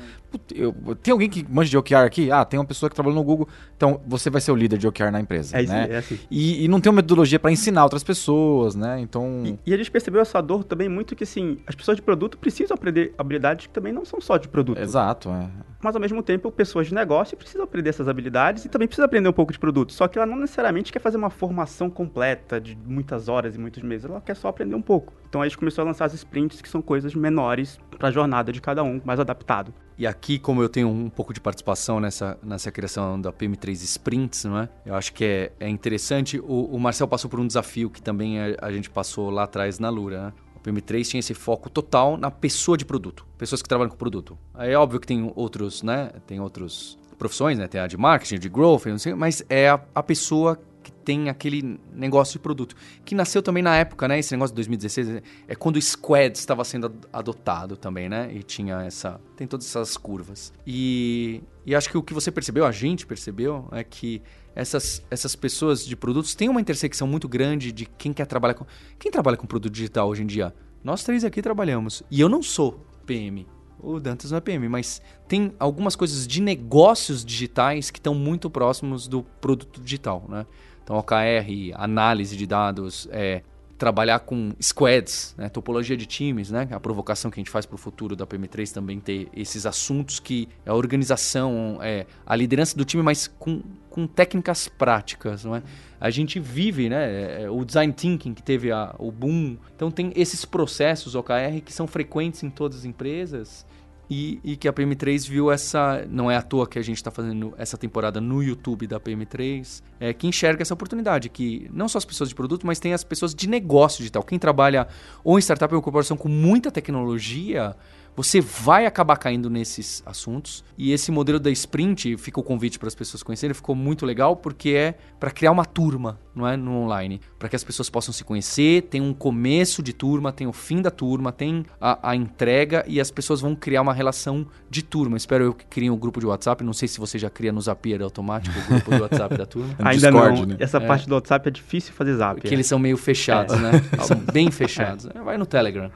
Eu- 0.55 0.75
tem 1.03 1.13
alguém 1.13 1.29
que 1.29 1.45
manja 1.49 1.71
de 1.71 1.77
OKR 1.77 2.05
aqui? 2.05 2.31
Ah, 2.31 2.45
tem 2.45 2.59
uma 2.59 2.67
pessoa 2.67 2.89
que 2.89 2.95
trabalhou 2.95 3.17
no 3.19 3.25
Google. 3.25 3.49
Então, 3.77 4.01
você 4.07 4.31
vai 4.31 4.41
ser 4.41 4.53
o 4.53 4.57
líder 4.57 4.79
de 4.79 4.87
OKR 4.87 5.11
na 5.11 5.21
empresa, 5.21 5.57
É 5.59 5.63
né? 5.67 5.89
é 5.91 5.97
assim. 5.99 6.19
E, 6.31 6.65
e 6.65 6.69
não 6.69 6.81
tem 6.81 6.91
uma 6.91 6.97
metodologia 6.97 7.39
para 7.39 7.51
ensinar 7.51 7.83
outras 7.85 8.05
pessoas, 8.05 8.75
né? 8.75 9.01
Então, 9.01 9.43
E, 9.45 9.59
e 9.71 9.75
a 9.75 9.77
gente 9.77 9.91
percebeu 9.91 10.21
essa 10.21 10.41
dor 10.41 10.65
também 10.65 10.89
muito 10.89 11.17
que, 11.17 11.25
assim, 11.25 11.59
as 11.67 11.75
pessoas 11.75 11.97
de 11.97 12.03
produto 12.03 12.39
precisam 12.39 12.75
aprender 12.75 13.15
habilidades 13.19 13.67
que 13.67 13.73
também 13.73 13.93
não 13.93 14.05
são 14.05 14.21
só 14.21 14.37
de 14.37 14.49
produto. 14.49 14.79
exato, 14.79 15.29
é. 15.31 15.49
Mas, 15.83 15.95
ao 15.95 16.01
mesmo 16.01 16.23
tempo, 16.23 16.51
pessoas 16.53 16.89
de 16.89 16.95
negócio 16.95 17.37
precisam 17.37 17.65
aprender 17.65 17.89
essas 17.91 18.07
habilidades 18.07 18.65
e 18.67 18.69
também 18.69 18.87
precisam 18.87 19.07
aprender 19.07 19.29
um 19.29 19.33
pouco 19.33 19.51
de 19.53 19.59
produto. 19.59 19.93
Só 19.95 20.07
que 20.07 20.19
ela 20.19 20.27
não 20.27 20.37
necessariamente 20.37 20.93
quer 20.93 20.99
fazer 21.01 21.17
uma 21.17 21.31
formação 21.31 21.89
completa 21.89 22.61
de 22.61 22.77
muitas 22.87 23.29
horas 23.29 23.55
e 23.55 23.59
muitos 23.59 23.83
meses. 23.83 24.05
Ela 24.05 24.21
quer 24.21 24.37
só 24.37 24.49
aprender 24.49 24.75
um 24.75 24.83
pouco. 24.83 25.13
Então, 25.29 25.41
a 25.41 25.47
gente 25.49 25.57
começou 25.57 25.81
a 25.83 25.87
lançar 25.87 26.05
as 26.05 26.13
sprints, 26.13 26.61
que 26.61 26.69
são 26.69 26.83
coisas 26.83 27.15
menores 27.15 27.79
para 27.99 28.09
a 28.09 28.11
jornada 28.11 28.53
de 28.53 28.61
cada 28.61 28.83
um, 28.83 29.01
mais 29.05 29.19
adaptado. 29.19 29.73
E 30.01 30.07
aqui, 30.07 30.39
como 30.39 30.63
eu 30.63 30.69
tenho 30.71 30.89
um 30.89 31.11
pouco 31.11 31.35
de 31.35 31.43
participação 31.43 32.01
nessa, 32.01 32.39
nessa 32.43 32.73
criação 32.73 33.21
da 33.21 33.31
PM3 33.31 33.73
Sprints, 33.83 34.45
não 34.45 34.57
é? 34.57 34.69
Eu 34.87 34.95
acho 34.95 35.13
que 35.13 35.23
é, 35.23 35.53
é 35.61 35.69
interessante. 35.69 36.41
O, 36.41 36.75
o 36.75 36.81
Marcel 36.81 37.07
passou 37.07 37.29
por 37.29 37.39
um 37.39 37.47
desafio 37.47 37.91
que 37.91 38.01
também 38.01 38.41
a, 38.41 38.57
a 38.63 38.73
gente 38.73 38.89
passou 38.89 39.29
lá 39.29 39.43
atrás 39.43 39.79
na 39.79 39.91
Lura, 39.91 40.29
né? 40.29 40.33
O 40.57 40.61
PM3 40.61 41.07
tinha 41.07 41.19
esse 41.19 41.35
foco 41.35 41.69
total 41.69 42.17
na 42.17 42.31
pessoa 42.31 42.79
de 42.79 42.87
produto, 42.87 43.27
pessoas 43.37 43.61
que 43.61 43.69
trabalham 43.69 43.91
com 43.91 43.97
produto. 43.99 44.39
É 44.57 44.75
óbvio 44.75 45.01
que 45.01 45.07
tem 45.07 45.31
outros, 45.37 45.83
né? 45.83 46.11
Tem 46.27 46.41
outros 46.41 46.99
profissões, 47.19 47.59
né? 47.59 47.69
Tem 47.69 47.79
a 47.79 47.87
de 47.87 47.99
marketing, 47.99 48.39
de 48.39 48.49
growth, 48.49 48.87
não 48.87 48.99
sei, 48.99 49.13
mas 49.13 49.45
é 49.51 49.69
a, 49.69 49.79
a 49.95 50.03
pessoa 50.03 50.59
que 50.83 50.91
tem 50.93 51.29
aquele 51.29 51.79
negócio 51.93 52.35
de 52.35 52.39
produto. 52.39 52.75
Que 53.05 53.15
nasceu 53.15 53.43
também 53.43 53.63
na 53.63 53.77
época, 53.77 54.09
né? 54.09 54.19
Esse 54.19 54.33
negócio 54.33 54.53
de 54.53 54.57
2016 54.57 55.23
é 55.49 55.55
quando 55.55 55.77
o 55.77 55.83
Squad 55.83 56.37
estava 56.37 56.65
sendo 56.65 56.87
ad- 56.87 56.99
adotado 57.13 57.77
também, 57.77 58.09
né? 58.09 58.31
E 58.33 58.43
tinha 58.43 58.83
essa. 58.83 59.21
Tem 59.37 59.47
todas 59.47 59.67
essas 59.67 59.97
curvas. 59.97 60.53
E, 60.67 61.43
e 61.67 61.75
acho 61.75 61.89
que 61.89 61.99
o 61.99 62.03
que 62.03 62.15
você 62.15 62.31
percebeu, 62.31 62.65
a 62.65 62.73
gente 62.73 63.07
percebeu, 63.07 63.69
é 63.73 63.85
que 63.85 64.23
essas, 64.55 65.03
essas 65.11 65.37
pessoas 65.37 65.85
de 65.85 65.95
produtos 65.97 66.35
têm 66.35 66.49
uma 66.49 66.61
intersecção 66.61 67.07
muito 67.07 67.29
grande 67.29 67.73
de 67.73 67.87
quem 67.87 68.13
quer 68.13 68.27
trabalhar 68.27 68.55
com. 68.55 68.67
Quem 68.99 69.11
trabalha 69.11 69.37
com 69.37 69.47
produto 69.47 69.73
digital 69.73 70.09
hoje 70.09 70.23
em 70.23 70.27
dia? 70.27 70.55
Nós 70.83 71.05
três 71.05 71.25
aqui 71.25 71.43
trabalhamos. 71.43 72.03
E 72.11 72.21
eu 72.21 72.29
não 72.29 72.43
sou 72.43 72.85
PM. 73.07 73.47
O 73.83 73.99
Dantas 73.99 74.31
não 74.31 74.39
é 74.39 74.41
PM, 74.43 74.69
mas 74.69 75.01
tem 75.27 75.55
algumas 75.59 75.97
coisas 75.97 76.27
de 76.27 76.43
negócios 76.43 77.25
digitais 77.25 77.91
que 77.91 77.99
estão 77.99 78.15
muito 78.15 78.51
próximos 78.51 79.09
do 79.09 79.23
produto 79.23 79.81
digital, 79.81 80.27
né? 80.29 80.45
Então, 80.91 80.99
OKR, 80.99 81.73
análise 81.75 82.37
de 82.37 82.49
dados, 82.49 83.09
é, 83.13 83.43
trabalhar 83.79 84.19
com 84.19 84.51
squads, 84.61 85.37
né? 85.39 85.49
topologia 85.49 85.97
de 85.97 86.05
times, 86.05 86.51
né? 86.51 86.67
a 86.69 86.81
provocação 86.81 87.31
que 87.31 87.39
a 87.39 87.41
gente 87.41 87.51
faz 87.51 87.65
para 87.65 87.77
o 87.77 87.79
futuro 87.79 88.17
da 88.17 88.27
PM3 88.27 88.73
também 88.73 88.99
ter 88.99 89.29
esses 89.33 89.67
assuntos 89.67 90.19
que 90.19 90.49
é 90.67 90.71
a 90.71 90.75
organização, 90.75 91.79
é, 91.81 92.07
a 92.27 92.35
liderança 92.35 92.77
do 92.77 92.85
time, 92.85 93.05
mas 93.05 93.29
com, 93.29 93.63
com 93.89 94.05
técnicas 94.05 94.67
práticas. 94.67 95.45
Não 95.45 95.55
é? 95.55 95.63
A 96.01 96.11
gente 96.11 96.41
vive 96.41 96.89
né? 96.89 97.45
é, 97.45 97.49
o 97.49 97.65
design 97.65 97.93
thinking 97.93 98.35
que 98.35 98.43
teve 98.43 98.73
a, 98.73 98.93
o 98.99 99.13
boom. 99.13 99.59
Então, 99.77 99.93
tem 99.93 100.13
esses 100.17 100.45
processos 100.45 101.15
OKR 101.15 101.61
que 101.65 101.73
são 101.73 101.87
frequentes 101.87 102.43
em 102.43 102.51
todas 102.51 102.79
as 102.79 102.85
empresas 102.85 103.65
e, 104.11 104.41
e 104.43 104.57
que 104.57 104.67
a 104.67 104.73
PM3 104.73 105.29
viu 105.29 105.53
essa. 105.53 106.05
Não 106.11 106.29
é 106.29 106.37
à 106.37 106.43
toa 106.43 106.67
que 106.67 106.79
a 106.79 106.83
gente 106.83 106.97
está 106.97 107.13
fazendo 107.13 107.55
essa 107.57 107.79
temporada 107.79 108.21
no 108.21 108.43
YouTube 108.43 108.89
da 108.89 108.99
PM3, 108.99 109.83
é, 110.01 110.13
que 110.13 110.27
enxerga 110.27 110.63
essa 110.63 110.75
oportunidade, 110.75 111.29
que 111.29 111.71
não 111.73 111.89
só 111.89 111.99
as 111.99 112.05
pessoas 112.05 112.29
de 112.29 112.35
produto, 112.35 112.67
mas 112.67 112.81
tem 112.81 112.93
as 112.93 113.05
pessoas 113.05 113.33
de 113.33 113.49
negócio 113.49 113.99
digital. 113.99 114.25
Quem 114.25 114.39
trabalha 114.39 114.89
ou 115.23 115.39
em 115.39 115.41
startup 115.41 115.73
ou 115.73 115.79
em 115.79 115.83
corporação 115.83 116.17
com 116.17 116.29
muita 116.29 116.73
tecnologia 116.73 117.77
você 118.17 118.41
vai 118.41 118.87
acabar 118.87 119.17
caindo 119.17 119.49
nesses 119.49 120.03
assuntos. 120.05 120.65
E 120.77 120.93
esse 120.93 121.11
modelo 121.11 121.39
da 121.41 121.51
sprint, 121.51 122.17
fica 122.17 122.39
o 122.41 122.43
convite 122.43 122.79
para 122.79 122.89
as 122.89 122.95
pessoas 122.95 123.23
conhecerem, 123.23 123.55
ficou 123.55 123.75
muito 123.75 124.05
legal 124.07 124.37
porque 124.37 124.71
é 124.71 124.95
para 125.19 125.31
criar 125.31 125.53
uma 125.53 125.65
turma, 125.65 126.19
não 126.35 126.47
é, 126.47 126.57
no 126.57 126.73
online, 126.83 127.21
para 127.39 127.49
que 127.49 127.57
as 127.57 127.63
pessoas 127.65 127.91
possam 127.91 128.13
se 128.13 128.25
conhecer, 128.25 128.83
tem 128.83 129.01
um 129.01 129.13
começo 129.13 129.83
de 129.83 129.93
turma, 129.93 130.33
tem 130.33 130.47
o 130.47 130.53
fim 130.53 130.81
da 130.81 130.91
turma, 130.91 131.33
tem 131.33 131.65
a, 131.81 132.11
a 132.11 132.17
entrega 132.17 132.85
e 132.87 133.01
as 133.01 133.11
pessoas 133.11 133.41
vão 133.41 133.55
criar 133.55 133.83
uma 133.83 133.93
relação 133.93 134.47
de 134.71 134.83
turma. 134.83 135.17
Espero 135.17 135.45
eu 135.45 135.55
que 135.55 135.67
criem 135.67 135.91
um 135.91 135.97
grupo 135.97 136.21
de 136.21 136.27
WhatsApp, 136.27 136.63
não 136.65 136.73
sei 136.73 136.89
se 136.89 136.99
você 136.99 137.19
já 137.19 137.29
cria 137.31 137.53
no 137.53 137.61
Zapier 137.61 138.01
automático 138.03 138.59
o 138.59 138.63
grupo 138.75 138.91
de 138.95 139.01
WhatsApp 139.03 139.37
da 139.37 139.47
turma. 139.47 139.75
Ainda 139.81 140.11
Discord, 140.11 140.41
não. 140.41 140.47
né? 140.49 140.57
Essa 140.61 140.79
É. 140.79 140.87
parte 140.87 141.07
do 141.09 141.15
WhatsApp 141.15 141.49
é 141.49 141.51
difícil 141.51 141.93
fazer 141.93 142.15
zap. 142.17 142.41
Que 142.41 142.55
eles 142.55 142.67
são 142.67 142.79
meio 142.79 142.97
fechados, 142.97 143.59
né? 143.61 143.71
Eles 143.93 144.07
são 144.07 144.17
bem 144.19 144.51
fechados. 144.51 145.07
Vai 145.25 145.37
no 145.37 145.45
Telegram. 145.47 145.91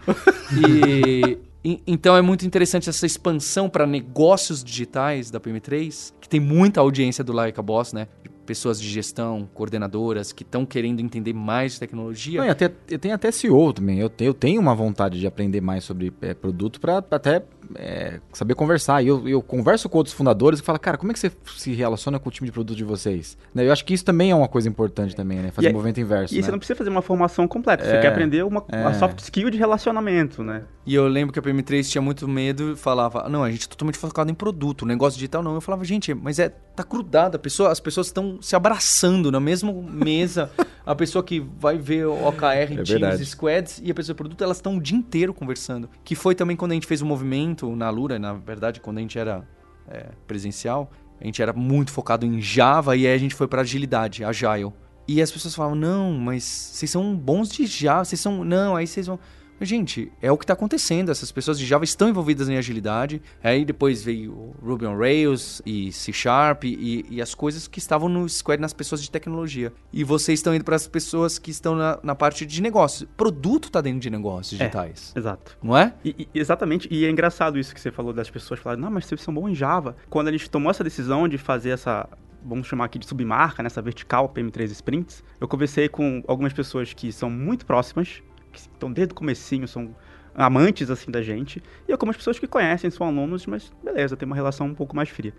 E- 0.53 1.39
então 1.87 2.15
é 2.15 2.21
muito 2.21 2.47
interessante 2.47 2.91
essa 2.91 3.07
expansão 3.07 3.71
para 3.71 3.87
negócios 3.87 4.63
digitais 4.63 5.31
da 5.31 5.41
PM3, 5.41 6.13
que 6.21 6.29
tem 6.29 6.39
muita 6.39 6.81
audiência 6.81 7.25
do 7.25 7.33
Laika 7.33 7.63
Boss, 7.63 7.95
né? 7.95 8.07
Pessoas 8.47 8.81
de 8.81 8.89
gestão, 8.89 9.49
coordenadoras 9.55 10.33
que 10.33 10.43
estão 10.43 10.65
querendo 10.67 11.01
entender 11.01 11.33
mais 11.33 11.73
de 11.75 11.81
tecnologia. 11.81 12.41
Não, 12.41 12.47
e 12.47 12.51
até, 12.51 12.71
eu 12.91 12.99
tenho 12.99 13.15
até 13.15 13.31
SEO 13.31 13.73
também. 13.73 13.99
Eu, 13.99 14.09
te- 14.09 14.25
eu 14.25 14.35
tenho 14.35 14.61
uma 14.61 14.75
vontade 14.75 15.19
de 15.19 15.27
aprender 15.27 15.61
mais 15.61 15.85
sobre 15.85 16.13
é, 16.21 16.35
produto 16.35 16.81
para 16.81 16.99
até 17.11 17.43
é, 17.77 18.21
saber 18.33 18.55
conversar. 18.55 19.03
E 19.03 19.09
eu, 19.09 19.27
eu 19.29 19.41
converso 19.43 19.89
com 19.89 19.99
outros 19.99 20.15
fundadores 20.15 20.61
e 20.61 20.63
falo, 20.63 20.79
cara, 20.79 20.97
como 20.99 21.11
é 21.11 21.15
que 21.15 21.19
você 21.21 21.33
se 21.57 21.73
relaciona 21.73 22.19
com 22.19 22.29
o 22.29 22.33
time 22.33 22.47
de 22.49 22.53
produto 22.53 22.77
de 22.77 22.85
vocês? 22.85 23.37
Né, 23.55 23.67
Eu 23.67 23.73
acho 23.73 23.85
que 23.85 23.95
isso 23.95 24.05
também 24.05 24.31
é 24.31 24.35
uma 24.35 24.49
coisa 24.49 24.69
importante 24.69 25.17
também, 25.17 25.39
né? 25.39 25.51
Fazer 25.51 25.69
E 25.69 25.71
o 25.71 25.71
é- 25.71 25.73
movimento 25.73 26.01
inverso. 26.01 26.35
E 26.35 26.37
né? 26.39 26.43
você 26.43 26.51
não 26.51 26.59
precisa 26.59 26.77
fazer 26.77 26.91
uma 26.91 27.03
formação 27.03 27.49
completa, 27.49 27.85
você 27.85 27.97
É, 27.97 28.01
quer 28.01 28.09
aprender 28.09 28.45
uma, 28.45 28.63
é. 28.71 28.81
uma 28.81 28.95
soft 28.95 29.19
skill 29.21 29.49
de 29.51 29.57
relacionamento, 29.59 30.43
né? 30.43 30.65
E 30.87 30.95
eu 30.95 31.09
lembro 31.09 31.33
que 31.33 31.39
a 31.39 31.43
PM3 31.43 31.89
tinha 31.91 32.03
muito 32.03 32.29
medo 32.29 32.73
e 32.73 32.77
falava, 32.77 33.27
não, 33.29 33.43
a 33.43 33.51
gente 33.51 33.65
é 33.65 33.69
totalmente 33.69 33.97
focado 33.97 34.31
em 34.31 34.35
produto, 34.35 34.83
o 34.83 34.87
negócio 34.87 35.17
digital 35.19 35.43
não. 35.43 35.55
Eu 35.55 35.61
falava, 35.63 35.83
gente, 35.85 36.13
mas 36.13 36.39
é 36.39 36.51
tá 36.51 36.83
grudado, 36.83 37.37
a 37.37 37.39
pessoa, 37.39 37.71
as 37.71 37.81
pessoas 37.81 38.09
estão 38.09 38.34
se 38.41 38.57
abraçando 38.57 39.31
na 39.31 39.41
mesma 39.41 39.73
mesa. 39.73 40.51
a 40.87 40.95
pessoa 40.95 41.25
que 41.25 41.41
vai 41.41 41.79
ver 41.79 42.07
o 42.07 42.29
OKR, 42.29 42.69
Teams, 42.69 42.89
verdade. 42.89 43.25
Squads 43.25 43.81
e 43.83 43.91
a 43.91 43.95
pessoa 43.95 44.15
de 44.15 44.19
produto, 44.19 44.45
elas 44.45 44.59
estão 44.59 44.77
o 44.77 44.81
dia 44.81 44.97
inteiro 44.97 45.33
conversando. 45.33 45.89
Que 46.05 46.15
foi 46.15 46.35
também 46.35 46.57
quando 46.57 46.73
a 46.73 46.75
gente 46.75 46.87
fez 46.87 47.01
o 47.01 47.07
movimento 47.07 47.75
na 47.75 47.89
Lura, 47.91 48.19
na 48.19 48.35
verdade, 48.35 48.81
quando 48.81 48.99
a 48.99 49.01
gente 49.01 49.19
era 49.19 49.47
é, 49.89 50.09
presencial, 50.27 50.91
a 51.21 51.25
gente 51.25 51.41
era 51.41 51.53
muito 51.53 51.91
focado 51.91 52.27
em 52.27 52.41
Java 52.41 52.97
e 52.97 53.07
aí 53.07 53.15
a 53.15 53.19
gente 53.19 53.35
foi 53.35 53.49
para 53.49 53.63
agilidade, 53.63 54.25
Agile. 54.25 54.73
E 55.07 55.21
as 55.21 55.31
pessoas 55.31 55.55
falavam, 55.55 55.77
não, 55.77 56.13
mas 56.13 56.45
vocês 56.45 56.91
são 56.91 57.15
bons 57.15 57.51
de 57.51 57.67
Java, 57.67 58.05
vocês 58.05 58.21
são. 58.21 58.45
Não, 58.45 58.75
aí 58.75 58.87
vocês 58.87 59.07
vão. 59.07 59.19
Gente, 59.61 60.11
é 60.21 60.31
o 60.33 60.37
que 60.37 60.45
está 60.45 60.53
acontecendo. 60.53 61.11
Essas 61.11 61.31
pessoas 61.33 61.59
de 61.59 61.65
Java 61.65 61.85
estão 61.85 62.09
envolvidas 62.09 62.49
em 62.49 62.57
agilidade. 62.57 63.23
Aí 63.43 63.65
depois 63.65 64.03
veio 64.03 64.55
Ruby 64.63 64.87
on 64.87 64.97
Rails 64.97 65.63
e 65.65 65.93
C 65.93 66.13
Sharp 66.13 66.65
e, 66.65 67.07
e 67.09 67.23
as 67.23 67.35
coisas 67.35 67.69
que 67.69 67.79
estavam 67.79 68.09
no 68.09 68.29
Square 68.29 68.61
nas 68.61 68.73
pessoas 68.73 69.03
de 69.03 69.11
tecnologia. 69.11 69.73
E 69.93 70.03
vocês 70.05 70.39
estão 70.41 70.55
indo 70.55 70.65
para 70.65 70.77
as 70.77 70.87
pessoas 70.89 71.39
que 71.39 71.51
estão 71.51 71.75
na, 71.77 71.99
na 72.03 72.15
parte 72.15 72.45
de 72.45 72.61
negócios. 72.61 73.09
Produto 73.17 73.67
está 73.67 73.81
dentro 73.81 74.01
de 74.01 74.11
negócios 74.11 74.61
É. 74.61 74.65
digitais. 74.65 75.13
Exato. 75.17 75.57
Não 75.63 75.77
é? 75.77 75.95
E, 76.05 76.15
e- 76.35 76.39
exatamente, 76.39 76.89
e 76.91 77.05
é 77.05 77.11
engraçado 77.11 77.59
isso 77.59 77.73
que 77.75 77.81
você 77.81 77.91
falou 77.91 78.13
das 78.13 78.29
pessoas 78.29 78.59
falarem, 78.61 78.83
não, 78.83 78.91
mas 78.91 79.07
vocês 79.07 79.21
são 79.21 79.33
bons 79.33 79.49
em 79.51 79.55
Java. 79.55 79.97
Quando 80.11 80.29
a 80.29 80.33
gente 80.33 80.51
tomou 80.51 80.71
essa 80.71 80.83
decisão 80.85 81.27
de 81.29 81.39
fazer 81.39 81.71
essa, 81.71 82.09
vamos 82.45 82.67
chamar 82.67 82.87
aqui 82.87 82.99
de 82.99 83.07
submarca, 83.07 83.63
nessa 83.63 83.81
vertical 83.81 84.29
PM3 84.29 84.71
Sprints, 84.73 85.23
eu 85.41 85.47
conversei 85.49 85.89
com 85.89 86.23
algumas 86.27 86.53
pessoas 86.53 86.93
que 86.93 87.13
são 87.13 87.31
muito 87.31 87.65
próximas, 87.65 88.23
que 88.55 88.61
estão 88.61 88.93
desde 88.93 89.13
o 89.13 89.15
comecinho, 89.15 89.67
são 89.69 89.95
amantes 90.35 90.91
assim 90.91 91.11
da 91.11 91.23
gente, 91.23 91.63
e 91.87 91.93
algumas 91.93 92.17
pessoas 92.17 92.39
que 92.39 92.47
conhecem, 92.47 92.91
são 92.91 93.07
alunos, 93.07 93.47
mas 93.47 93.73
beleza, 93.83 94.17
tem 94.17 94.27
uma 94.27 94.35
relação 94.35 94.67
um 94.67 94.75
pouco 94.75 94.97
mais 94.97 95.09
fria. 95.09 95.35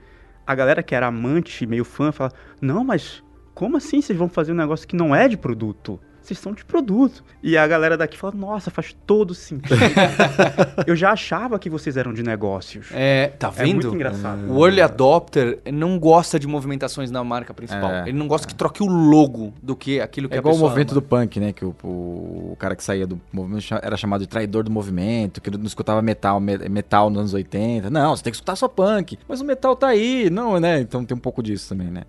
A 0.46 0.54
galera 0.54 0.84
que 0.84 0.94
era 0.94 1.08
amante, 1.08 1.66
meio 1.66 1.84
fã, 1.84 2.12
fala, 2.12 2.32
não, 2.62 2.84
mas 2.84 3.24
como 3.54 3.78
assim 3.78 4.02
vocês 4.02 4.18
vão 4.18 4.30
fazer 4.30 4.52
um 4.52 4.56
negócio 4.56 4.88
que 4.88 4.96
não 4.96 5.16
é 5.16 5.28
de 5.28 5.38
produto? 5.38 6.00
Vocês 6.26 6.40
são 6.40 6.54
de 6.54 6.66
produto. 6.66 7.24
E 7.44 7.56
a 7.56 7.68
galera 7.68 7.96
daqui 7.96 8.18
fala, 8.18 8.34
nossa, 8.36 8.72
faz 8.72 8.96
todo 9.06 9.34
sentido. 9.36 9.76
eu 10.88 10.96
já 10.96 11.12
achava 11.12 11.60
que 11.60 11.70
vocês 11.70 11.98
eram 11.98 12.14
de 12.14 12.24
negócios. 12.24 12.88
É, 12.92 13.28
tá 13.28 13.50
É 13.56 13.64
vendo? 13.64 13.74
muito 13.76 13.94
engraçado. 13.96 14.52
O 14.52 14.66
early 14.66 14.82
adopter 14.82 15.60
não 15.72 16.00
gosta 16.00 16.40
de 16.40 16.48
movimentações 16.48 17.12
na 17.12 17.24
marca 17.24 17.54
principal. 17.54 17.92
É, 17.92 18.10
Ele 18.10 18.18
não 18.18 18.28
gosta 18.28 18.48
que 18.48 18.56
troque 18.56 18.82
o 18.82 18.88
logo 18.88 19.54
do 19.62 19.76
que 19.76 20.02
aquilo 20.02 20.28
que 20.28 20.34
É 20.34 20.38
a 20.38 20.40
igual 20.40 20.56
o 20.56 20.58
movimento 20.58 20.92
ama. 20.94 21.02
do 21.02 21.08
punk, 21.08 21.40
né? 21.40 21.54
Que 21.54 21.64
o, 21.64 21.76
o, 21.84 22.52
o 22.54 22.56
cara 22.58 22.76
que 22.76 22.84
saía 22.84 23.06
do 23.06 23.22
movimento 23.32 23.66
era 23.82 23.96
chamado 23.96 24.22
de 24.22 24.28
traidor 24.28 24.64
do 24.64 24.72
movimento, 24.72 25.40
que 25.40 25.52
não 25.52 25.66
escutava 25.66 26.02
metal, 26.02 26.40
me- 26.40 26.58
metal 26.70 27.10
nos 27.10 27.20
anos 27.20 27.34
80. 27.36 27.90
Não, 27.90 28.16
você 28.16 28.24
tem 28.24 28.32
que 28.32 28.38
escutar 28.38 28.56
só 28.56 28.68
punk. 28.68 29.20
Mas 29.28 29.42
o 29.42 29.46
metal 29.46 29.76
tá 29.76 29.88
aí, 29.90 30.30
não, 30.32 30.60
né? 30.60 30.80
Então 30.80 31.06
tem 31.06 31.16
um 31.16 31.20
pouco 31.20 31.44
disso 31.44 31.70
também, 31.70 31.88
né? 31.92 32.02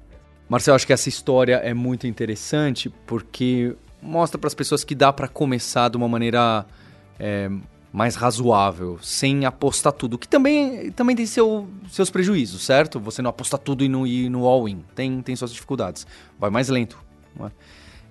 Marcelo, 0.49 0.77
acho 0.77 0.87
que 0.87 0.93
essa 0.93 1.09
história 1.09 1.57
é 1.57 1.75
muito 1.75 2.07
interessante 2.07 2.89
porque 3.05 3.75
mostra 4.03 4.39
para 4.39 4.49
as 4.49 4.55
pessoas 4.55 4.85
que 4.85 4.95
dá 4.95 5.13
para 5.13 5.29
começar 5.29 5.89
de 5.89 5.97
uma 5.97 6.09
maneira 6.09 6.67
é, 7.19 7.51
mais 7.93 8.15
razoável, 8.15 8.99
sem 9.03 9.45
apostar 9.45 9.93
tudo. 9.93 10.19
Que 10.19 10.29
também, 10.29 10.91
também 10.93 11.17
tem 11.17 11.27
seu, 11.27 11.69
seus 11.91 12.11
prejuízos, 12.11 12.65
certo? 12.65 13.01
Você 13.01 13.23
não 13.23 13.31
apostar 13.31 13.59
tudo 13.59 13.85
e 13.85 13.89
não 13.89 14.07
ir 14.07 14.29
no 14.29 14.47
all-in. 14.47 14.85
Tem, 14.95 15.23
tem 15.23 15.35
suas 15.35 15.53
dificuldades. 15.53 16.07
Vai 16.39 16.51
mais 16.51 16.69
lento. 16.69 16.99
é? 17.41 17.51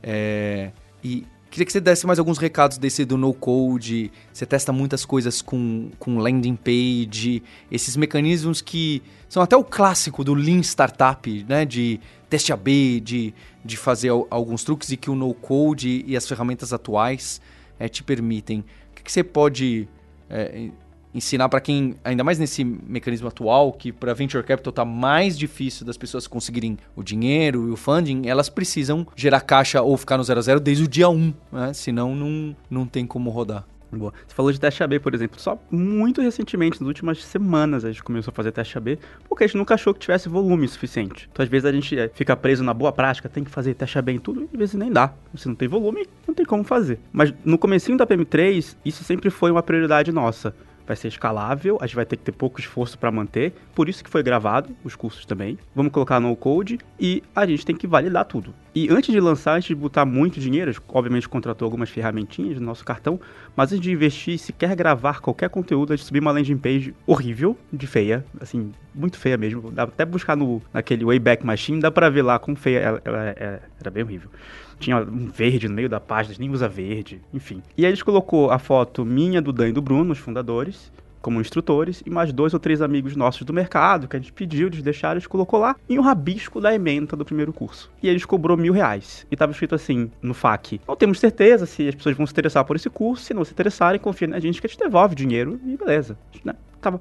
É, 0.02 0.72
e 1.04 1.26
queria 1.56 1.66
que 1.66 1.72
você 1.72 1.80
desse 1.80 2.06
mais 2.06 2.20
alguns 2.20 2.38
recados 2.38 2.78
desse 2.78 3.06
do 3.06 3.18
no-code. 3.18 4.12
Você 4.34 4.46
testa 4.46 4.74
muitas 4.74 5.06
coisas 5.06 5.42
com, 5.42 5.90
com 5.98 6.18
landing 6.18 6.56
page, 6.58 7.42
esses 7.72 7.96
mecanismos 7.96 8.62
que 8.62 9.02
são 9.30 9.42
até 9.42 9.56
o 9.56 9.64
clássico 9.64 10.22
do 10.24 10.34
Lean 10.34 10.60
Startup, 10.62 11.46
né? 11.48 11.64
De 11.66 12.00
teste 12.30 12.52
AB, 12.52 13.00
de, 13.00 13.34
de 13.64 13.78
fazer 13.78 14.10
al- 14.10 14.28
alguns 14.30 14.66
truques 14.66 14.92
e 14.92 14.98
que 14.98 15.10
o 15.10 15.16
no-code 15.16 16.04
e 16.06 16.18
as 16.18 16.28
ferramentas 16.28 16.74
atuais 16.74 17.40
eh, 17.80 17.88
te 17.88 18.04
permitem. 18.04 18.60
O 18.60 18.96
que, 18.96 19.04
que 19.04 19.12
você 19.12 19.24
pode 19.24 19.88
eh, 20.30 20.70
ensinar 21.16 21.48
para 21.48 21.62
quem, 21.62 21.96
ainda 22.04 22.24
mais 22.24 22.38
nesse 22.38 22.64
mecanismo 22.64 23.30
atual, 23.30 23.72
que 23.72 23.92
para 23.92 24.14
venture 24.14 24.44
capital 24.44 24.74
tá 24.74 24.86
mais 24.86 25.38
difícil 25.38 25.86
das 25.86 25.98
pessoas 25.98 26.28
conseguirem 26.28 26.78
o 26.96 27.02
dinheiro 27.02 27.70
e 27.70 27.72
o 27.72 27.78
funding, 27.78 28.28
elas 28.28 28.50
precisam 28.50 29.08
gerar 29.16 29.40
caixa 29.40 29.82
ou 29.82 29.96
ficar 29.96 30.18
no 30.18 30.24
zero 30.24 30.40
a 30.40 30.44
zero 30.44 30.60
desde 30.60 30.84
o 30.84 30.88
dia 30.88 31.10
1, 31.10 31.34
né? 31.52 31.74
Senão 31.74 32.14
não, 32.14 32.56
não 32.70 32.86
tem 32.86 33.08
como 33.08 33.30
rodar. 33.30 33.66
Boa. 33.92 34.14
Você 34.28 34.36
falou 34.36 34.52
de 34.52 34.60
teste 34.60 34.84
AB, 34.84 35.00
por 35.00 35.14
exemplo. 35.14 35.40
Só 35.40 35.58
muito 35.72 36.22
recentemente, 36.22 36.82
nas 36.82 36.88
últimas 36.88 37.24
semanas, 37.24 37.86
a 37.86 37.92
gente 37.92 38.04
começou 38.04 38.32
a 38.32 38.36
fazer 38.36 38.52
teste 38.52 38.78
AB, 38.78 39.00
porque 39.28 39.44
a 39.44 39.48
gente 39.48 39.58
nunca 39.58 39.74
achou 39.76 39.94
que 39.94 40.00
tivesse 40.00 40.28
volume 40.28 40.68
suficiente. 40.68 41.30
Então, 41.32 41.44
às 41.44 41.50
vezes, 41.50 41.66
a 41.66 41.72
gente 41.72 41.98
eh, 41.98 42.12
fica 42.14 42.36
preso 42.36 42.64
na 42.64 42.74
boa 42.74 42.92
prática, 42.92 43.30
tem 43.30 43.44
que 43.44 43.52
fazer 43.52 43.74
teste 43.74 43.98
AB 43.98 44.12
em 44.12 44.20
tudo, 44.20 44.42
e 44.42 44.50
às 44.52 44.60
vezes 44.60 44.76
nem 44.76 44.92
dá. 44.92 45.14
Se 45.36 45.48
não 45.48 45.56
tem 45.56 45.68
volume, 45.68 46.06
não 46.28 46.34
tem 46.34 46.46
como 46.46 46.64
fazer. 46.64 47.00
Mas 47.14 47.34
no 47.46 47.58
comecinho 47.58 47.98
da 47.98 48.06
PM3, 48.06 48.76
isso 48.84 49.04
sempre 49.04 49.30
foi 49.30 49.52
uma 49.52 49.64
prioridade 49.64 50.12
nossa. 50.12 50.54
Vai 50.88 50.96
ser 50.96 51.08
escalável, 51.08 51.78
a 51.82 51.88
gente 51.88 51.96
vai 51.96 52.06
ter 52.06 52.16
que 52.16 52.24
ter 52.24 52.32
pouco 52.32 52.60
esforço 52.60 52.98
para 52.98 53.12
manter, 53.12 53.54
por 53.74 53.90
isso 53.90 54.04
que 54.04 54.10
foi 54.10 54.22
gravado 54.22 54.76
os 54.84 54.96
cursos 54.96 55.26
também. 55.26 55.58
Vamos 55.76 55.92
colocar 55.92 56.20
no 56.20 56.36
code 56.36 56.78
e 57.00 57.24
a 57.36 57.46
gente 57.46 57.66
tem 57.66 57.76
que 57.76 57.88
validar 57.88 58.26
tudo. 58.26 58.54
E 58.74 58.88
antes 58.92 59.12
de 59.12 59.20
lançar, 59.20 59.56
antes 59.56 59.68
de 59.70 59.76
botar 59.76 60.06
muito 60.06 60.40
dinheiro, 60.40 60.72
obviamente 60.90 61.28
contratou 61.28 61.66
algumas 61.66 61.90
ferramentinhas 61.90 62.60
no 62.60 62.66
nosso 62.66 62.84
cartão, 62.86 63.20
mas 63.56 63.72
antes 63.72 63.82
de 63.82 63.92
investir, 63.92 64.38
se 64.38 64.54
quer 64.54 64.76
gravar 64.76 65.22
qualquer 65.22 65.50
conteúdo, 65.50 65.94
a 65.94 65.96
gente 65.96 66.06
subir 66.06 66.20
uma 66.20 66.32
landing 66.32 66.58
page 66.58 66.94
horrível, 67.08 67.58
de 67.72 67.88
feia, 67.88 68.24
assim, 68.40 68.72
muito 68.94 69.18
feia 69.18 69.38
mesmo. 69.38 69.72
Dá 69.72 69.84
até 69.84 70.06
buscar 70.06 70.36
no, 70.36 70.62
naquele 70.74 71.04
Wayback 71.06 71.46
Machine, 71.46 71.80
dá 71.80 71.90
pra 71.90 72.10
ver 72.10 72.22
lá 72.22 72.38
como 72.38 72.56
feia 72.58 72.80
ela, 72.80 73.02
ela 73.06 73.26
é- 73.30 73.60
era 73.80 73.90
bem 73.90 74.04
horrível. 74.04 74.30
Tinha 74.80 74.98
um 74.98 75.28
verde 75.28 75.68
no 75.68 75.76
meio 75.76 75.90
da 75.90 76.00
página, 76.00 76.36
nem 76.40 76.50
usa 76.50 76.68
verde, 76.68 77.22
enfim. 77.34 77.62
E 77.78 77.86
aí 77.86 77.92
gente 77.92 78.06
colocou 78.06 78.52
a 78.52 78.60
foto 78.60 79.06
minha, 79.06 79.42
do 79.42 79.54
Dan 79.54 79.70
e 79.70 79.74
do 79.74 79.82
Bruno, 79.82 80.12
os 80.12 80.20
fundadores, 80.20 80.92
como 81.26 81.42
instrutores, 81.42 82.04
e 82.06 82.10
mais 82.12 82.32
dois 82.32 82.54
ou 82.54 82.60
três 82.60 82.84
amigos 82.84 83.16
nossos 83.16 83.42
do 83.42 83.52
mercado, 83.52 84.08
que 84.08 84.16
a 84.16 84.20
gente 84.20 84.32
pediu, 84.32 84.68
eles 84.68 84.84
deixaram, 84.84 85.20
gente 85.20 85.28
colocou 85.28 85.60
lá, 85.60 85.76
e 85.90 85.98
um 85.98 86.02
rabisco 86.04 86.62
da 86.62 86.72
ementa 86.72 87.16
do 87.16 87.26
primeiro 87.26 87.52
curso. 87.52 87.92
E 88.04 88.08
eles 88.08 88.24
cobrou 88.24 88.56
mil 88.56 88.72
reais. 88.72 89.26
E 89.32 89.36
tava 89.36 89.52
escrito 89.52 89.74
assim, 89.74 90.12
no 90.22 90.36
FAQ, 90.36 90.82
não 90.88 90.96
temos 90.96 91.20
certeza 91.20 91.66
se 91.66 91.88
as 91.88 91.96
pessoas 91.96 92.16
vão 92.16 92.28
se 92.28 92.32
interessar 92.32 92.64
por 92.64 92.76
esse 92.76 92.92
curso, 92.92 93.24
se 93.24 93.34
não 93.34 93.44
se 93.44 93.52
interessarem, 93.52 94.00
confia 94.00 94.28
na 94.28 94.40
gente 94.40 94.62
que 94.62 94.68
a 94.68 94.70
gente 94.70 94.78
devolve 94.78 95.14
o 95.14 95.16
dinheiro, 95.16 95.60
e 95.66 95.76
beleza. 95.76 96.16
Né? 96.44 96.54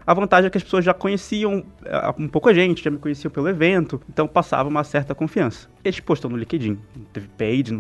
A 0.07 0.15
vantagem 0.15 0.47
é 0.47 0.51
que 0.51 0.57
as 0.57 0.65
pessoas 0.65 0.83
já 0.83 0.95
conheciam 0.95 1.63
eh, 1.85 2.15
um 2.19 2.27
pouco 2.27 2.49
a 2.49 2.55
gente, 2.55 2.83
já 2.83 2.91
me 2.91 2.97
conheciam 2.97 3.31
pelo 3.31 3.47
evento, 3.47 4.01
então 4.09 4.27
passava 4.27 4.71
uma 4.71 4.85
certa 4.85 5.15
confiança. 5.15 5.69
E 5.85 5.91
gente 5.91 6.01
postou 6.01 6.31
no 6.31 6.39
LinkedIn, 6.39 6.79
teve 7.13 7.29
paid, 7.37 7.79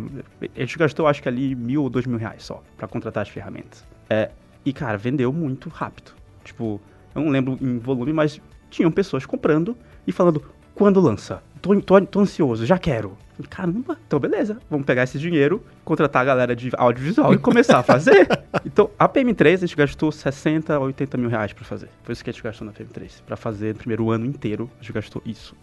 gente 0.54 0.76
gastou 0.76 1.06
acho 1.06 1.22
que 1.22 1.28
ali 1.30 1.54
mil 1.54 1.82
ou 1.82 1.88
dois 1.88 2.06
mil 2.06 2.18
reais 2.18 2.42
só 2.42 2.62
pra 2.76 2.86
contratar 2.86 3.22
as 3.22 3.30
ferramentas. 3.30 3.82
É, 4.10 4.30
e 4.66 4.74
cara, 4.74 4.98
vendeu 4.98 5.32
muito 5.32 5.70
rápido. 5.70 6.12
Tipo, 6.44 6.80
eu 7.14 7.22
não 7.22 7.30
lembro 7.30 7.58
em 7.60 7.78
volume, 7.78 8.12
mas 8.12 8.40
tinham 8.70 8.90
pessoas 8.90 9.24
comprando 9.24 9.76
e 10.06 10.12
falando, 10.12 10.42
quando 10.74 11.00
lança? 11.00 11.42
Tô, 11.62 11.80
tô, 11.80 12.00
tô 12.02 12.20
ansioso, 12.20 12.66
já 12.66 12.78
quero. 12.78 13.16
Caramba, 13.50 13.98
então 14.06 14.20
beleza, 14.20 14.58
vamos 14.70 14.86
pegar 14.86 15.02
esse 15.02 15.18
dinheiro, 15.18 15.60
contratar 15.84 16.22
a 16.22 16.24
galera 16.24 16.54
de 16.54 16.70
audiovisual 16.76 17.34
e 17.34 17.38
começar 17.38 17.78
a 17.78 17.82
fazer. 17.82 18.28
Então, 18.64 18.88
a 18.98 19.08
PM3 19.08 19.54
a 19.54 19.56
gente 19.58 19.76
gastou 19.76 20.10
60, 20.10 20.78
80 20.78 21.18
mil 21.18 21.28
reais 21.28 21.52
pra 21.52 21.64
fazer. 21.64 21.88
Foi 22.02 22.12
isso 22.12 22.24
que 22.24 22.30
a 22.30 22.32
gente 22.32 22.42
gastou 22.42 22.66
na 22.66 22.72
PM3. 22.72 23.22
Pra 23.26 23.36
fazer 23.36 23.74
no 23.74 23.78
primeiro 23.78 24.10
ano 24.10 24.24
inteiro, 24.24 24.70
a 24.78 24.82
gente 24.82 24.92
gastou 24.92 25.20
isso 25.26 25.54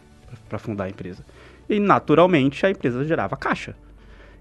pra 0.47 0.59
fundar 0.59 0.83
a 0.83 0.89
empresa. 0.89 1.25
E 1.67 1.79
naturalmente 1.79 2.63
a 2.65 2.69
empresa 2.69 3.03
gerava 3.03 3.35
caixa. 3.35 3.75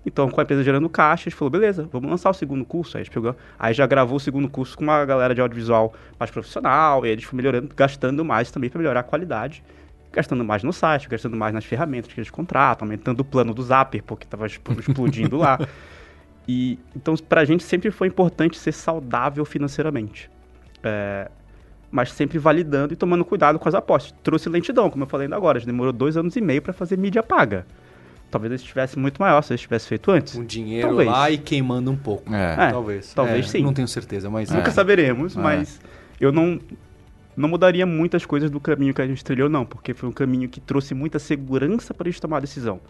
Então, 0.05 0.31
com 0.31 0.41
a 0.41 0.45
empresa 0.45 0.63
gerando 0.63 0.89
caixa, 0.89 1.23
a 1.23 1.31
gente 1.31 1.35
falou, 1.35 1.51
beleza, 1.51 1.89
vamos 1.93 2.11
lançar 2.11 2.31
o 2.31 2.35
segundo 2.35 2.65
curso. 2.65 2.97
Aí 2.97 3.03
a 3.03 3.05
gente 3.05 3.13
pegou, 3.13 3.37
aí 3.59 3.75
já 3.75 3.87
gravou 3.87 4.17
o 4.17 4.21
segundo 4.21 4.49
curso 4.49 4.77
com 4.77 4.85
uma 4.85 5.05
galera 5.05 5.35
de 5.35 5.41
audiovisual 5.41 5.93
mais 6.19 6.31
profissional, 6.31 7.05
e 7.05 7.09
aí 7.09 7.13
a 7.13 7.17
gente 7.17 7.27
foi 7.27 7.37
melhorando, 7.37 7.69
gastando 7.77 8.25
mais 8.25 8.51
também 8.51 8.71
para 8.71 8.79
melhorar 8.79 9.01
a 9.01 9.03
qualidade. 9.03 9.63
Gastando 10.13 10.45
mais 10.45 10.65
no 10.65 10.73
site, 10.73 11.09
gastando 11.09 11.37
mais 11.37 11.55
nas 11.55 11.65
ferramentas 11.65 12.13
que 12.13 12.19
eles 12.19 12.31
contratam, 12.31 12.85
aumentando 12.85 13.21
o 13.21 13.25
plano 13.25 13.55
do 13.55 13.63
Zapper, 13.63 14.03
porque 14.03 14.27
tava 14.27 14.47
expo- 14.47 14.73
explodindo 14.73 15.37
lá. 15.37 15.57
E, 16.49 16.81
então, 16.97 17.15
pra 17.29 17.45
gente 17.45 17.63
sempre 17.63 17.93
foi 17.93 18.09
importante 18.09 18.59
ser 18.59 18.73
saudável 18.73 19.45
financeiramente. 19.45 20.29
É, 20.83 21.31
mas 21.93 22.11
sempre 22.13 22.39
validando 22.39 22.93
e 22.93 22.97
tomando 22.97 23.25
cuidado 23.25 23.57
com 23.59 23.69
as 23.69 23.75
apostas. 23.75 24.13
Trouxe 24.23 24.49
lentidão, 24.49 24.91
como 24.91 25.05
eu 25.05 25.09
falei 25.09 25.27
ainda 25.27 25.37
agora. 25.37 25.59
A 25.59 25.65
demorou 25.65 25.93
dois 25.93 26.17
anos 26.17 26.35
e 26.35 26.41
meio 26.41 26.61
para 26.61 26.73
fazer 26.73 26.99
mídia 26.99 27.23
paga. 27.23 27.65
Talvez 28.31 28.53
ele 28.53 28.61
estivesse 28.61 28.99
muito 28.99 29.21
maior 29.21 29.43
se 29.43 29.53
ele 29.53 29.59
tivesse 29.59 29.89
feito 29.89 30.11
antes. 30.11 30.37
Um 30.37 30.45
dinheiro 30.45 30.89
Talvez. 30.89 31.09
lá 31.11 31.31
e 31.31 31.39
queimando 31.39 31.91
um 31.91 31.97
pouco. 31.97 32.33
É. 32.35 32.69
É, 32.69 32.71
talvez. 32.71 33.13
talvez 33.13 33.47
É, 33.47 33.49
sim. 33.49 33.63
Não 33.63 33.73
tenho 33.75 33.89
certeza, 33.89 34.31
mas. 34.31 34.51
Nunca 34.51 34.69
é. 34.69 34.73
saberemos, 34.73 35.37
É. 35.37 35.41
mas 35.41 35.81
eu 36.21 36.31
não, 36.31 36.61
não 37.37 37.49
mudaria 37.49 37.85
muitas 37.85 38.25
coisas 38.25 38.51
do 38.51 38.61
caminho 38.61 38.95
que 38.95 39.03
a 39.03 39.07
gente 39.07 39.25
trilhou, 39.25 39.49
não, 39.49 39.65
porque 39.67 39.95
foi 39.95 40.09
um 40.09 40.13
caminho 40.13 40.49
que 40.49 40.61
trouxe 40.61 40.95
muita 40.95 41.19
segurança 41.19 41.93
para 41.93 42.09
a 42.09 42.11
gente 42.11 42.21
tomar 42.21 42.37
a 42.39 42.41
decisão. 42.41 42.81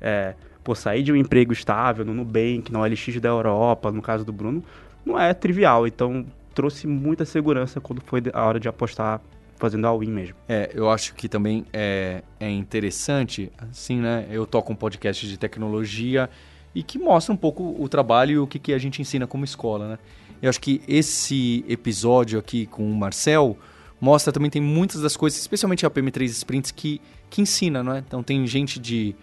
É, 0.00 0.34
pô, 0.64 0.74
sair 0.74 1.02
de 1.02 1.12
um 1.12 1.16
emprego 1.16 1.52
estável 1.52 2.04
no 2.04 2.14
Nubank, 2.14 2.72
na 2.72 2.80
OLX 2.80 3.20
da 3.20 3.28
Europa, 3.28 3.92
no 3.92 4.02
caso 4.02 4.24
do 4.24 4.32
Bruno, 4.32 4.64
não 5.04 5.18
é 5.18 5.32
trivial, 5.34 5.86
então 5.86 6.24
trouxe 6.54 6.86
muita 6.86 7.24
segurança 7.24 7.80
quando 7.80 8.00
foi 8.00 8.22
a 8.32 8.44
hora 8.44 8.58
de 8.58 8.68
apostar 8.68 9.20
fazendo 9.60 9.86
a 9.86 9.96
win 9.96 10.10
mesmo. 10.10 10.34
É, 10.48 10.70
eu 10.74 10.90
acho 10.90 11.14
que 11.14 11.28
também 11.28 11.64
é, 11.72 12.22
é 12.40 12.50
interessante, 12.50 13.52
assim, 13.58 14.00
né? 14.00 14.26
Eu 14.30 14.46
toco 14.46 14.72
um 14.72 14.76
podcast 14.76 15.28
de 15.28 15.38
tecnologia 15.38 16.28
e 16.74 16.82
que 16.82 16.98
mostra 16.98 17.32
um 17.32 17.36
pouco 17.36 17.76
o 17.78 17.88
trabalho 17.88 18.32
e 18.32 18.38
o 18.38 18.46
que, 18.46 18.58
que 18.58 18.72
a 18.72 18.78
gente 18.78 19.02
ensina 19.02 19.26
como 19.26 19.44
escola, 19.44 19.90
né? 19.90 19.98
Eu 20.40 20.48
acho 20.48 20.60
que 20.60 20.80
esse 20.88 21.62
episódio 21.68 22.38
aqui 22.38 22.66
com 22.66 22.90
o 22.90 22.94
Marcel 22.94 23.58
mostra 24.00 24.32
também 24.32 24.50
tem 24.50 24.62
muitas 24.62 25.02
das 25.02 25.14
coisas, 25.16 25.38
especialmente 25.38 25.84
a 25.84 25.90
PM3 25.90 26.24
Sprints, 26.24 26.70
que, 26.70 27.00
que 27.28 27.42
ensina, 27.42 27.82
não 27.82 27.94
é? 27.94 27.98
Então 27.98 28.22
tem 28.22 28.46
gente 28.46 28.80
de, 28.80 29.14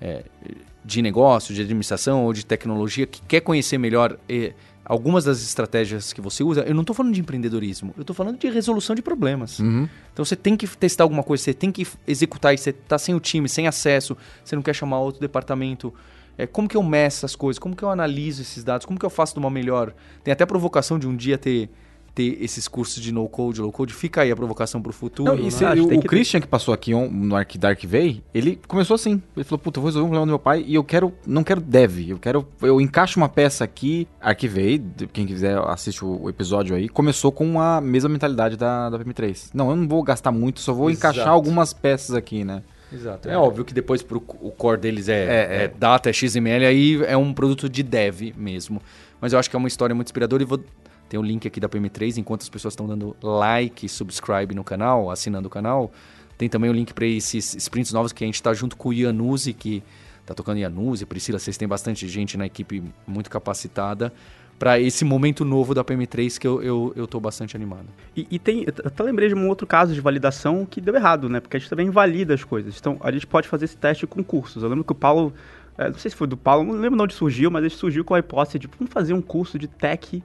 é, 0.00 0.24
de 0.84 1.00
negócio, 1.00 1.54
de 1.54 1.62
administração 1.62 2.24
ou 2.24 2.32
de 2.32 2.44
tecnologia 2.44 3.06
que 3.06 3.22
quer 3.22 3.40
conhecer 3.40 3.78
melhor 3.78 4.18
algumas 4.86 5.24
das 5.24 5.42
estratégias 5.42 6.12
que 6.12 6.20
você 6.20 6.44
usa. 6.44 6.62
Eu 6.62 6.74
não 6.74 6.82
estou 6.82 6.94
falando 6.94 7.12
de 7.12 7.20
empreendedorismo, 7.20 7.92
eu 7.96 8.02
estou 8.02 8.14
falando 8.14 8.38
de 8.38 8.48
resolução 8.48 8.94
de 8.94 9.02
problemas. 9.02 9.58
Uhum. 9.58 9.88
Então 10.12 10.24
você 10.24 10.36
tem 10.36 10.56
que 10.56 10.66
testar 10.68 11.04
alguma 11.04 11.22
coisa, 11.22 11.42
você 11.42 11.52
tem 11.52 11.72
que 11.72 11.86
executar 12.06 12.54
e 12.54 12.58
você 12.58 12.72
tá 12.72 12.96
sem 12.96 13.14
o 13.14 13.20
time, 13.20 13.48
sem 13.48 13.66
acesso, 13.66 14.16
você 14.44 14.54
não 14.54 14.62
quer 14.62 14.74
chamar 14.74 15.00
outro 15.00 15.20
departamento. 15.20 15.92
É, 16.38 16.46
como 16.46 16.68
que 16.68 16.76
eu 16.76 16.82
meço 16.82 17.18
essas 17.18 17.34
coisas? 17.34 17.58
Como 17.58 17.74
que 17.74 17.82
eu 17.82 17.90
analiso 17.90 18.42
esses 18.42 18.62
dados? 18.62 18.86
Como 18.86 18.98
que 18.98 19.04
eu 19.04 19.10
faço 19.10 19.32
de 19.32 19.40
uma 19.40 19.50
melhor? 19.50 19.92
Tem 20.22 20.32
até 20.32 20.44
a 20.44 20.46
provocação 20.46 20.98
de 20.98 21.08
um 21.08 21.16
dia 21.16 21.36
ter, 21.36 21.68
ter 22.16 22.42
esses 22.42 22.66
cursos 22.66 23.00
de 23.02 23.12
no-code, 23.12 23.60
low-code. 23.60 23.92
Fica 23.92 24.22
aí 24.22 24.32
a 24.32 24.36
provocação 24.36 24.80
pro 24.80 24.90
futuro. 24.92 25.30
Não, 25.32 25.38
e 25.38 25.44
né? 25.44 25.50
se- 25.50 25.58
que 25.66 25.80
o, 25.80 25.84
o 25.84 25.88
que- 26.00 26.08
Christian 26.08 26.40
que 26.40 26.46
passou 26.46 26.72
aqui 26.72 26.94
on- 26.94 27.10
no 27.10 27.36
Arc 27.36 27.56
Dark 27.58 27.78
Way, 27.84 28.22
ele 28.34 28.58
começou 28.66 28.94
assim. 28.94 29.22
Ele 29.36 29.44
falou, 29.44 29.58
puta, 29.58 29.78
eu 29.78 29.82
vou 29.82 29.88
resolver 29.90 30.06
um 30.06 30.08
problema 30.08 30.26
do 30.26 30.30
meu 30.30 30.38
pai 30.38 30.64
e 30.66 30.74
eu 30.74 30.82
quero, 30.82 31.12
não 31.26 31.44
quero 31.44 31.60
dev, 31.60 32.08
eu 32.08 32.18
quero, 32.18 32.48
eu 32.62 32.80
encaixo 32.80 33.20
uma 33.20 33.28
peça 33.28 33.62
aqui. 33.62 34.08
Arquivei, 34.20 34.82
quem 35.12 35.26
quiser 35.26 35.58
assiste 35.68 36.04
o, 36.04 36.22
o 36.22 36.30
episódio 36.30 36.74
aí, 36.74 36.88
começou 36.88 37.30
com 37.30 37.60
a 37.60 37.80
mesma 37.82 38.08
mentalidade 38.08 38.56
da, 38.56 38.88
da 38.88 38.98
PM3. 38.98 39.50
Não, 39.52 39.68
eu 39.70 39.76
não 39.76 39.86
vou 39.86 40.02
gastar 40.02 40.32
muito, 40.32 40.58
só 40.60 40.72
vou 40.72 40.88
Exato. 40.90 41.12
encaixar 41.14 41.32
algumas 41.32 41.72
peças 41.74 42.16
aqui, 42.16 42.42
né? 42.44 42.62
Exato. 42.92 43.28
É 43.28 43.36
óbvio 43.36 43.64
que 43.64 43.74
depois 43.74 44.00
pro, 44.02 44.18
o 44.40 44.50
core 44.50 44.80
deles 44.80 45.08
é, 45.08 45.12
É, 45.24 45.26
é 45.60 45.64
é. 45.64 45.68
data, 45.68 46.08
é 46.08 46.12
XML, 46.14 46.64
aí 46.64 47.04
é 47.04 47.16
um 47.16 47.34
produto 47.34 47.68
de 47.68 47.82
dev 47.82 48.32
mesmo. 48.36 48.80
Mas 49.20 49.32
eu 49.32 49.38
acho 49.38 49.50
que 49.50 49.56
é 49.56 49.58
uma 49.58 49.68
história 49.68 49.94
muito 49.94 50.06
inspiradora 50.08 50.42
e 50.42 50.46
vou 50.46 50.60
ter 51.08 51.18
o 51.18 51.22
link 51.22 51.46
aqui 51.46 51.60
da 51.60 51.68
PM3, 51.68 52.18
enquanto 52.18 52.42
as 52.42 52.48
pessoas 52.48 52.72
estão 52.72 52.86
dando 52.86 53.16
like, 53.22 53.88
subscribe 53.88 54.54
no 54.54 54.64
canal, 54.64 55.10
assinando 55.10 55.48
o 55.48 55.50
canal. 55.50 55.90
Tem 56.36 56.48
também 56.48 56.68
o 56.68 56.72
link 56.72 56.92
para 56.92 57.06
esses 57.06 57.54
sprints 57.54 57.92
novos 57.92 58.12
que 58.12 58.24
a 58.24 58.26
gente 58.26 58.34
está 58.34 58.52
junto 58.52 58.76
com 58.76 58.90
o 58.90 58.92
Ianuzzi, 58.92 59.52
que 59.52 59.82
tá 60.24 60.34
tocando 60.34 60.58
Ianuzzi, 60.58 61.06
Priscila, 61.06 61.38
vocês 61.38 61.56
têm 61.56 61.68
bastante 61.68 62.06
gente 62.08 62.36
na 62.36 62.46
equipe 62.46 62.82
muito 63.06 63.30
capacitada 63.30 64.12
para 64.58 64.80
esse 64.80 65.04
momento 65.04 65.44
novo 65.44 65.74
da 65.74 65.84
PM3 65.84 66.38
que 66.38 66.46
eu, 66.46 66.62
eu, 66.62 66.92
eu 66.96 67.06
tô 67.06 67.20
bastante 67.20 67.54
animado. 67.54 67.86
E, 68.16 68.26
e 68.30 68.38
tem, 68.38 68.62
eu 68.62 68.72
até 68.84 69.02
lembrei 69.02 69.28
de 69.28 69.34
um 69.34 69.48
outro 69.48 69.66
caso 69.66 69.94
de 69.94 70.00
validação 70.00 70.64
que 70.64 70.80
deu 70.80 70.94
errado, 70.94 71.28
né? 71.28 71.40
Porque 71.40 71.56
a 71.56 71.60
gente 71.60 71.68
também 71.68 71.86
invalida 71.86 72.34
as 72.34 72.42
coisas. 72.42 72.76
Então, 72.78 72.98
a 73.00 73.12
gente 73.12 73.26
pode 73.26 73.48
fazer 73.48 73.66
esse 73.66 73.76
teste 73.76 74.06
com 74.06 74.24
cursos. 74.24 74.62
Eu 74.62 74.68
lembro 74.68 74.84
que 74.84 74.92
o 74.92 74.94
Paulo, 74.94 75.32
é, 75.76 75.88
não 75.90 75.98
sei 75.98 76.10
se 76.10 76.16
foi 76.16 76.26
do 76.26 76.36
Paulo, 76.36 76.64
não 76.64 76.80
lembro 76.80 76.96
de 76.96 77.02
onde 77.02 77.14
surgiu, 77.14 77.50
mas 77.50 77.62
ele 77.62 77.74
surgiu 77.74 78.04
com 78.04 78.14
a 78.14 78.18
hipótese 78.18 78.58
de 78.58 78.66
vamos 78.78 78.92
fazer 78.92 79.12
um 79.12 79.22
curso 79.22 79.58
de 79.58 79.68
tech 79.68 80.22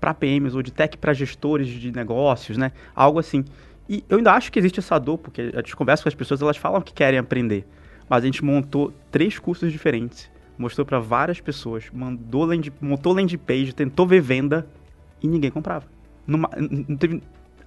para 0.00 0.14
PMs 0.14 0.54
ou 0.54 0.62
de 0.62 0.72
tech 0.72 0.96
para 0.98 1.12
gestores 1.12 1.68
de 1.68 1.92
negócios, 1.92 2.56
né? 2.56 2.72
Algo 2.94 3.18
assim. 3.18 3.44
E 3.88 4.04
eu 4.08 4.18
ainda 4.18 4.32
acho 4.32 4.50
que 4.50 4.58
existe 4.58 4.80
essa 4.80 4.98
dor, 4.98 5.18
porque 5.18 5.50
a 5.54 5.58
gente 5.58 5.76
conversa 5.76 6.02
com 6.02 6.08
as 6.08 6.14
pessoas, 6.14 6.42
elas 6.42 6.56
falam 6.56 6.80
que 6.80 6.92
querem 6.92 7.18
aprender. 7.18 7.66
Mas 8.08 8.22
a 8.22 8.26
gente 8.26 8.44
montou 8.44 8.92
três 9.10 9.38
cursos 9.38 9.70
diferentes, 9.72 10.30
mostrou 10.58 10.84
para 10.84 10.98
várias 10.98 11.40
pessoas, 11.40 11.84
mandou 11.92 12.44
land, 12.44 12.72
montou 12.80 13.12
landing 13.12 13.38
page, 13.38 13.72
tentou 13.72 14.06
ver 14.06 14.20
venda 14.20 14.66
e 15.22 15.28
ninguém 15.28 15.50
comprava. 15.50 15.86
Numa- 16.26 16.50
não 16.58 16.96
teve- 16.96 17.22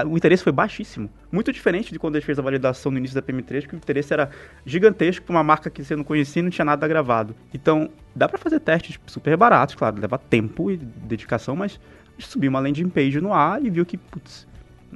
o 0.05 0.15
interesse 0.15 0.43
foi 0.43 0.53
baixíssimo. 0.53 1.09
Muito 1.29 1.51
diferente 1.51 1.91
de 1.91 1.99
quando 1.99 2.15
a 2.15 2.19
gente 2.19 2.25
fez 2.25 2.39
a 2.39 2.41
validação 2.41 2.89
no 2.91 2.97
início 2.97 3.15
da 3.15 3.21
PM3, 3.21 3.65
que 3.67 3.75
o 3.75 3.77
interesse 3.77 4.13
era 4.13 4.29
gigantesco 4.65 5.25
para 5.25 5.35
uma 5.35 5.43
marca 5.43 5.69
que 5.69 5.83
você 5.83 5.93
não 5.95 6.05
conhecia 6.05 6.39
e 6.41 6.43
não 6.43 6.49
tinha 6.49 6.63
nada 6.65 6.87
gravado. 6.87 7.35
Então, 7.53 7.89
dá 8.15 8.27
para 8.27 8.37
fazer 8.37 8.59
testes 8.61 8.97
super 9.07 9.35
baratos, 9.35 9.75
claro, 9.75 9.99
leva 9.99 10.17
tempo 10.17 10.71
e 10.71 10.77
dedicação, 10.77 11.55
mas 11.55 11.79
subiu 12.19 12.49
uma 12.49 12.59
landing 12.59 12.89
page 12.89 13.19
no 13.21 13.33
ar 13.33 13.63
e 13.63 13.69
viu 13.69 13.85
que, 13.85 13.97
putz, 13.97 14.47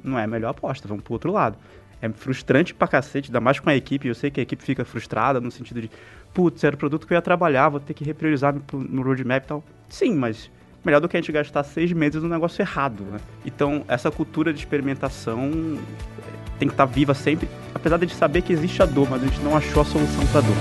não 0.03 0.17
é 0.17 0.23
a 0.23 0.27
melhor 0.27 0.49
aposta, 0.49 0.87
vamos 0.87 1.03
pro 1.03 1.13
outro 1.13 1.31
lado. 1.31 1.57
É 2.01 2.09
frustrante 2.09 2.73
pra 2.73 2.87
cacete, 2.87 3.29
ainda 3.29 3.39
mais 3.39 3.59
com 3.59 3.69
a 3.69 3.75
equipe, 3.75 4.07
eu 4.07 4.15
sei 4.15 4.29
que 4.29 4.39
a 4.39 4.43
equipe 4.43 4.61
fica 4.61 4.83
frustrada 4.83 5.39
no 5.39 5.49
sentido 5.49 5.81
de, 5.81 5.89
putz, 6.33 6.63
era 6.63 6.75
o 6.75 6.77
produto 6.77 7.07
que 7.07 7.13
eu 7.13 7.15
ia 7.15 7.21
trabalhar, 7.21 7.69
vou 7.69 7.79
ter 7.79 7.93
que 7.93 8.03
repriorizar 8.03 8.53
no, 8.53 8.79
no 8.79 9.01
roadmap 9.01 9.43
e 9.43 9.47
tal. 9.47 9.63
Sim, 9.87 10.15
mas 10.15 10.51
melhor 10.83 10.99
do 10.99 11.07
que 11.07 11.15
a 11.15 11.21
gente 11.21 11.31
gastar 11.31 11.63
seis 11.63 11.93
meses 11.93 12.21
num 12.21 12.27
negócio 12.27 12.61
errado, 12.61 13.03
né? 13.03 13.19
Então, 13.45 13.85
essa 13.87 14.11
cultura 14.11 14.51
de 14.51 14.59
experimentação 14.59 15.49
eh, 15.49 16.21
tem 16.59 16.67
que 16.67 16.73
estar 16.73 16.85
viva 16.85 17.13
sempre, 17.13 17.47
apesar 17.73 17.97
de 17.97 18.13
saber 18.13 18.41
que 18.41 18.51
existe 18.51 18.83
a 18.83 18.85
dor, 18.85 19.09
mas 19.09 19.23
a 19.23 19.25
gente 19.25 19.39
não 19.41 19.55
achou 19.55 19.81
a 19.81 19.85
solução 19.85 20.25
pra 20.27 20.41
dor. 20.41 20.55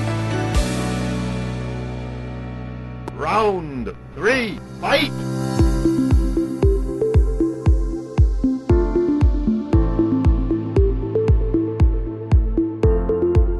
Round 3.18 3.92
three, 4.14 4.60
fight! 4.80 5.12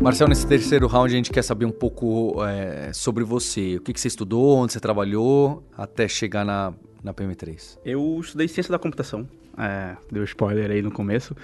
Marcel, 0.03 0.27
nesse 0.27 0.45
terceiro 0.45 0.89
round 0.89 1.13
a 1.13 1.17
gente 1.17 1.31
quer 1.31 1.43
saber 1.43 1.65
um 1.65 1.71
pouco 1.71 2.45
é, 2.45 2.93
sobre 2.93 3.23
você. 3.23 3.77
O 3.77 3.81
que, 3.81 3.93
que 3.93 4.01
você 4.01 4.09
estudou, 4.09 4.57
onde 4.57 4.73
você 4.73 4.81
trabalhou, 4.81 5.63
até 5.79 6.09
chegar 6.09 6.45
na, 6.45 6.75
na 7.05 7.15
PM3. 7.15 7.79
Eu 7.85 8.19
estudei 8.21 8.49
ciência 8.49 8.73
da 8.73 8.81
computação, 8.81 9.29
é, 9.57 9.97
deu 10.11 10.25
spoiler 10.25 10.73
aí 10.73 10.83
no 10.83 10.91
começo, 10.91 11.37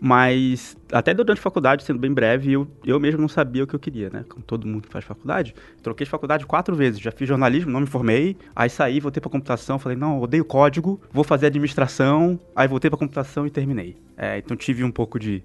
mas 0.00 0.76
até 0.90 1.12
durante 1.12 1.38
a 1.38 1.42
faculdade, 1.42 1.84
sendo 1.84 1.98
bem 1.98 2.10
breve, 2.12 2.52
eu, 2.52 2.66
eu 2.86 2.98
mesmo 2.98 3.20
não 3.20 3.28
sabia 3.28 3.64
o 3.64 3.66
que 3.66 3.74
eu 3.74 3.78
queria, 3.78 4.08
né? 4.08 4.24
Como 4.26 4.42
todo 4.42 4.66
mundo 4.66 4.88
faz 4.88 5.04
faculdade. 5.04 5.54
Troquei 5.82 6.06
de 6.06 6.10
faculdade 6.10 6.46
quatro 6.46 6.74
vezes, 6.74 6.98
já 6.98 7.12
fiz 7.12 7.28
jornalismo, 7.28 7.70
não 7.70 7.80
me 7.80 7.86
formei, 7.86 8.34
aí 8.56 8.70
saí, 8.70 8.98
voltei 8.98 9.20
pra 9.20 9.30
computação, 9.30 9.78
falei, 9.78 9.98
não, 9.98 10.18
odeio 10.18 10.44
código, 10.44 10.98
vou 11.12 11.22
fazer 11.22 11.46
administração, 11.46 12.40
aí 12.56 12.66
voltei 12.66 12.88
pra 12.88 12.98
computação 12.98 13.46
e 13.46 13.50
terminei. 13.50 13.94
É, 14.16 14.38
então 14.38 14.56
tive 14.56 14.82
um 14.84 14.90
pouco 14.90 15.18
de... 15.18 15.42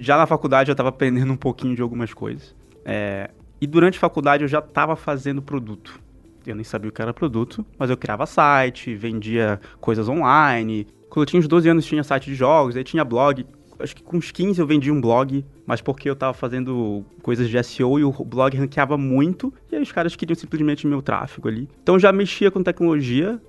Já 0.00 0.16
na 0.16 0.26
faculdade 0.26 0.70
eu 0.70 0.74
tava 0.74 0.88
aprendendo 0.88 1.32
um 1.32 1.36
pouquinho 1.36 1.76
de 1.76 1.82
algumas 1.82 2.12
coisas. 2.12 2.54
É, 2.84 3.30
e 3.60 3.66
durante 3.68 3.98
a 3.98 4.00
faculdade 4.00 4.42
eu 4.42 4.48
já 4.48 4.60
tava 4.60 4.96
fazendo 4.96 5.40
produto. 5.40 6.00
Eu 6.44 6.56
nem 6.56 6.64
sabia 6.64 6.88
o 6.88 6.92
que 6.92 7.00
era 7.00 7.14
produto, 7.14 7.64
mas 7.78 7.88
eu 7.88 7.96
criava 7.96 8.26
site, 8.26 8.94
vendia 8.96 9.60
coisas 9.80 10.08
online. 10.08 10.88
Quando 11.08 11.22
eu 11.22 11.26
tinha 11.26 11.38
uns 11.38 11.46
12 11.46 11.68
anos 11.68 11.86
tinha 11.86 12.02
site 12.02 12.24
de 12.24 12.34
jogos, 12.34 12.76
aí 12.76 12.82
tinha 12.82 13.04
blog. 13.04 13.46
Acho 13.82 13.96
que 13.96 14.02
com 14.02 14.16
uns 14.16 14.30
15 14.30 14.60
eu 14.60 14.66
vendi 14.66 14.90
um 14.90 15.00
blog, 15.00 15.44
mas 15.66 15.80
porque 15.80 16.08
eu 16.08 16.16
tava 16.16 16.32
fazendo 16.32 17.04
coisas 17.22 17.48
de 17.48 17.62
SEO 17.62 17.98
e 17.98 18.04
o 18.04 18.12
blog 18.24 18.56
ranqueava 18.56 18.96
muito, 18.96 19.52
e 19.70 19.76
aí 19.76 19.82
os 19.82 19.92
caras 19.92 20.16
queriam 20.16 20.34
simplesmente 20.34 20.86
meu 20.86 21.02
tráfego 21.02 21.48
ali. 21.48 21.68
Então 21.82 21.98
já 21.98 22.12
mexia 22.12 22.50
com 22.50 22.62
tecnologia, 22.62 23.40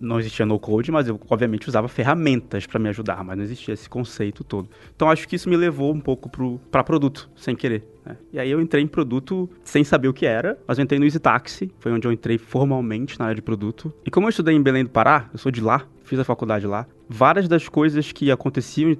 não 0.00 0.18
existia 0.18 0.46
no 0.46 0.58
code, 0.58 0.90
mas 0.90 1.08
eu 1.08 1.20
obviamente 1.28 1.68
usava 1.68 1.88
ferramentas 1.88 2.66
para 2.66 2.78
me 2.78 2.88
ajudar, 2.88 3.22
mas 3.24 3.36
não 3.36 3.44
existia 3.44 3.74
esse 3.74 3.88
conceito 3.88 4.44
todo. 4.44 4.68
Então 4.94 5.10
acho 5.10 5.28
que 5.28 5.36
isso 5.36 5.48
me 5.48 5.56
levou 5.56 5.92
um 5.92 6.00
pouco 6.00 6.30
para 6.70 6.84
produto, 6.84 7.30
sem 7.36 7.54
querer. 7.54 7.84
Né? 8.04 8.16
E 8.32 8.38
aí 8.38 8.50
eu 8.50 8.60
entrei 8.60 8.82
em 8.82 8.88
produto 8.88 9.48
sem 9.64 9.84
saber 9.84 10.08
o 10.08 10.12
que 10.12 10.26
era, 10.26 10.58
mas 10.66 10.78
eu 10.78 10.84
entrei 10.84 10.98
no 10.98 11.06
Easy 11.06 11.20
Taxi, 11.20 11.70
foi 11.78 11.92
onde 11.92 12.06
eu 12.06 12.12
entrei 12.12 12.38
formalmente 12.38 13.18
na 13.18 13.26
área 13.26 13.36
de 13.36 13.42
produto. 13.42 13.92
E 14.04 14.10
como 14.10 14.26
eu 14.26 14.30
estudei 14.30 14.54
em 14.54 14.62
Belém 14.62 14.84
do 14.84 14.90
Pará, 14.90 15.28
eu 15.32 15.38
sou 15.38 15.52
de 15.52 15.60
lá, 15.60 15.86
fiz 16.02 16.18
a 16.18 16.24
faculdade 16.24 16.66
lá, 16.66 16.86
várias 17.08 17.48
das 17.48 17.68
coisas 17.68 18.10
que 18.10 18.30
aconteciam 18.30 18.96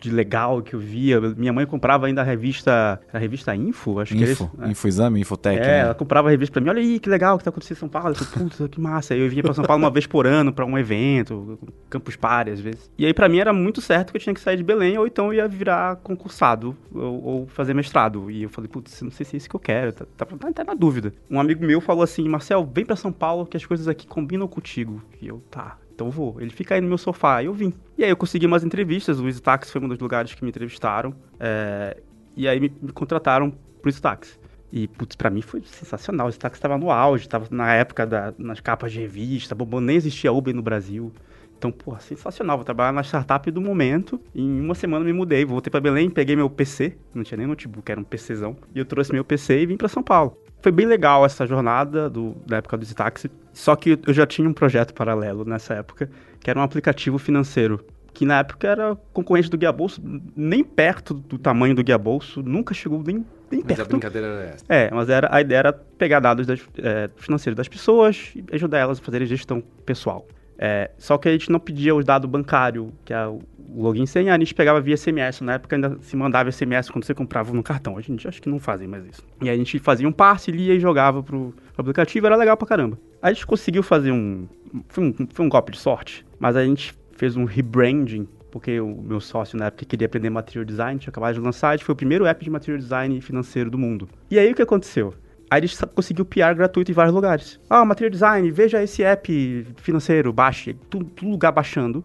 de 0.00 0.10
legal 0.10 0.62
que 0.62 0.74
eu 0.74 0.80
via. 0.80 1.20
Minha 1.20 1.52
mãe 1.52 1.66
comprava 1.66 2.06
ainda 2.06 2.20
a 2.20 2.24
revista. 2.24 3.00
A 3.12 3.18
revista 3.18 3.54
Info, 3.54 4.00
acho 4.00 4.14
Info, 4.14 4.48
que 4.48 4.56
era 4.56 4.66
né? 4.66 4.72
Info 4.72 4.88
Exame, 4.88 5.20
Infotec. 5.20 5.58
É, 5.58 5.66
né? 5.66 5.78
ela 5.78 5.94
comprava 5.94 6.28
a 6.28 6.30
revista 6.30 6.52
pra 6.54 6.62
mim. 6.62 6.68
Olha 6.68 6.80
aí, 6.80 6.98
que 6.98 7.08
legal 7.08 7.38
que 7.38 7.44
tá 7.44 7.50
acontecendo 7.50 7.76
em 7.76 7.80
São 7.80 7.88
Paulo. 7.88 8.10
Eu 8.10 8.14
falei, 8.14 8.48
puta, 8.48 8.68
que 8.68 8.80
massa. 8.80 9.14
Aí 9.14 9.20
eu 9.20 9.28
vinha 9.28 9.42
pra 9.42 9.54
São 9.54 9.64
Paulo 9.64 9.82
uma 9.82 9.90
vez 9.90 10.06
por 10.06 10.26
ano 10.26 10.52
pra 10.52 10.64
um 10.64 10.78
evento, 10.78 11.58
Campus 11.88 12.16
Party 12.16 12.50
às 12.50 12.60
vezes. 12.60 12.90
E 12.98 13.06
aí 13.06 13.14
pra 13.14 13.28
mim 13.28 13.38
era 13.38 13.52
muito 13.52 13.80
certo 13.80 14.10
que 14.10 14.16
eu 14.16 14.20
tinha 14.20 14.34
que 14.34 14.40
sair 14.40 14.56
de 14.56 14.62
Belém 14.62 14.98
ou 14.98 15.06
então 15.06 15.26
eu 15.26 15.34
ia 15.34 15.48
virar 15.48 15.96
concursado 15.96 16.76
ou, 16.94 17.24
ou 17.24 17.46
fazer 17.46 17.74
mestrado. 17.74 18.30
E 18.30 18.42
eu 18.42 18.48
falei, 18.48 18.68
putz, 18.68 19.02
não 19.02 19.10
sei 19.10 19.24
se 19.24 19.36
é 19.36 19.38
isso 19.38 19.48
que 19.48 19.56
eu 19.56 19.60
quero. 19.60 19.92
Tá, 19.92 20.06
tá, 20.16 20.26
tá 20.26 20.48
até 20.48 20.64
na 20.64 20.74
dúvida. 20.74 21.12
Um 21.30 21.40
amigo 21.40 21.64
meu 21.64 21.80
falou 21.80 22.02
assim, 22.02 22.28
Marcel, 22.28 22.68
vem 22.72 22.84
pra 22.84 22.96
São 22.96 23.12
Paulo 23.12 23.46
que 23.46 23.56
as 23.56 23.64
coisas 23.64 23.88
aqui 23.88 24.06
combinam 24.06 24.48
contigo. 24.48 25.02
E 25.20 25.28
eu, 25.28 25.42
tá, 25.50 25.76
então 25.98 26.10
vou. 26.10 26.40
Ele 26.40 26.50
fica 26.50 26.76
aí 26.76 26.80
no 26.80 26.86
meu 26.86 26.96
sofá. 26.96 27.42
E 27.42 27.46
eu 27.46 27.52
vim. 27.52 27.74
E 27.96 28.04
aí 28.04 28.10
eu 28.10 28.16
consegui 28.16 28.46
umas 28.46 28.62
entrevistas. 28.62 29.18
O 29.18 29.28
Stax 29.28 29.72
foi 29.72 29.82
um 29.82 29.88
dos 29.88 29.98
lugares 29.98 30.32
que 30.32 30.44
me 30.44 30.50
entrevistaram. 30.50 31.12
É... 31.40 32.00
E 32.36 32.46
aí 32.46 32.60
me, 32.60 32.72
me 32.80 32.92
contrataram 32.92 33.50
pro 33.82 33.90
Stax. 33.90 34.38
E, 34.70 34.86
putz, 34.86 35.16
pra 35.16 35.28
mim 35.28 35.42
foi 35.42 35.60
sensacional. 35.62 36.28
O 36.28 36.30
Stax 36.30 36.56
estava 36.56 36.78
no 36.78 36.92
auge, 36.92 37.24
estava 37.24 37.48
na 37.50 37.74
época 37.74 38.06
da, 38.06 38.32
nas 38.38 38.60
capas 38.60 38.92
de 38.92 39.00
revista, 39.00 39.56
bombando, 39.56 39.86
nem 39.86 39.96
existia 39.96 40.30
Uber 40.32 40.54
no 40.54 40.62
Brasil. 40.62 41.12
Então, 41.58 41.72
porra, 41.72 41.98
sensacional. 41.98 42.56
Vou 42.56 42.64
trabalhar 42.64 42.92
na 42.92 43.02
startup 43.02 43.50
do 43.50 43.60
momento. 43.60 44.20
Em 44.32 44.60
uma 44.60 44.76
semana 44.76 45.04
me 45.04 45.12
mudei. 45.12 45.44
Voltei 45.44 45.68
para 45.68 45.80
Belém, 45.80 46.08
peguei 46.08 46.36
meu 46.36 46.48
PC. 46.48 46.96
Não 47.12 47.24
tinha 47.24 47.38
nem 47.38 47.46
notebook, 47.48 47.90
era 47.90 48.00
um 48.00 48.04
PCzão. 48.04 48.56
E 48.72 48.78
eu 48.78 48.84
trouxe 48.84 49.12
meu 49.12 49.24
PC 49.24 49.62
e 49.62 49.66
vim 49.66 49.76
para 49.76 49.88
São 49.88 50.04
Paulo. 50.04 50.38
Foi 50.60 50.72
bem 50.72 50.86
legal 50.86 51.24
essa 51.24 51.46
jornada 51.46 52.10
do, 52.10 52.36
da 52.46 52.56
época 52.56 52.76
do 52.76 52.84
Zitaxi, 52.84 53.30
só 53.52 53.76
que 53.76 53.98
eu 54.06 54.12
já 54.12 54.26
tinha 54.26 54.48
um 54.48 54.52
projeto 54.52 54.92
paralelo 54.92 55.44
nessa 55.44 55.74
época, 55.74 56.10
que 56.40 56.50
era 56.50 56.58
um 56.58 56.62
aplicativo 56.62 57.18
financeiro, 57.18 57.84
que 58.12 58.24
na 58.24 58.40
época 58.40 58.66
era 58.66 58.96
concorrente 59.12 59.48
do 59.48 59.56
Guia 59.56 59.70
Bolso, 59.70 60.02
nem 60.36 60.64
perto 60.64 61.14
do 61.14 61.38
tamanho 61.38 61.74
do 61.74 61.84
Guia 61.84 61.98
Bolso, 61.98 62.42
nunca 62.42 62.74
chegou 62.74 63.02
nem, 63.02 63.24
nem 63.50 63.62
Mas 63.64 63.76
perto. 63.76 63.82
a 63.82 63.84
brincadeira 63.84 64.26
era 64.26 64.44
essa. 64.54 64.64
É, 64.68 64.90
mas 64.90 65.08
era, 65.08 65.28
a 65.30 65.40
ideia 65.40 65.58
era 65.58 65.72
pegar 65.72 66.18
dados 66.18 66.46
das, 66.46 66.60
é, 66.78 67.08
financeiros 67.16 67.56
das 67.56 67.68
pessoas 67.68 68.32
e 68.34 68.44
ajudar 68.52 68.78
elas 68.78 68.98
a 68.98 69.02
fazerem 69.02 69.26
gestão 69.26 69.62
pessoal. 69.86 70.26
É, 70.58 70.90
só 70.98 71.16
que 71.16 71.28
a 71.28 71.32
gente 71.32 71.50
não 71.50 71.60
pedia 71.60 71.94
os 71.94 72.04
dados 72.04 72.28
bancários, 72.28 72.88
que 73.04 73.14
é 73.14 73.26
o 73.26 73.40
login 73.74 74.06
senha, 74.06 74.34
a 74.34 74.38
gente 74.38 74.54
pegava 74.54 74.80
via 74.80 74.96
SMS. 74.96 75.40
Na 75.40 75.54
época 75.54 75.76
ainda 75.76 75.96
se 76.00 76.16
mandava 76.16 76.50
SMS 76.50 76.90
quando 76.90 77.04
você 77.04 77.14
comprava 77.14 77.52
no 77.52 77.62
cartão. 77.62 77.96
A 77.96 78.00
gente 78.00 78.26
acho 78.26 78.42
que 78.42 78.48
não 78.48 78.58
fazem 78.58 78.88
mais 78.88 79.06
isso. 79.06 79.22
E 79.40 79.48
a 79.48 79.56
gente 79.56 79.78
fazia 79.78 80.08
um 80.08 80.12
passe, 80.12 80.50
lia 80.50 80.74
e 80.74 80.80
jogava 80.80 81.22
pro 81.22 81.54
aplicativo, 81.76 82.26
era 82.26 82.36
legal 82.36 82.56
pra 82.56 82.66
caramba. 82.66 82.98
A 83.22 83.32
gente 83.32 83.46
conseguiu 83.46 83.82
fazer 83.82 84.10
um. 84.10 84.48
Foi 84.88 85.04
um, 85.04 85.14
foi 85.32 85.46
um 85.46 85.48
golpe 85.48 85.72
de 85.72 85.78
sorte, 85.78 86.26
mas 86.38 86.56
a 86.56 86.64
gente 86.64 86.94
fez 87.12 87.36
um 87.36 87.44
rebranding 87.44 88.28
porque 88.50 88.80
o 88.80 89.02
meu 89.02 89.20
sócio 89.20 89.58
na 89.58 89.66
época 89.66 89.84
queria 89.84 90.06
aprender 90.06 90.30
material 90.30 90.64
design, 90.64 90.98
tinha 90.98 91.10
acabado 91.10 91.34
de 91.34 91.40
lançar, 91.40 91.70
a 91.70 91.76
gente 91.76 91.84
foi 91.84 91.92
o 91.92 91.96
primeiro 91.96 92.24
app 92.24 92.42
de 92.42 92.50
material 92.50 92.78
design 92.78 93.20
financeiro 93.20 93.70
do 93.70 93.78
mundo. 93.78 94.08
E 94.30 94.38
aí 94.38 94.50
o 94.50 94.54
que 94.54 94.62
aconteceu? 94.62 95.14
Aí 95.50 95.60
ele 95.60 95.68
conseguiu 95.94 96.24
PR 96.24 96.54
gratuito 96.54 96.90
em 96.90 96.94
vários 96.94 97.14
lugares. 97.14 97.58
Ah, 97.70 97.84
material 97.84 98.10
design, 98.10 98.50
veja 98.50 98.82
esse 98.82 99.02
app 99.02 99.66
financeiro, 99.76 100.32
baixe, 100.32 100.74
tudo, 100.90 101.10
lugar 101.22 101.52
baixando. 101.52 102.04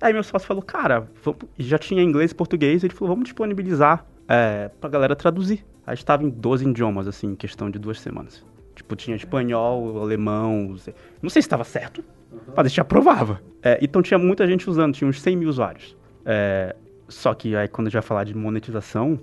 Aí 0.00 0.12
meu 0.12 0.22
sócio 0.22 0.46
falou, 0.46 0.62
cara, 0.62 1.08
vamos... 1.22 1.40
já 1.58 1.78
tinha 1.78 2.02
inglês 2.02 2.30
e 2.30 2.34
português, 2.34 2.82
ele 2.82 2.94
falou, 2.94 3.14
vamos 3.14 3.24
disponibilizar 3.24 4.04
é, 4.28 4.70
pra 4.80 4.90
galera 4.90 5.14
traduzir. 5.14 5.64
Aí 5.86 5.94
estava 5.94 6.24
em 6.24 6.30
12 6.30 6.68
idiomas, 6.68 7.06
assim, 7.06 7.28
em 7.28 7.34
questão 7.36 7.70
de 7.70 7.78
duas 7.78 8.00
semanas. 8.00 8.44
Tipo, 8.74 8.96
tinha 8.96 9.16
espanhol, 9.16 10.00
alemão, 10.00 10.74
não 11.22 11.30
sei 11.30 11.42
se 11.42 11.46
estava 11.46 11.64
certo, 11.64 12.02
uhum. 12.32 12.38
mas 12.56 12.66
a 12.66 12.68
gente 12.68 12.80
aprovava. 12.80 13.40
É, 13.62 13.78
então 13.82 14.00
tinha 14.00 14.18
muita 14.18 14.46
gente 14.46 14.68
usando, 14.68 14.94
tinha 14.94 15.08
uns 15.08 15.20
100 15.20 15.36
mil 15.36 15.48
usuários. 15.48 15.96
É, 16.24 16.74
só 17.08 17.34
que 17.34 17.54
aí 17.54 17.68
quando 17.68 17.88
a 17.88 17.90
gente 17.90 17.94
vai 17.94 18.02
falar 18.02 18.24
de 18.24 18.34
monetização, 18.34 19.18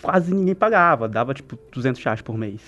quase 0.00 0.34
ninguém 0.34 0.54
pagava, 0.54 1.08
dava 1.08 1.34
tipo 1.34 1.58
200 1.72 2.02
reais 2.02 2.22
por 2.22 2.38
mês, 2.38 2.60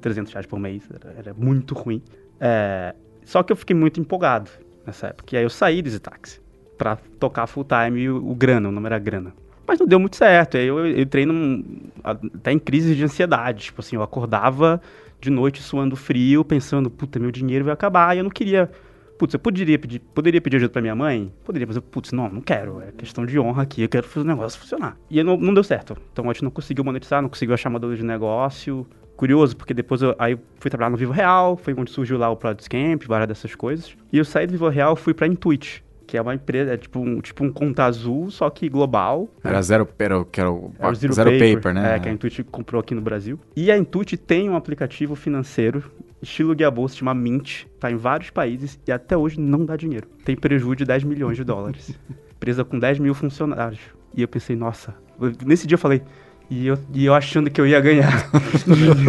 300 0.00 0.32
reais 0.32 0.46
por 0.46 0.58
mês, 0.58 0.88
era, 0.92 1.14
era 1.18 1.34
muito 1.34 1.74
ruim. 1.74 2.02
É, 2.40 2.94
só 3.24 3.42
que 3.42 3.52
eu 3.52 3.56
fiquei 3.56 3.76
muito 3.76 4.00
empolgado 4.00 4.50
nessa 4.86 5.08
época. 5.08 5.34
E 5.34 5.38
aí 5.38 5.44
eu 5.44 5.50
saí 5.50 5.82
desse 5.82 5.98
táxi 5.98 6.40
para 6.76 6.96
tocar 7.18 7.46
full 7.46 7.64
time 7.64 8.08
o, 8.08 8.30
o 8.30 8.34
grana, 8.34 8.68
o 8.68 8.72
nome 8.72 8.86
era 8.86 8.98
grana. 8.98 9.34
Mas 9.66 9.78
não 9.78 9.86
deu 9.86 10.00
muito 10.00 10.16
certo. 10.16 10.56
Aí 10.56 10.66
eu, 10.66 10.84
eu 10.84 11.00
entrei 11.00 11.24
num, 11.24 11.64
até 12.02 12.50
em 12.50 12.58
crise 12.58 12.94
de 12.96 13.04
ansiedade. 13.04 13.66
Tipo 13.66 13.80
assim, 13.80 13.94
eu 13.94 14.02
acordava 14.02 14.80
de 15.20 15.30
noite 15.30 15.62
suando 15.62 15.94
frio, 15.94 16.44
pensando, 16.44 16.90
puta, 16.90 17.20
meu 17.20 17.30
dinheiro 17.30 17.64
vai 17.64 17.74
acabar. 17.74 18.16
E 18.16 18.18
eu 18.18 18.24
não 18.24 18.30
queria. 18.30 18.68
Putz, 19.16 19.34
eu 19.34 19.38
poderia 19.38 19.78
pedir, 19.78 20.00
poderia 20.00 20.40
pedir 20.40 20.56
ajuda 20.56 20.72
pra 20.72 20.82
minha 20.82 20.96
mãe? 20.96 21.32
Poderia, 21.44 21.66
mas 21.66 21.76
eu, 21.76 21.82
putz, 21.82 22.10
não, 22.10 22.28
não 22.28 22.40
quero. 22.40 22.80
É 22.80 22.90
questão 22.90 23.24
de 23.24 23.38
honra 23.38 23.62
aqui, 23.62 23.82
eu 23.82 23.88
quero 23.88 24.08
fazer 24.08 24.26
o 24.26 24.28
negócio 24.28 24.58
funcionar. 24.58 24.96
E 25.10 25.22
não, 25.22 25.36
não 25.36 25.52
deu 25.52 25.62
certo. 25.62 25.96
Então 26.10 26.24
a 26.24 26.32
gente 26.32 26.42
não 26.42 26.50
conseguiu 26.50 26.82
monetizar, 26.82 27.20
não 27.20 27.28
conseguiu 27.28 27.54
achar 27.54 27.68
modelo 27.68 27.94
de 27.94 28.02
negócio 28.02 28.86
curioso, 29.20 29.54
porque 29.54 29.74
depois 29.74 30.00
eu, 30.00 30.16
aí 30.18 30.38
fui 30.58 30.70
trabalhar 30.70 30.88
no 30.88 30.96
Vivo 30.96 31.12
Real, 31.12 31.54
foi 31.54 31.74
onde 31.76 31.90
surgiu 31.90 32.16
lá 32.16 32.30
o 32.30 32.36
Product 32.36 32.70
Camp, 32.70 33.04
várias 33.06 33.28
dessas 33.28 33.54
coisas. 33.54 33.94
E 34.10 34.16
eu 34.16 34.24
saí 34.24 34.46
do 34.46 34.52
Vivo 34.52 34.70
Real 34.70 34.96
fui 34.96 35.12
pra 35.12 35.26
Intuit, 35.26 35.84
que 36.06 36.16
é 36.16 36.22
uma 36.22 36.34
empresa, 36.34 36.72
é 36.72 36.76
tipo 36.78 37.00
um, 37.00 37.20
tipo 37.20 37.44
um 37.44 37.52
conta 37.52 37.84
azul, 37.84 38.30
só 38.30 38.48
que 38.48 38.66
global. 38.66 39.28
Era 39.44 39.60
zero, 39.60 39.86
era, 39.98 40.24
que 40.24 40.40
era 40.40 40.50
o, 40.50 40.72
Era 40.78 40.94
Zero, 40.94 41.12
zero 41.12 41.30
paper, 41.32 41.54
paper, 41.56 41.74
né? 41.74 41.96
É, 41.96 41.98
que 41.98 42.08
a 42.08 42.12
Intuit 42.12 42.42
comprou 42.44 42.80
aqui 42.80 42.94
no 42.94 43.02
Brasil. 43.02 43.38
E 43.54 43.70
a 43.70 43.76
Intuit 43.76 44.16
tem 44.16 44.48
um 44.48 44.56
aplicativo 44.56 45.14
financeiro, 45.14 45.84
estilo 46.22 46.54
Guia 46.54 46.70
Bolsa, 46.70 46.96
chama 46.96 47.12
Mint, 47.12 47.64
tá 47.78 47.90
em 47.90 47.96
vários 47.96 48.30
países 48.30 48.80
e 48.88 48.90
até 48.90 49.18
hoje 49.18 49.38
não 49.38 49.66
dá 49.66 49.76
dinheiro. 49.76 50.08
Tem 50.24 50.34
prejuízo 50.34 50.76
de 50.76 50.86
10 50.86 51.04
milhões 51.04 51.36
de 51.36 51.44
dólares. 51.44 51.94
Empresa 52.36 52.64
com 52.64 52.78
10 52.78 53.00
mil 53.00 53.12
funcionários. 53.12 53.80
E 54.16 54.22
eu 54.22 54.28
pensei, 54.28 54.56
nossa, 54.56 54.94
nesse 55.44 55.66
dia 55.66 55.74
eu 55.74 55.78
falei, 55.78 56.00
e 56.50 56.66
eu, 56.66 56.76
e 56.92 57.06
eu 57.06 57.14
achando 57.14 57.48
que 57.48 57.60
eu 57.60 57.66
ia 57.66 57.80
ganhar. 57.80 58.28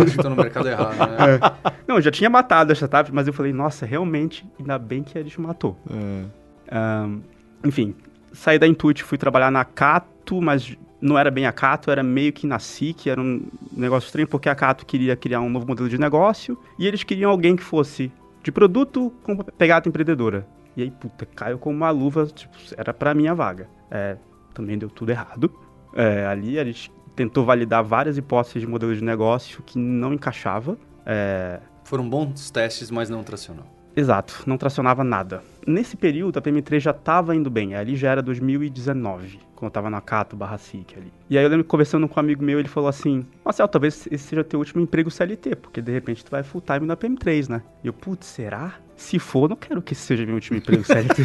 Estou 0.05 0.29
no 0.29 0.35
mercado 0.35 0.69
errado, 0.69 0.95
né? 0.95 1.39
É. 1.65 1.71
Não, 1.87 1.95
eu 1.95 2.01
já 2.01 2.11
tinha 2.11 2.29
matado 2.29 2.71
a 2.71 2.75
startup, 2.75 3.11
mas 3.11 3.25
eu 3.25 3.33
falei, 3.33 3.51
nossa, 3.51 3.83
realmente, 3.83 4.45
ainda 4.59 4.77
bem 4.77 5.01
que 5.01 5.17
a 5.17 5.23
gente 5.23 5.41
matou. 5.41 5.75
É. 5.89 7.05
Um, 7.05 7.21
enfim, 7.65 7.95
saí 8.31 8.59
da 8.59 8.67
Intuit, 8.67 9.03
fui 9.03 9.17
trabalhar 9.17 9.49
na 9.49 9.65
Cato, 9.65 10.39
mas 10.39 10.77
não 11.01 11.17
era 11.17 11.31
bem 11.31 11.47
a 11.47 11.51
Cato, 11.51 11.89
era 11.89 12.03
meio 12.03 12.31
que 12.31 12.45
na 12.45 12.59
SIC, 12.59 13.07
era 13.07 13.19
um 13.19 13.41
negócio 13.75 14.05
estranho, 14.05 14.27
porque 14.27 14.47
a 14.47 14.53
Cato 14.53 14.85
queria 14.85 15.15
criar 15.15 15.41
um 15.41 15.49
novo 15.49 15.67
modelo 15.67 15.89
de 15.89 15.97
negócio 15.97 16.55
e 16.77 16.85
eles 16.85 17.03
queriam 17.03 17.31
alguém 17.31 17.55
que 17.55 17.63
fosse 17.63 18.11
de 18.43 18.51
produto 18.51 19.11
com 19.23 19.35
pegada 19.37 19.89
empreendedora. 19.89 20.45
E 20.77 20.83
aí, 20.83 20.91
puta, 20.91 21.25
caiu 21.25 21.57
com 21.57 21.71
uma 21.71 21.89
luva, 21.89 22.27
tipo, 22.27 22.55
era 22.77 22.93
pra 22.93 23.13
minha 23.13 23.33
vaga. 23.33 23.67
É, 23.89 24.15
também 24.53 24.77
deu 24.77 24.89
tudo 24.89 25.09
errado. 25.09 25.51
É, 25.93 26.25
ali 26.25 26.57
eles 26.57 26.89
tentou 27.15 27.45
validar 27.45 27.83
várias 27.83 28.17
hipóteses 28.17 28.61
de 28.61 28.67
modelo 28.67 28.95
de 28.95 29.03
negócio 29.03 29.61
que 29.63 29.77
não 29.77 30.13
encaixava. 30.13 30.77
É... 31.05 31.59
Foram 31.83 32.09
bons 32.09 32.49
testes, 32.51 32.89
mas 32.89 33.09
não 33.09 33.23
tracionou. 33.23 33.65
Exato, 33.95 34.43
não 34.45 34.57
tracionava 34.57 35.03
nada. 35.03 35.43
Nesse 35.67 35.97
período, 35.97 36.39
a 36.39 36.41
PM3 36.41 36.79
já 36.79 36.91
estava 36.91 37.35
indo 37.35 37.49
bem, 37.49 37.75
ali 37.75 37.95
já 37.95 38.09
era 38.09 38.21
2019, 38.21 39.39
quando 39.53 39.63
eu 39.63 39.67
estava 39.67 39.89
na 39.89 39.99
Cato 39.99 40.35
barra 40.35 40.57
SIC 40.57 40.95
ali. 40.95 41.11
E 41.29 41.37
aí 41.37 41.43
eu 41.43 41.49
lembro 41.49 41.65
conversando 41.65 42.07
com 42.07 42.19
um 42.19 42.23
amigo 42.23 42.41
meu, 42.41 42.57
ele 42.57 42.69
falou 42.69 42.87
assim, 42.89 43.25
Marcel, 43.43 43.67
talvez 43.67 44.07
esse 44.09 44.23
seja 44.29 44.43
teu 44.45 44.59
último 44.59 44.81
emprego 44.81 45.11
CLT, 45.11 45.57
porque 45.57 45.81
de 45.81 45.91
repente 45.91 46.23
tu 46.23 46.31
vai 46.31 46.41
full 46.41 46.61
time 46.61 46.85
na 46.85 46.95
PM3, 46.95 47.49
né? 47.49 47.61
E 47.83 47.87
eu, 47.87 47.93
putz, 47.93 48.27
será? 48.27 48.75
Se 48.95 49.19
for, 49.19 49.49
não 49.49 49.57
quero 49.57 49.81
que 49.81 49.93
esse 49.93 50.03
seja 50.03 50.25
meu 50.25 50.35
último 50.35 50.57
emprego 50.57 50.83
CLT. 50.85 51.23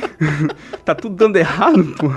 tá 0.82 0.94
tudo 0.94 1.14
dando 1.14 1.36
errado, 1.36 1.94
pô. 1.98 2.08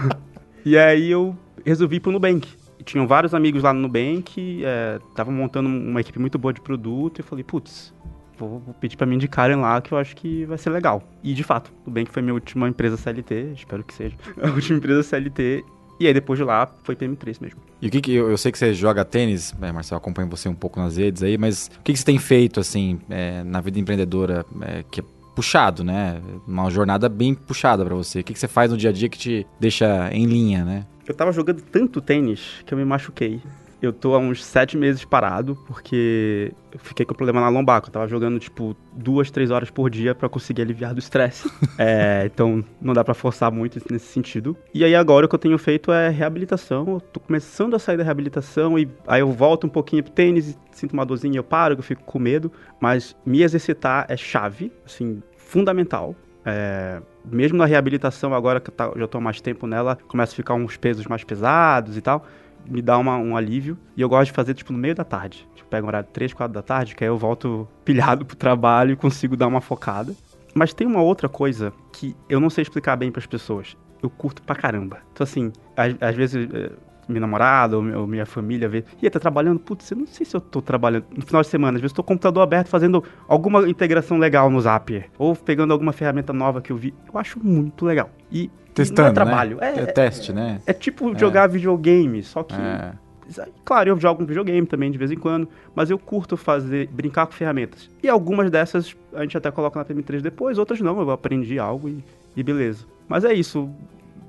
E 0.64 0.78
aí 0.78 1.12
eu 1.12 1.38
resolvi 1.66 1.98
ir 1.98 2.00
pro 2.00 2.12
Nubank 2.12 2.48
tinham 2.84 3.08
vários 3.08 3.34
amigos 3.34 3.64
lá 3.64 3.74
no 3.74 3.82
Nubank, 3.82 4.64
estavam 5.10 5.34
é, 5.34 5.38
montando 5.38 5.70
uma 5.70 6.02
equipe 6.02 6.20
muito 6.20 6.38
boa 6.38 6.54
de 6.54 6.62
produto, 6.62 7.20
e 7.20 7.22
eu 7.22 7.26
falei, 7.26 7.44
putz, 7.44 7.94
vou, 8.38 8.60
vou 8.60 8.74
pedir 8.74 8.98
para 8.98 9.06
me 9.06 9.16
indicarem 9.16 9.58
lá 9.58 9.82
que 9.82 9.92
eu 9.92 9.98
acho 9.98 10.16
que 10.16 10.46
vai 10.46 10.58
ser 10.58 10.70
legal. 10.70 11.04
E 11.24 11.34
de 11.34 11.44
fato, 11.44 11.72
o 11.86 11.90
Nubank 11.90 12.12
foi 12.12 12.22
minha 12.22 12.34
última 12.34 12.68
empresa 12.68 12.98
CLT, 12.98 13.54
espero 13.56 13.84
que 13.84 13.94
seja 13.94 14.16
a 14.42 14.48
última 14.50 14.78
empresa 14.78 15.04
CLT. 15.04 15.64
E 16.00 16.08
aí 16.08 16.14
depois 16.14 16.40
de 16.40 16.46
lá 16.46 16.66
foi 16.84 16.96
PM3 16.96 17.42
mesmo. 17.42 17.60
E 17.82 17.88
o 17.88 17.92
que, 17.92 18.00
que 18.00 18.14
eu, 18.14 18.30
eu, 18.30 18.38
sei 18.38 18.54
que 18.54 18.58
você 18.58 18.74
joga 18.74 19.04
tênis, 19.04 19.54
é, 19.62 19.70
Marcelo, 19.70 19.98
acompanho 19.98 20.30
você 20.30 20.48
um 20.48 20.56
pouco 20.56 20.80
nas 20.80 20.96
redes 20.96 21.22
aí, 21.22 21.38
mas 21.38 21.70
o 21.78 21.84
que, 21.84 21.92
que 21.92 22.00
você 22.00 22.06
tem 22.06 22.18
feito 22.18 22.58
assim 22.58 23.02
é, 23.10 23.44
na 23.44 23.60
vida 23.60 23.78
empreendedora 23.78 24.46
é, 24.62 24.86
que 24.90 25.02
é 25.02 25.04
puxado, 25.36 25.84
né? 25.84 26.22
Uma 26.48 26.70
jornada 26.70 27.10
bem 27.10 27.34
puxada 27.34 27.84
para 27.84 27.96
você. 27.96 28.22
O 28.22 28.24
que, 28.24 28.34
que 28.34 28.40
você 28.40 28.48
faz 28.48 28.72
no 28.72 28.78
dia 28.78 28.90
a 28.90 28.94
dia 28.94 29.10
que 29.10 29.18
te 29.18 29.48
deixa 29.60 30.10
em 30.12 30.26
linha, 30.26 30.64
né? 30.64 30.86
Eu 31.10 31.16
tava 31.16 31.32
jogando 31.32 31.62
tanto 31.62 31.99
tênis 31.99 32.62
que 32.66 32.72
eu 32.72 32.78
me 32.78 32.86
machuquei. 32.86 33.41
Eu 33.82 33.91
tô 33.91 34.14
há 34.14 34.20
uns 34.20 34.45
sete 34.45 34.78
meses 34.78 35.03
parado, 35.05 35.57
porque 35.66 36.53
eu 36.72 36.78
fiquei 36.80 37.05
com 37.05 37.16
problema 37.16 37.39
na 37.39 37.49
lombar. 37.49 37.82
Eu 37.84 37.91
tava 37.91 38.07
jogando, 38.07 38.38
tipo, 38.38 38.76
duas, 38.93 39.32
três 39.32 39.49
horas 39.49 39.72
por 39.72 39.89
dia 39.89 40.14
para 40.14 40.30
conseguir 40.30 40.62
aliviar 40.62 40.93
do 40.93 40.99
estresse. 40.99 41.49
é, 41.80 42.24
então, 42.26 42.64
não 42.80 42.93
dá 42.93 43.03
para 43.03 43.14
forçar 43.14 43.51
muito 43.51 43.82
nesse 43.89 44.05
sentido. 44.07 44.55
E 44.74 44.84
aí, 44.84 44.93
agora, 44.93 45.26
o 45.26 45.30
que 45.30 45.34
eu 45.34 45.39
tenho 45.39 45.57
feito 45.57 45.91
é 45.91 46.10
reabilitação. 46.10 46.86
Eu 46.88 46.99
tô 46.99 47.20
começando 47.22 47.74
a 47.74 47.80
sair 47.80 47.97
da 47.97 48.03
reabilitação 48.03 48.78
e 48.78 48.88
aí 49.07 49.22
eu 49.22 49.32
volto 49.32 49.66
um 49.66 49.70
pouquinho 49.70 50.03
pro 50.03 50.12
tênis, 50.12 50.55
sinto 50.72 50.91
uma 50.91 51.05
dorzinha, 51.05 51.39
eu 51.39 51.43
paro, 51.43 51.74
eu 51.76 51.82
fico 51.82 52.03
com 52.03 52.20
medo. 52.20 52.51
Mas 52.80 53.16
me 53.26 53.41
exercitar 53.41 54.05
é 54.10 54.18
chave, 54.18 54.72
assim, 54.86 55.24
fundamental. 55.38 56.16
É, 56.45 57.01
mesmo 57.26 57.57
na 57.57 57.65
reabilitação, 57.65 58.34
agora 58.34 58.59
que 58.59 58.72
tá, 58.72 58.91
já 58.95 59.05
estou 59.05 59.22
mais 59.22 59.41
tempo 59.41 59.67
nela, 59.67 59.97
começa 60.07 60.34
a 60.34 60.36
ficar 60.36 60.53
uns 60.53 60.78
pesos 60.78 61.05
mais 61.05 61.24
pesados 61.24 61.97
e 61.97 62.01
tal, 62.01 62.26
me 62.65 62.82
dá 62.82 62.97
uma, 62.97 63.17
um 63.17 63.36
alívio. 63.36 63.78
E 63.95 64.01
eu 64.01 64.09
gosto 64.09 64.28
de 64.28 64.32
fazer, 64.32 64.53
tipo, 64.53 64.72
no 64.72 64.80
meio 64.80 64.95
da 64.95 65.03
tarde. 65.03 65.47
Tipo, 65.55 65.70
pego 65.70 65.86
um 65.86 65.89
horário 65.89 66.07
3, 66.11 66.34
4 66.34 66.53
da 66.53 66.61
tarde, 66.61 66.95
que 66.95 67.03
aí 67.03 67.09
eu 67.09 67.17
volto 67.17 67.67
pilhado 67.84 68.26
pro 68.26 68.36
trabalho 68.36 68.91
e 68.91 68.95
consigo 68.95 69.36
dar 69.36 69.47
uma 69.47 69.61
focada. 69.61 70.13
Mas 70.53 70.74
tem 70.74 70.88
uma 70.88 71.01
outra 71.01 71.30
coisa 71.30 71.72
que 71.93 72.15
eu 72.28 72.39
não 72.39 72.49
sei 72.49 72.63
explicar 72.63 72.95
bem 72.95 73.11
para 73.11 73.20
as 73.20 73.28
pessoas. 73.28 73.78
Eu 74.01 74.09
curto 74.09 74.41
pra 74.41 74.55
caramba. 74.55 74.99
Então, 75.11 75.24
assim, 75.24 75.51
às, 75.76 75.95
às 76.01 76.15
vezes 76.15 76.47
é, 76.51 76.72
minha 77.10 77.22
namorada 77.22 77.78
ou, 77.78 77.84
ou 77.99 78.07
minha 78.07 78.26
família 78.26 78.70
vê, 78.70 78.84
e 79.01 79.10
tá 79.10 79.20
trabalhando, 79.20 79.60
putz, 79.60 79.89
eu 79.91 79.97
não 79.97 80.07
sei 80.07 80.26
se 80.26 80.36
eu 80.36 80.41
tô 80.41 80.62
trabalhando 80.62 81.05
no 81.16 81.26
final 81.26 81.41
de 81.41 81.47
semana, 81.47 81.78
às 81.78 81.82
vezes 81.82 81.93
tô 81.93 82.03
com 82.03 82.14
o 82.14 82.16
computador 82.16 82.43
aberto 82.43 82.68
fazendo 82.68 83.03
alguma 83.28 83.68
integração 83.68 84.18
legal 84.18 84.49
no 84.49 84.60
Zapier, 84.62 85.10
ou 85.18 85.36
pegando 85.36 85.74
alguma 85.74 85.91
ferramenta 85.91 86.34
nova 86.34 86.62
que 86.62 86.72
eu 86.72 86.78
vi, 86.78 86.93
eu 87.12 87.20
acho 87.20 87.39
muito 87.43 87.86
legal. 87.86 88.10
E 88.32 88.49
Testando, 88.74 89.01
não 89.01 89.10
é 89.10 89.14
trabalho, 89.14 89.57
né? 89.57 89.74
é, 89.76 89.80
é, 89.82 89.86
teste, 89.86 90.32
né? 90.32 90.62
É 90.66 90.74
tipo 90.74 91.18
jogar 91.18 91.47
videogame, 91.47 92.24
só 92.24 92.43
que 92.43 92.55
É. 92.55 92.93
Claro, 93.64 93.89
eu 93.89 93.99
jogo 93.99 94.24
um 94.24 94.26
videogame 94.26 94.66
também 94.66 94.89
de 94.89 94.97
vez 94.97 95.12
em 95.12 95.16
quando, 95.16 95.47
mas 95.76 95.91
eu 95.91 95.99
curto 95.99 96.36
fazer, 96.36 96.88
brincar 96.88 97.28
com 97.28 97.34
ferramentas. 97.34 97.88
E 98.01 98.10
algumas 98.10 98.49
dessas 98.49 98.95
a 99.14 99.22
gente 99.22 99.38
até 99.38 99.51
coloca 99.51 99.78
na 99.78 99.86
PM3 99.86 100.22
depois, 100.22 100.57
outras 100.57 100.82
não, 100.82 100.99
eu 100.99 101.12
aprendi 101.12 101.60
algo 101.60 101.88
e, 101.88 102.03
e 102.36 102.41
beleza. 102.41 102.86
Mas 103.07 103.24
é 103.24 103.34
isso, 103.34 103.70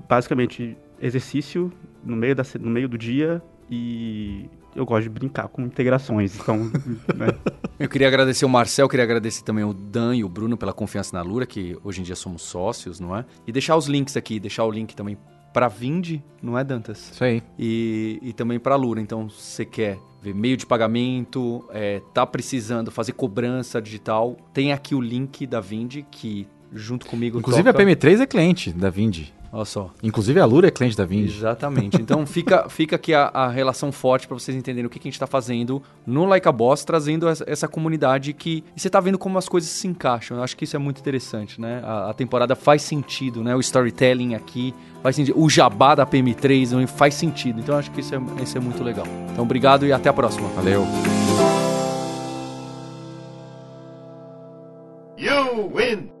basicamente 0.07 0.77
exercício 1.01 1.71
no 2.03 2.15
meio, 2.15 2.35
da, 2.35 2.43
no 2.59 2.69
meio 2.69 2.87
do 2.87 2.97
dia 2.97 3.41
e 3.69 4.49
eu 4.75 4.85
gosto 4.85 5.03
de 5.03 5.09
brincar 5.09 5.47
com 5.47 5.61
integrações, 5.61 6.37
então... 6.39 6.57
né? 7.15 7.27
Eu 7.79 7.89
queria 7.89 8.07
agradecer 8.07 8.45
o 8.45 8.49
Marcel, 8.49 8.87
queria 8.87 9.03
agradecer 9.03 9.43
também 9.43 9.63
o 9.63 9.73
Dan 9.73 10.15
e 10.15 10.23
o 10.23 10.29
Bruno 10.29 10.55
pela 10.57 10.73
confiança 10.73 11.15
na 11.15 11.21
Lura, 11.21 11.45
que 11.45 11.77
hoje 11.83 12.01
em 12.01 12.03
dia 12.03 12.15
somos 12.15 12.41
sócios, 12.43 12.99
não 12.99 13.15
é? 13.15 13.25
E 13.45 13.51
deixar 13.51 13.75
os 13.75 13.87
links 13.87 14.15
aqui, 14.15 14.39
deixar 14.39 14.63
o 14.65 14.71
link 14.71 14.95
também 14.95 15.17
para 15.53 15.67
Vindi, 15.67 16.23
não 16.41 16.57
é, 16.57 16.63
Dantas? 16.63 17.11
Isso 17.11 17.23
aí. 17.23 17.43
E, 17.59 18.19
e 18.21 18.33
também 18.33 18.59
para 18.59 18.75
Lura. 18.75 19.01
Então, 19.01 19.29
se 19.29 19.55
você 19.55 19.65
quer 19.65 19.99
ver 20.21 20.33
meio 20.33 20.55
de 20.55 20.65
pagamento, 20.65 21.65
é, 21.71 22.01
tá 22.13 22.25
precisando 22.25 22.91
fazer 22.91 23.13
cobrança 23.13 23.81
digital, 23.81 24.37
tem 24.53 24.71
aqui 24.71 24.95
o 24.95 25.01
link 25.01 25.45
da 25.45 25.59
Vindi, 25.59 26.05
que 26.09 26.47
junto 26.71 27.05
comigo 27.05 27.39
Inclusive 27.39 27.71
toca... 27.71 27.83
a 27.83 27.85
PM3 27.85 28.21
é 28.21 28.25
cliente 28.25 28.71
da 28.71 28.89
Vindi. 28.89 29.33
Olha 29.53 29.65
só. 29.65 29.91
Inclusive 30.01 30.39
a 30.39 30.45
Lura 30.45 30.67
é 30.69 30.71
cliente 30.71 30.95
da 30.95 31.03
Vindi. 31.03 31.35
Exatamente. 31.35 32.01
Então 32.01 32.25
fica, 32.27 32.69
fica 32.69 32.95
aqui 32.95 33.13
a, 33.13 33.25
a 33.33 33.49
relação 33.49 33.91
forte 33.91 34.25
para 34.25 34.37
vocês 34.37 34.55
entenderem 34.55 34.85
o 34.85 34.89
que, 34.89 34.97
que 34.97 35.07
a 35.07 35.09
gente 35.09 35.15
está 35.15 35.27
fazendo 35.27 35.83
no 36.07 36.25
Like 36.25 36.47
a 36.47 36.51
Boss, 36.51 36.85
trazendo 36.85 37.27
essa, 37.27 37.43
essa 37.45 37.67
comunidade 37.67 38.31
que. 38.31 38.63
E 38.75 38.79
você 38.79 38.89
tá 38.89 38.99
vendo 39.01 39.17
como 39.17 39.37
as 39.37 39.49
coisas 39.49 39.69
se 39.69 39.87
encaixam. 39.87 40.37
Eu 40.37 40.43
acho 40.43 40.55
que 40.55 40.63
isso 40.63 40.75
é 40.75 40.79
muito 40.79 40.99
interessante, 40.99 41.59
né? 41.59 41.81
A, 41.83 42.11
a 42.11 42.13
temporada 42.13 42.55
faz 42.55 42.81
sentido, 42.81 43.43
né? 43.43 43.53
O 43.53 43.59
storytelling 43.59 44.35
aqui 44.35 44.73
faz 45.03 45.17
sentido. 45.17 45.37
O 45.37 45.49
jabá 45.49 45.95
da 45.95 46.05
PM3 46.05 46.87
faz 46.87 47.13
sentido. 47.15 47.59
Então 47.59 47.75
eu 47.75 47.79
acho 47.79 47.91
que 47.91 47.99
isso 47.99 48.15
é, 48.15 48.21
isso 48.41 48.57
é 48.57 48.61
muito 48.61 48.81
legal. 48.83 49.05
Então 49.31 49.43
obrigado 49.43 49.85
e 49.85 49.91
até 49.91 50.09
a 50.09 50.13
próxima. 50.13 50.47
Valeu. 50.49 50.85
You 55.17 55.69
win! 55.75 56.20